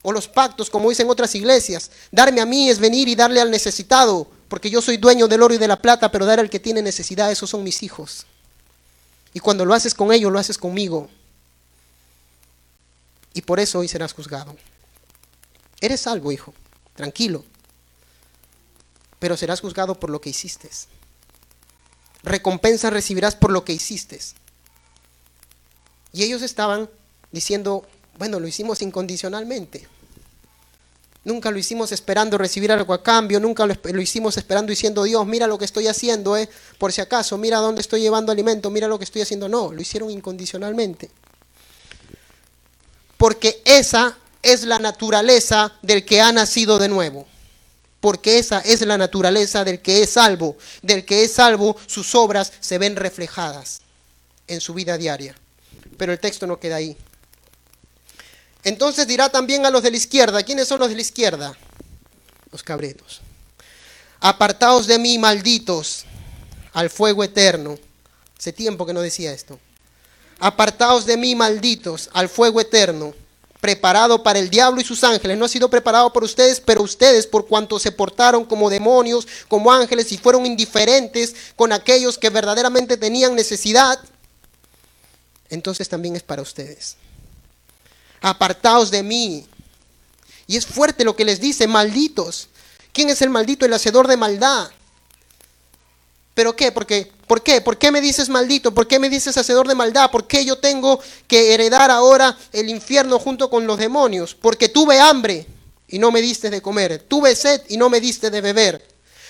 O 0.01 0.11
los 0.11 0.27
pactos, 0.27 0.69
como 0.69 0.89
dicen 0.89 1.09
otras 1.09 1.33
iglesias. 1.35 1.91
Darme 2.11 2.41
a 2.41 2.45
mí 2.45 2.69
es 2.69 2.79
venir 2.79 3.07
y 3.07 3.15
darle 3.15 3.39
al 3.39 3.51
necesitado. 3.51 4.27
Porque 4.49 4.69
yo 4.69 4.81
soy 4.81 4.97
dueño 4.97 5.27
del 5.27 5.41
oro 5.41 5.53
y 5.53 5.57
de 5.57 5.67
la 5.67 5.81
plata, 5.81 6.11
pero 6.11 6.25
dar 6.25 6.39
al 6.39 6.49
que 6.49 6.59
tiene 6.59 6.81
necesidad, 6.81 7.31
esos 7.31 7.49
son 7.49 7.63
mis 7.63 7.83
hijos. 7.83 8.25
Y 9.33 9.39
cuando 9.39 9.65
lo 9.65 9.73
haces 9.73 9.93
con 9.93 10.11
ellos, 10.11 10.31
lo 10.31 10.39
haces 10.39 10.57
conmigo. 10.57 11.09
Y 13.33 13.41
por 13.41 13.59
eso 13.59 13.79
hoy 13.79 13.87
serás 13.87 14.13
juzgado. 14.13 14.55
Eres 15.79 16.01
salvo, 16.01 16.31
hijo. 16.31 16.53
Tranquilo. 16.95 17.43
Pero 19.19 19.37
serás 19.37 19.61
juzgado 19.61 19.99
por 19.99 20.09
lo 20.09 20.21
que 20.21 20.29
hiciste. 20.29 20.69
Recompensa 22.23 22.89
recibirás 22.89 23.35
por 23.35 23.51
lo 23.51 23.65
que 23.65 23.73
hiciste. 23.73 24.19
Y 26.13 26.23
ellos 26.23 26.41
estaban 26.41 26.89
diciendo, 27.31 27.85
bueno, 28.17 28.39
lo 28.39 28.47
hicimos 28.47 28.81
incondicionalmente. 28.81 29.87
Nunca 31.25 31.51
lo 31.51 31.57
hicimos 31.57 31.91
esperando 31.91 32.37
recibir 32.37 32.71
algo 32.71 32.93
a 32.93 33.01
cambio, 33.01 33.39
nunca 33.39 33.65
lo, 33.65 34.01
hicimos 34.01 34.35
esperando 34.37 34.71
diciendo, 34.71 35.03
Dios, 35.03 35.25
mira 35.25 35.47
lo 35.47 35.57
que 35.57 35.65
estoy 35.65 35.87
haciendo, 35.87 36.35
eh, 36.35 36.49
por 36.77 36.91
si 36.91 36.99
acaso, 36.99 37.37
mira 37.37 37.59
dónde 37.59 37.79
estoy 37.79 38.01
llevando 38.01 38.31
alimento, 38.31 38.69
mira 38.69 38.87
lo 38.87 38.97
que 38.97 39.05
estoy 39.05 39.21
haciendo. 39.21 39.47
No, 39.47 39.71
lo 39.71 39.81
hicieron 39.81 40.11
incondicionalmente. 40.11 41.09
Porque 43.17 43.61
esa 43.63 44.17
es 44.41 44.63
la 44.63 44.79
naturaleza 44.79 45.73
del 45.81 46.03
que 46.03 46.21
ha 46.21 46.31
nacido 46.33 46.77
de 46.77 46.89
nuevo. 46.89 47.25
Porque 48.03 48.37
esa 48.37 48.59
es 48.59 48.81
la 48.81 48.97
naturaleza 48.99 49.63
del 49.63 49.81
que 49.81 50.03
es 50.03 50.11
salvo. 50.11 50.57
Del 50.81 51.05
que 51.05 51.23
es 51.23 51.31
salvo, 51.31 51.75
sus 51.87 52.13
obras 52.13 52.51
se 52.59 52.77
ven 52.77 52.97
reflejadas 52.97 53.79
en 54.47 54.59
su 54.59 54.73
vida 54.73 54.97
diaria 54.97 55.35
pero 55.97 56.11
el 56.11 56.19
texto 56.19 56.47
no 56.47 56.59
queda 56.59 56.75
ahí. 56.75 56.97
Entonces 58.63 59.07
dirá 59.07 59.29
también 59.29 59.65
a 59.65 59.69
los 59.69 59.83
de 59.83 59.91
la 59.91 59.97
izquierda, 59.97 60.43
¿quiénes 60.43 60.67
son 60.67 60.79
los 60.79 60.89
de 60.89 60.95
la 60.95 61.01
izquierda? 61.01 61.57
Los 62.51 62.63
cabretos. 62.63 63.21
Apartaos 64.19 64.87
de 64.87 64.99
mí, 64.99 65.17
malditos, 65.17 66.05
al 66.71 66.89
fuego 66.89 67.23
eterno. 67.23 67.77
Hace 68.37 68.53
tiempo 68.53 68.85
que 68.85 68.93
no 68.93 69.01
decía 69.01 69.33
esto. 69.33 69.59
Apartaos 70.39 71.05
de 71.05 71.17
mí, 71.17 71.35
malditos, 71.35 72.09
al 72.13 72.29
fuego 72.29 72.61
eterno, 72.61 73.13
preparado 73.63 74.21
para 74.21 74.39
el 74.39 74.49
diablo 74.49 74.81
y 74.81 74.83
sus 74.83 75.05
ángeles. 75.05 75.37
No 75.37 75.45
ha 75.45 75.47
sido 75.47 75.69
preparado 75.69 76.11
por 76.11 76.21
ustedes, 76.21 76.59
pero 76.59 76.81
ustedes, 76.81 77.25
por 77.25 77.47
cuanto 77.47 77.79
se 77.79 77.93
portaron 77.93 78.43
como 78.43 78.69
demonios, 78.69 79.25
como 79.47 79.71
ángeles 79.71 80.11
y 80.11 80.17
fueron 80.17 80.45
indiferentes 80.45 81.33
con 81.55 81.71
aquellos 81.71 82.17
que 82.17 82.29
verdaderamente 82.29 82.97
tenían 82.97 83.35
necesidad, 83.35 83.97
entonces 85.49 85.87
también 85.87 86.17
es 86.17 86.23
para 86.23 86.41
ustedes. 86.41 86.97
Apartaos 88.19 88.91
de 88.91 89.01
mí. 89.01 89.47
Y 90.45 90.57
es 90.57 90.65
fuerte 90.65 91.05
lo 91.05 91.15
que 91.15 91.23
les 91.23 91.39
dice, 91.39 91.65
malditos. 91.65 92.49
¿Quién 92.91 93.09
es 93.11 93.21
el 93.21 93.29
maldito? 93.29 93.65
El 93.65 93.71
hacedor 93.71 94.09
de 94.09 94.17
maldad. 94.17 94.71
¿Pero 96.33 96.53
qué? 96.57 96.73
Porque, 96.73 97.13
¿Por 97.27 97.41
qué? 97.41 97.61
¿Por 97.61 97.77
qué 97.77 97.91
me 97.91 98.01
dices 98.01 98.29
maldito? 98.29 98.73
¿Por 98.73 98.87
qué 98.87 98.99
me 98.99 99.09
dices 99.09 99.37
hacedor 99.37 99.67
de 99.67 99.75
maldad? 99.75 100.11
¿Por 100.11 100.27
qué 100.27 100.43
yo 100.45 100.57
tengo 100.57 100.99
que 101.27 101.53
heredar 101.53 101.89
ahora 101.89 102.37
el 102.51 102.69
infierno 102.69 103.19
junto 103.19 103.49
con 103.49 103.65
los 103.65 103.77
demonios? 103.77 104.35
Porque 104.35 104.69
tuve 104.69 104.99
hambre 104.99 105.47
y 105.87 105.99
no 105.99 106.11
me 106.11 106.21
diste 106.21 106.49
de 106.49 106.61
comer. 106.61 107.05
Tuve 107.07 107.35
sed 107.35 107.61
y 107.69 107.77
no 107.77 107.89
me 107.89 108.01
diste 108.01 108.29
de 108.29 108.41
beber. 108.41 108.85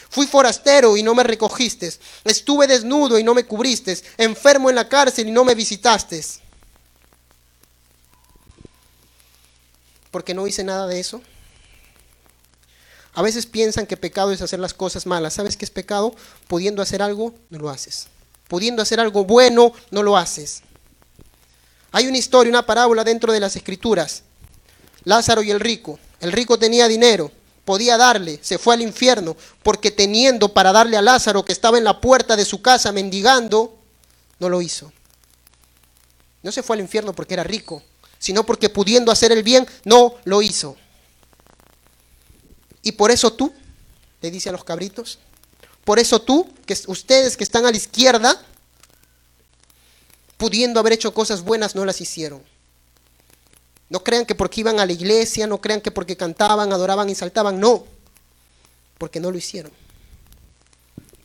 Fui 0.10 0.28
forastero 0.28 0.96
y 0.98 1.04
no 1.04 1.16
me 1.16 1.24
recogiste. 1.24 1.92
Estuve 2.24 2.68
desnudo 2.68 3.18
y 3.18 3.24
no 3.24 3.34
me 3.34 3.46
cubriste. 3.46 3.98
Enfermo 4.18 4.70
en 4.70 4.76
la 4.76 4.88
cárcel 4.88 5.28
y 5.28 5.32
no 5.32 5.44
me 5.44 5.56
visitaste. 5.56 6.24
Porque 10.12 10.34
no 10.34 10.46
hice 10.48 10.64
nada 10.64 10.88
de 10.88 11.00
eso. 11.00 11.22
A 13.14 13.22
veces 13.22 13.46
piensan 13.46 13.86
que 13.86 13.98
pecado 13.98 14.32
es 14.32 14.42
hacer 14.42 14.60
las 14.60 14.74
cosas 14.74 15.06
malas. 15.06 15.34
¿Sabes 15.36 15.56
qué 15.56 15.66
es 15.66 15.72
pecado? 15.72 16.16
Pudiendo 16.48 16.82
hacer 16.82 17.02
algo, 17.02 17.34
no 17.50 17.60
lo 17.60 17.70
haces. 17.70 18.08
Pudiendo 18.48 18.82
hacer 18.82 19.00
algo 19.00 19.26
bueno, 19.26 19.72
no 19.92 20.04
lo 20.04 20.18
haces. 20.18 20.64
Hay 21.92 22.08
una 22.08 22.18
historia, 22.18 22.50
una 22.50 22.66
parábola 22.66 23.04
dentro 23.04 23.32
de 23.32 23.40
las 23.40 23.56
escrituras. 23.56 24.24
Lázaro 25.04 25.44
y 25.44 25.52
el 25.52 25.60
rico. 25.60 26.00
El 26.20 26.32
rico 26.32 26.58
tenía 26.58 26.88
dinero, 26.88 27.32
podía 27.66 27.98
darle, 27.98 28.40
se 28.42 28.58
fue 28.58 28.74
al 28.74 28.82
infierno, 28.82 29.36
porque 29.62 29.92
teniendo 29.92 30.54
para 30.54 30.72
darle 30.72 30.96
a 30.96 31.02
Lázaro 31.02 31.44
que 31.44 31.52
estaba 31.52 31.78
en 31.78 31.84
la 31.84 32.00
puerta 32.00 32.36
de 32.36 32.46
su 32.46 32.62
casa 32.62 32.94
mendigando, 32.94 33.78
no 34.40 34.50
lo 34.50 34.62
hizo. 34.62 34.92
No 36.42 36.52
se 36.52 36.64
fue 36.64 36.78
al 36.78 36.82
infierno 36.82 37.14
porque 37.14 37.34
era 37.34 37.44
rico, 37.44 37.84
sino 38.20 38.46
porque 38.46 38.70
pudiendo 38.70 39.12
hacer 39.12 39.32
el 39.34 39.44
bien, 39.44 39.68
no 39.84 40.16
lo 40.24 40.42
hizo. 40.42 40.78
Y 42.84 42.92
por 42.92 43.10
eso 43.10 43.34
tú, 43.34 43.52
le 44.22 44.30
dice 44.30 44.50
a 44.50 44.52
los 44.52 44.64
cabritos, 44.64 45.18
por 45.84 45.98
eso 45.98 46.22
tú, 46.22 46.48
que 46.66 46.78
ustedes 46.88 47.36
que 47.36 47.44
están 47.44 47.66
a 47.66 47.72
la 47.72 47.78
izquierda, 47.78 48.40
pudiendo 50.38 50.80
haber 50.80 50.94
hecho 50.94 51.14
cosas 51.14 51.42
buenas, 51.42 51.76
no 51.76 51.86
las 51.86 52.00
hicieron. 52.02 52.44
No 53.90 54.04
crean 54.04 54.26
que 54.26 54.36
porque 54.36 54.62
iban 54.62 54.80
a 54.80 54.86
la 54.86 54.92
iglesia, 54.92 55.48
no 55.48 55.62
crean 55.62 55.82
que 55.82 55.92
porque 55.92 56.18
cantaban, 56.18 56.72
adoraban 56.72 57.10
y 57.10 57.16
saltaban, 57.16 57.60
no, 57.60 57.86
porque 58.98 59.20
no 59.20 59.32
lo 59.32 59.38
hicieron. 59.38 59.72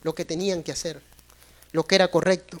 Lo 0.01 0.15
que 0.15 0.25
tenían 0.25 0.63
que 0.63 0.71
hacer, 0.71 1.01
lo 1.71 1.85
que 1.85 1.95
era 1.95 2.09
correcto 2.09 2.59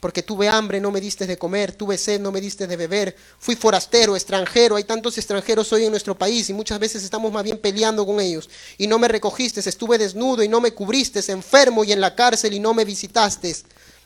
porque 0.00 0.22
tuve 0.22 0.48
hambre, 0.48 0.80
no 0.80 0.90
me 0.90 1.00
diste 1.00 1.26
de 1.26 1.38
comer, 1.38 1.72
tuve 1.72 1.96
sed, 1.96 2.20
no 2.20 2.30
me 2.30 2.40
diste 2.40 2.66
de 2.66 2.76
beber, 2.76 3.16
fui 3.38 3.56
forastero, 3.56 4.14
extranjero, 4.14 4.76
hay 4.76 4.84
tantos 4.84 5.16
extranjeros 5.16 5.72
hoy 5.72 5.84
en 5.84 5.90
nuestro 5.90 6.16
país 6.16 6.48
y 6.50 6.52
muchas 6.52 6.78
veces 6.78 7.02
estamos 7.02 7.32
más 7.32 7.44
bien 7.44 7.58
peleando 7.58 8.04
con 8.04 8.20
ellos, 8.20 8.48
y 8.78 8.86
no 8.86 8.98
me 8.98 9.08
recogiste, 9.08 9.60
estuve 9.60 9.98
desnudo 9.98 10.42
y 10.42 10.48
no 10.48 10.60
me 10.60 10.72
cubriste, 10.72 11.20
enfermo 11.32 11.82
y 11.84 11.92
en 11.92 12.00
la 12.00 12.14
cárcel 12.14 12.52
y 12.52 12.60
no 12.60 12.74
me 12.74 12.84
visitaste, 12.84 13.56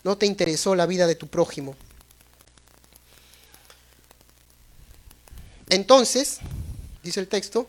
no 0.05 0.16
te 0.16 0.26
interesó 0.26 0.74
la 0.74 0.86
vida 0.86 1.07
de 1.07 1.16
tu 1.16 1.26
prójimo. 1.26 1.76
Entonces, 5.68 6.38
dice 7.03 7.20
el 7.20 7.28
texto, 7.28 7.68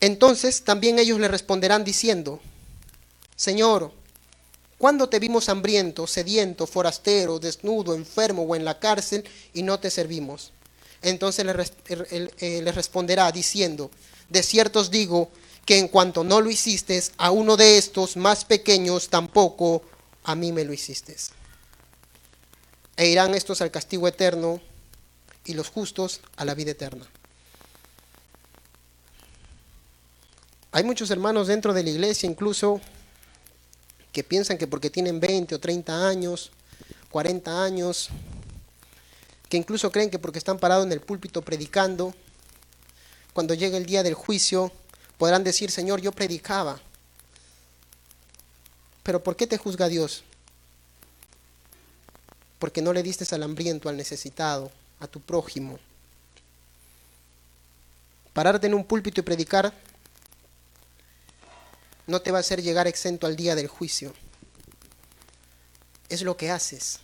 entonces 0.00 0.62
también 0.62 0.98
ellos 0.98 1.18
le 1.18 1.28
responderán 1.28 1.84
diciendo, 1.84 2.40
Señor, 3.42 3.90
¿cuándo 4.78 5.08
te 5.08 5.18
vimos 5.18 5.48
hambriento, 5.48 6.06
sediento, 6.06 6.64
forastero, 6.64 7.40
desnudo, 7.40 7.92
enfermo 7.92 8.42
o 8.44 8.54
en 8.54 8.64
la 8.64 8.78
cárcel 8.78 9.28
y 9.52 9.64
no 9.64 9.80
te 9.80 9.90
servimos? 9.90 10.52
Entonces 11.02 11.44
le, 11.44 11.52
eh, 12.38 12.72
responderá 12.72 13.32
diciendo, 13.32 13.90
de 14.28 14.44
cierto 14.44 14.78
os 14.78 14.92
digo 14.92 15.28
que 15.66 15.78
en 15.78 15.88
cuanto 15.88 16.22
no 16.22 16.40
lo 16.40 16.52
hiciste 16.52 17.02
a 17.16 17.32
uno 17.32 17.56
de 17.56 17.78
estos 17.78 18.16
más 18.16 18.44
pequeños, 18.44 19.08
tampoco 19.08 19.82
a 20.22 20.36
mí 20.36 20.52
me 20.52 20.62
lo 20.62 20.72
hiciste. 20.72 21.16
E 22.96 23.08
irán 23.08 23.34
estos 23.34 23.60
al 23.60 23.72
castigo 23.72 24.06
eterno 24.06 24.60
y 25.46 25.54
los 25.54 25.68
justos 25.68 26.20
a 26.36 26.44
la 26.44 26.54
vida 26.54 26.70
eterna. 26.70 27.08
Hay 30.70 30.84
muchos 30.84 31.10
hermanos 31.10 31.48
dentro 31.48 31.74
de 31.74 31.82
la 31.82 31.90
iglesia, 31.90 32.30
incluso 32.30 32.80
que 34.12 34.22
piensan 34.22 34.58
que 34.58 34.66
porque 34.66 34.90
tienen 34.90 35.20
20 35.20 35.54
o 35.54 35.60
30 35.60 36.06
años, 36.06 36.52
40 37.10 37.64
años, 37.64 38.10
que 39.48 39.56
incluso 39.56 39.90
creen 39.90 40.10
que 40.10 40.18
porque 40.18 40.38
están 40.38 40.58
parados 40.58 40.86
en 40.86 40.92
el 40.92 41.00
púlpito 41.00 41.42
predicando, 41.42 42.14
cuando 43.32 43.54
llegue 43.54 43.78
el 43.78 43.86
día 43.86 44.02
del 44.02 44.14
juicio, 44.14 44.70
podrán 45.16 45.44
decir, 45.44 45.70
Señor, 45.70 46.00
yo 46.00 46.12
predicaba. 46.12 46.80
Pero 49.02 49.22
¿por 49.22 49.36
qué 49.36 49.46
te 49.46 49.56
juzga 49.58 49.88
Dios? 49.88 50.22
Porque 52.58 52.82
no 52.82 52.92
le 52.92 53.02
diste 53.02 53.34
al 53.34 53.42
hambriento, 53.42 53.88
al 53.88 53.96
necesitado, 53.96 54.70
a 55.00 55.06
tu 55.06 55.20
prójimo. 55.20 55.78
Pararte 58.32 58.66
en 58.66 58.74
un 58.74 58.84
púlpito 58.84 59.20
y 59.20 59.24
predicar 59.24 59.72
no 62.12 62.20
te 62.20 62.30
va 62.30 62.36
a 62.36 62.40
hacer 62.40 62.62
llegar 62.62 62.86
exento 62.86 63.26
al 63.26 63.36
día 63.36 63.56
del 63.56 63.68
juicio. 63.68 64.12
Es 66.10 66.20
lo 66.20 66.36
que 66.36 66.50
haces. 66.50 67.00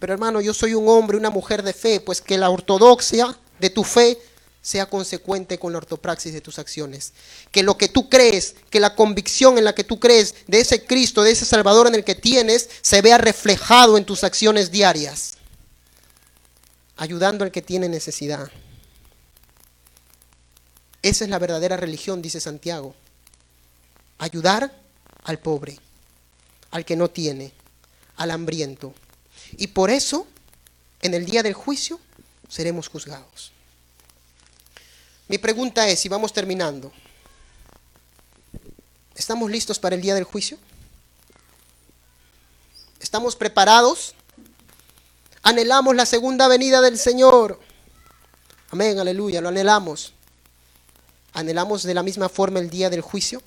Pero 0.00 0.14
hermano, 0.14 0.40
yo 0.40 0.54
soy 0.54 0.72
un 0.72 0.88
hombre, 0.88 1.18
una 1.18 1.28
mujer 1.28 1.62
de 1.62 1.74
fe, 1.74 2.00
pues 2.00 2.22
que 2.22 2.38
la 2.38 2.48
ortodoxia 2.48 3.38
de 3.60 3.68
tu 3.68 3.84
fe 3.84 4.18
sea 4.62 4.86
consecuente 4.86 5.58
con 5.58 5.72
la 5.72 5.78
ortopraxis 5.78 6.32
de 6.32 6.40
tus 6.40 6.58
acciones. 6.58 7.12
Que 7.52 7.62
lo 7.62 7.76
que 7.76 7.88
tú 7.88 8.08
crees, 8.08 8.56
que 8.70 8.80
la 8.80 8.94
convicción 8.94 9.58
en 9.58 9.64
la 9.64 9.74
que 9.74 9.84
tú 9.84 10.00
crees 10.00 10.34
de 10.46 10.60
ese 10.60 10.86
Cristo, 10.86 11.22
de 11.22 11.32
ese 11.32 11.44
Salvador 11.44 11.86
en 11.86 11.94
el 11.94 12.02
que 12.02 12.14
tienes, 12.14 12.70
se 12.80 13.02
vea 13.02 13.18
reflejado 13.18 13.98
en 13.98 14.06
tus 14.06 14.24
acciones 14.24 14.70
diarias, 14.70 15.36
ayudando 16.96 17.44
al 17.44 17.52
que 17.52 17.60
tiene 17.60 17.90
necesidad. 17.90 18.50
Esa 21.02 21.24
es 21.24 21.30
la 21.30 21.38
verdadera 21.38 21.76
religión, 21.76 22.22
dice 22.22 22.40
Santiago 22.40 22.94
ayudar 24.18 24.72
al 25.24 25.38
pobre, 25.38 25.78
al 26.70 26.84
que 26.84 26.96
no 26.96 27.08
tiene, 27.08 27.52
al 28.16 28.30
hambriento. 28.30 28.94
Y 29.56 29.68
por 29.68 29.90
eso, 29.90 30.26
en 31.02 31.14
el 31.14 31.26
día 31.26 31.42
del 31.42 31.54
juicio, 31.54 32.00
seremos 32.48 32.88
juzgados. 32.88 33.52
Mi 35.28 35.38
pregunta 35.38 35.88
es, 35.88 36.04
y 36.04 36.08
vamos 36.08 36.32
terminando, 36.32 36.92
¿estamos 39.14 39.50
listos 39.50 39.78
para 39.78 39.96
el 39.96 40.02
día 40.02 40.14
del 40.14 40.24
juicio? 40.24 40.58
¿Estamos 43.00 43.34
preparados? 43.36 44.14
Anhelamos 45.42 45.94
la 45.94 46.06
segunda 46.06 46.48
venida 46.48 46.80
del 46.80 46.98
Señor. 46.98 47.60
Amén, 48.70 48.98
aleluya, 48.98 49.40
lo 49.40 49.48
anhelamos. 49.48 50.12
¿Anhelamos 51.32 51.82
de 51.82 51.94
la 51.94 52.02
misma 52.02 52.28
forma 52.28 52.60
el 52.60 52.70
día 52.70 52.88
del 52.88 53.00
juicio? 53.00 53.42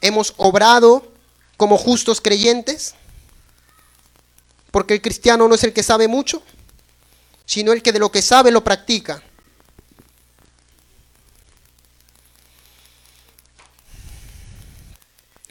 Hemos 0.00 0.34
obrado 0.36 1.10
como 1.56 1.76
justos 1.76 2.20
creyentes, 2.20 2.94
porque 4.70 4.94
el 4.94 5.02
cristiano 5.02 5.48
no 5.48 5.54
es 5.54 5.64
el 5.64 5.72
que 5.72 5.82
sabe 5.82 6.08
mucho, 6.08 6.42
sino 7.46 7.72
el 7.72 7.82
que 7.82 7.92
de 7.92 7.98
lo 7.98 8.12
que 8.12 8.22
sabe 8.22 8.50
lo 8.50 8.62
practica. 8.62 9.22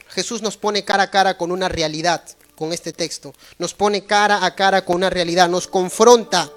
Jesús 0.09 0.41
nos 0.41 0.57
pone 0.57 0.83
cara 0.83 1.03
a 1.03 1.11
cara 1.11 1.37
con 1.37 1.51
una 1.51 1.69
realidad, 1.69 2.23
con 2.55 2.73
este 2.73 2.91
texto. 2.91 3.35
Nos 3.59 3.75
pone 3.75 4.05
cara 4.05 4.45
a 4.45 4.55
cara 4.55 4.83
con 4.83 4.95
una 4.95 5.11
realidad, 5.11 5.47
nos 5.47 5.67
confronta. 5.67 6.49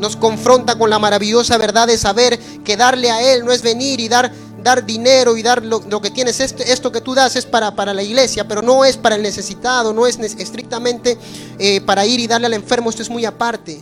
Nos 0.00 0.16
confronta 0.16 0.76
con 0.76 0.90
la 0.90 0.98
maravillosa 0.98 1.56
verdad 1.58 1.86
de 1.86 1.96
saber 1.96 2.40
que 2.64 2.76
darle 2.76 3.10
a 3.10 3.22
Él 3.32 3.44
no 3.44 3.52
es 3.52 3.62
venir 3.62 4.00
y 4.00 4.08
dar 4.08 4.32
dar 4.66 4.84
dinero 4.84 5.36
y 5.36 5.44
dar 5.44 5.64
lo, 5.64 6.00
que 6.00 6.10
tienes, 6.10 6.40
esto, 6.40 6.60
esto, 6.64 6.90
que 6.90 7.00
tú 7.00 7.14
das 7.14 7.36
es 7.36 7.46
para, 7.46 7.76
para 7.76 7.94
la 7.94 8.02
iglesia, 8.02 8.48
pero 8.48 8.62
no 8.62 8.84
es 8.84 8.96
para 8.96 9.14
el 9.14 9.22
necesitado, 9.22 9.94
no 9.94 10.08
es 10.08 10.18
estrictamente 10.18 11.16
eh, 11.60 11.80
para 11.82 12.04
ir 12.04 12.18
y 12.18 12.26
darle 12.26 12.48
al 12.48 12.54
enfermo, 12.54 12.90
esto 12.90 13.00
es 13.00 13.08
muy 13.08 13.24
aparte. 13.24 13.80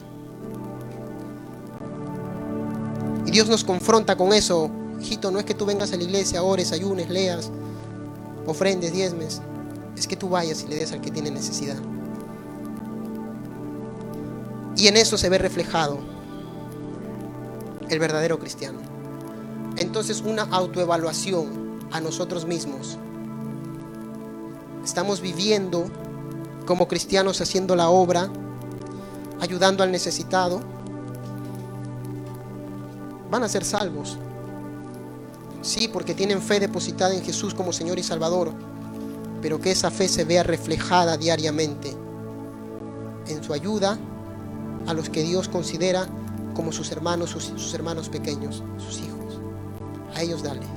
Y 3.25 3.31
Dios 3.31 3.49
nos 3.49 3.65
confronta 3.65 4.15
con 4.15 4.35
eso. 4.35 4.71
Hijito, 5.01 5.31
no 5.31 5.39
es 5.39 5.47
que 5.47 5.55
tú 5.55 5.65
vengas 5.65 5.91
a 5.95 5.97
la 5.97 6.03
iglesia, 6.03 6.43
ores, 6.43 6.71
ayunes, 6.71 7.09
leas, 7.09 7.51
ofrendes, 8.47 8.93
diezmes. 8.93 9.41
Es 9.97 10.07
que 10.07 10.17
tú 10.17 10.29
vayas 10.29 10.65
y 10.65 10.67
le 10.69 10.77
des 10.77 10.93
al 10.93 11.01
que 11.01 11.11
tiene 11.11 11.31
necesidad. 11.31 11.79
Y 14.77 14.87
en 14.89 14.99
eso 14.99 15.17
se 15.17 15.31
ve 15.31 15.39
reflejado 15.39 15.99
el 17.89 17.99
verdadero 17.99 18.39
cristiano 18.39 18.94
entonces 19.77 20.23
una 20.25 20.43
autoevaluación 20.43 21.79
a 21.91 22.01
nosotros 22.01 22.47
mismos. 22.47 22.99
Estamos 24.85 25.21
viviendo 25.21 25.87
como 26.67 26.89
cristianos 26.89 27.41
haciendo 27.41 27.75
la 27.75 27.89
obra, 27.89 28.31
ayudando 29.41 29.83
al 29.83 29.91
necesitado. 29.91 30.61
Van 33.31 33.43
a 33.43 33.49
ser 33.49 33.65
salvos. 33.65 34.19
Sí, 35.63 35.89
porque 35.89 36.15
tienen 36.15 36.43
fe 36.43 36.61
depositada 36.61 37.15
en 37.15 37.25
Jesús 37.25 37.55
como 37.55 37.73
Señor 37.73 37.99
y 37.99 38.03
Salvador, 38.03 38.53
pero 39.41 39.61
que 39.61 39.71
esa 39.71 39.91
fe 39.91 40.09
se 40.09 40.25
vea 40.25 40.43
reflejada 40.43 41.17
diariamente 41.17 41.97
en 43.27 43.43
su 43.43 43.55
ayuda 43.55 43.99
a 44.87 44.93
los 44.93 45.09
que 45.09 45.23
Dios 45.23 45.49
considera 45.49 46.07
como 46.55 46.71
sus 46.71 46.93
hermanos, 46.93 47.31
sus, 47.31 47.45
sus 47.45 47.73
hermanos 47.73 48.11
pequeños, 48.11 48.63
sus 48.77 48.99
hijos 48.99 49.14
a 50.15 50.23
ellos 50.23 50.43
darles. 50.43 50.69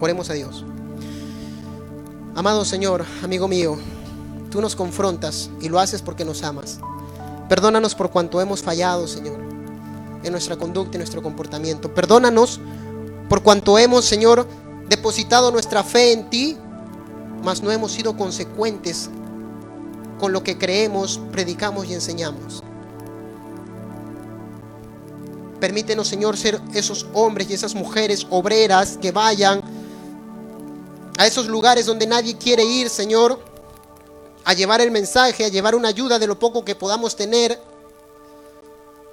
Oremos 0.00 0.30
a 0.30 0.34
Dios. 0.34 0.64
Amado 2.34 2.64
Señor, 2.64 3.04
amigo 3.22 3.48
mío, 3.48 3.78
tú 4.50 4.60
nos 4.60 4.76
confrontas 4.76 5.50
y 5.60 5.68
lo 5.68 5.80
haces 5.80 6.02
porque 6.02 6.24
nos 6.24 6.42
amas. 6.42 6.78
Perdónanos 7.48 7.94
por 7.94 8.10
cuanto 8.10 8.40
hemos 8.40 8.62
fallado, 8.62 9.06
Señor, 9.06 9.38
en 10.22 10.32
nuestra 10.32 10.56
conducta 10.56 10.96
y 10.96 10.98
nuestro 10.98 11.22
comportamiento. 11.22 11.94
Perdónanos 11.94 12.60
por 13.28 13.42
cuanto 13.42 13.78
hemos, 13.78 14.04
Señor, 14.04 14.46
depositado 14.88 15.50
nuestra 15.50 15.82
fe 15.82 16.12
en 16.12 16.28
ti, 16.28 16.56
mas 17.42 17.62
no 17.62 17.70
hemos 17.70 17.92
sido 17.92 18.16
consecuentes 18.16 19.08
con 20.18 20.32
lo 20.32 20.42
que 20.42 20.58
creemos, 20.58 21.20
predicamos 21.32 21.86
y 21.86 21.94
enseñamos. 21.94 22.62
Permítenos, 25.60 26.08
Señor, 26.08 26.36
ser 26.36 26.60
esos 26.74 27.06
hombres 27.14 27.48
y 27.48 27.54
esas 27.54 27.74
mujeres 27.74 28.26
obreras 28.30 28.98
que 29.00 29.10
vayan 29.10 29.62
a 31.16 31.26
esos 31.26 31.46
lugares 31.46 31.86
donde 31.86 32.06
nadie 32.06 32.36
quiere 32.36 32.62
ir, 32.62 32.90
Señor, 32.90 33.40
a 34.44 34.52
llevar 34.52 34.80
el 34.80 34.90
mensaje, 34.90 35.44
a 35.44 35.48
llevar 35.48 35.74
una 35.74 35.88
ayuda 35.88 36.18
de 36.18 36.26
lo 36.26 36.38
poco 36.38 36.64
que 36.64 36.74
podamos 36.74 37.16
tener, 37.16 37.58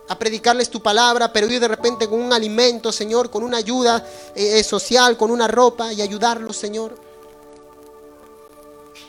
a 0.10 0.20
predicarles 0.20 0.70
tu 0.70 0.82
palabra, 0.82 1.32
pero 1.32 1.48
ir 1.48 1.62
de 1.62 1.68
repente 1.68 2.10
con 2.10 2.22
un 2.22 2.34
alimento, 2.34 2.92
Señor, 2.92 3.30
con 3.30 3.42
una 3.44 3.58
ayuda 3.58 4.06
eh, 4.36 4.60
eh, 4.60 4.64
social, 4.64 5.16
con 5.16 5.32
una 5.32 5.48
ropa 5.48 5.94
y 5.94 6.02
ayudarlos, 6.02 6.58
Señor. 6.58 6.96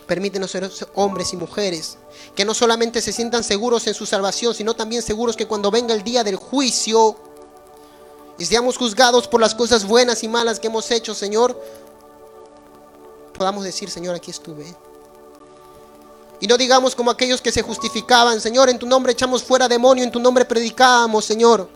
Permítenos 0.06 0.50
ser 0.52 0.70
hombres 0.94 1.32
y 1.32 1.36
mujeres 1.36 1.98
que 2.34 2.44
no 2.44 2.54
solamente 2.54 3.00
se 3.00 3.12
sientan 3.12 3.44
seguros 3.44 3.86
en 3.86 3.94
su 3.94 4.06
salvación, 4.06 4.54
sino 4.54 4.74
también 4.74 5.02
seguros 5.02 5.36
que 5.36 5.46
cuando 5.46 5.70
venga 5.70 5.94
el 5.94 6.02
día 6.02 6.24
del 6.24 6.36
juicio 6.36 7.16
y 8.38 8.44
seamos 8.44 8.76
juzgados 8.76 9.28
por 9.28 9.40
las 9.40 9.54
cosas 9.54 9.86
buenas 9.86 10.24
y 10.24 10.28
malas 10.28 10.58
que 10.58 10.66
hemos 10.66 10.90
hecho, 10.90 11.14
Señor, 11.14 11.60
podamos 13.32 13.62
decir, 13.62 13.88
Señor, 13.90 14.16
aquí 14.16 14.32
estuve. 14.32 14.74
Y 16.40 16.46
no 16.48 16.56
digamos 16.56 16.96
como 16.96 17.12
aquellos 17.12 17.40
que 17.40 17.52
se 17.52 17.62
justificaban, 17.62 18.40
Señor, 18.40 18.68
en 18.68 18.78
tu 18.78 18.86
nombre 18.86 19.12
echamos 19.12 19.44
fuera 19.44 19.68
demonio, 19.68 20.02
en 20.02 20.10
tu 20.10 20.18
nombre 20.18 20.44
predicábamos, 20.44 21.24
Señor. 21.24 21.68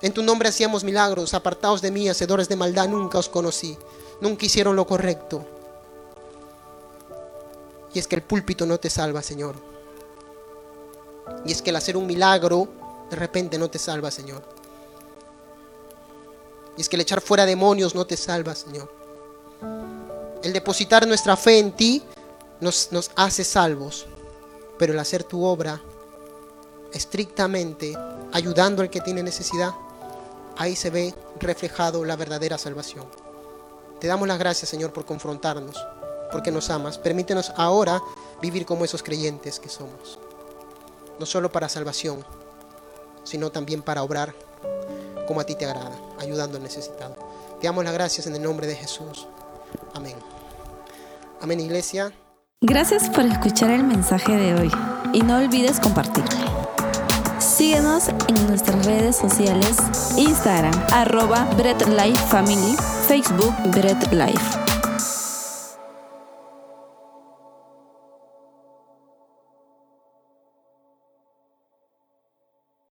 En 0.00 0.12
tu 0.12 0.22
nombre 0.22 0.48
hacíamos 0.48 0.84
milagros, 0.84 1.34
apartados 1.34 1.82
de 1.82 1.90
mí, 1.90 2.08
hacedores 2.08 2.48
de 2.48 2.56
maldad, 2.56 2.88
nunca 2.88 3.18
os 3.18 3.28
conocí, 3.28 3.76
nunca 4.20 4.46
hicieron 4.46 4.76
lo 4.76 4.86
correcto. 4.86 5.59
Y 7.92 7.98
es 7.98 8.06
que 8.06 8.16
el 8.16 8.22
púlpito 8.22 8.66
no 8.66 8.78
te 8.78 8.90
salva, 8.90 9.22
Señor. 9.22 9.56
Y 11.44 11.52
es 11.52 11.62
que 11.62 11.70
el 11.70 11.76
hacer 11.76 11.96
un 11.96 12.06
milagro 12.06 12.68
de 13.10 13.16
repente 13.16 13.58
no 13.58 13.68
te 13.68 13.78
salva, 13.78 14.10
Señor. 14.10 14.42
Y 16.76 16.80
es 16.80 16.88
que 16.88 16.96
el 16.96 17.02
echar 17.02 17.20
fuera 17.20 17.44
demonios 17.44 17.94
no 17.94 18.06
te 18.06 18.16
salva, 18.16 18.54
Señor. 18.54 18.90
El 20.42 20.52
depositar 20.52 21.06
nuestra 21.06 21.36
fe 21.36 21.58
en 21.58 21.72
ti 21.72 22.02
nos, 22.60 22.88
hace 23.16 23.44
salvos, 23.44 24.06
pero 24.78 24.92
el 24.92 24.98
hacer 24.98 25.24
tu 25.24 25.44
obra 25.44 25.80
estrictamente 26.92 27.96
ayudando 28.32 28.82
al 28.82 28.90
que 28.90 29.00
tiene 29.00 29.22
necesidad, 29.22 29.72
ahí 30.56 30.76
se 30.76 30.90
ve 30.90 31.14
reflejado 31.38 32.04
la 32.04 32.16
verdadera 32.16 32.58
salvación. 32.58 33.06
Te 34.00 34.06
damos 34.06 34.26
las 34.26 34.38
gracias, 34.38 34.70
Señor, 34.70 34.92
por 34.92 35.04
confrontarnos, 35.04 35.76
porque 36.30 36.50
nos 36.50 36.70
amas. 36.70 36.98
Permítenos 36.98 37.52
ahora 37.56 38.00
vivir 38.40 38.66
como 38.66 38.84
esos 38.84 39.02
creyentes 39.02 39.58
que 39.60 39.68
somos. 39.68 40.18
No 41.18 41.26
solo 41.26 41.50
para 41.50 41.68
salvación, 41.68 42.24
sino 43.24 43.50
también 43.50 43.82
para 43.82 44.02
obrar 44.02 44.34
como 45.26 45.40
a 45.40 45.44
ti 45.44 45.54
te 45.54 45.66
agrada, 45.66 45.96
ayudando 46.18 46.56
al 46.56 46.62
necesitado. 46.62 47.14
Te 47.60 47.66
damos 47.66 47.84
las 47.84 47.92
gracias 47.92 48.26
en 48.26 48.34
el 48.34 48.42
nombre 48.42 48.66
de 48.66 48.74
Jesús. 48.74 49.28
Amén. 49.94 50.16
Amén, 51.40 51.60
iglesia. 51.60 52.12
Gracias 52.60 53.08
por 53.08 53.24
escuchar 53.24 53.70
el 53.70 53.84
mensaje 53.84 54.36
de 54.36 54.54
hoy 54.54 54.70
y 55.12 55.22
no 55.22 55.36
olvides 55.38 55.80
compartirlo. 55.80 56.50
Síguenos 57.38 58.08
en 58.08 58.46
nuestras 58.48 58.84
redes 58.84 59.16
sociales, 59.16 59.76
Instagram, 60.16 60.74
arroba 60.92 61.44
Bread 61.56 61.86
Life 61.88 62.26
Family, 62.26 62.76
Facebook 63.06 63.54
Bread 63.70 64.12
Life. 64.12 64.69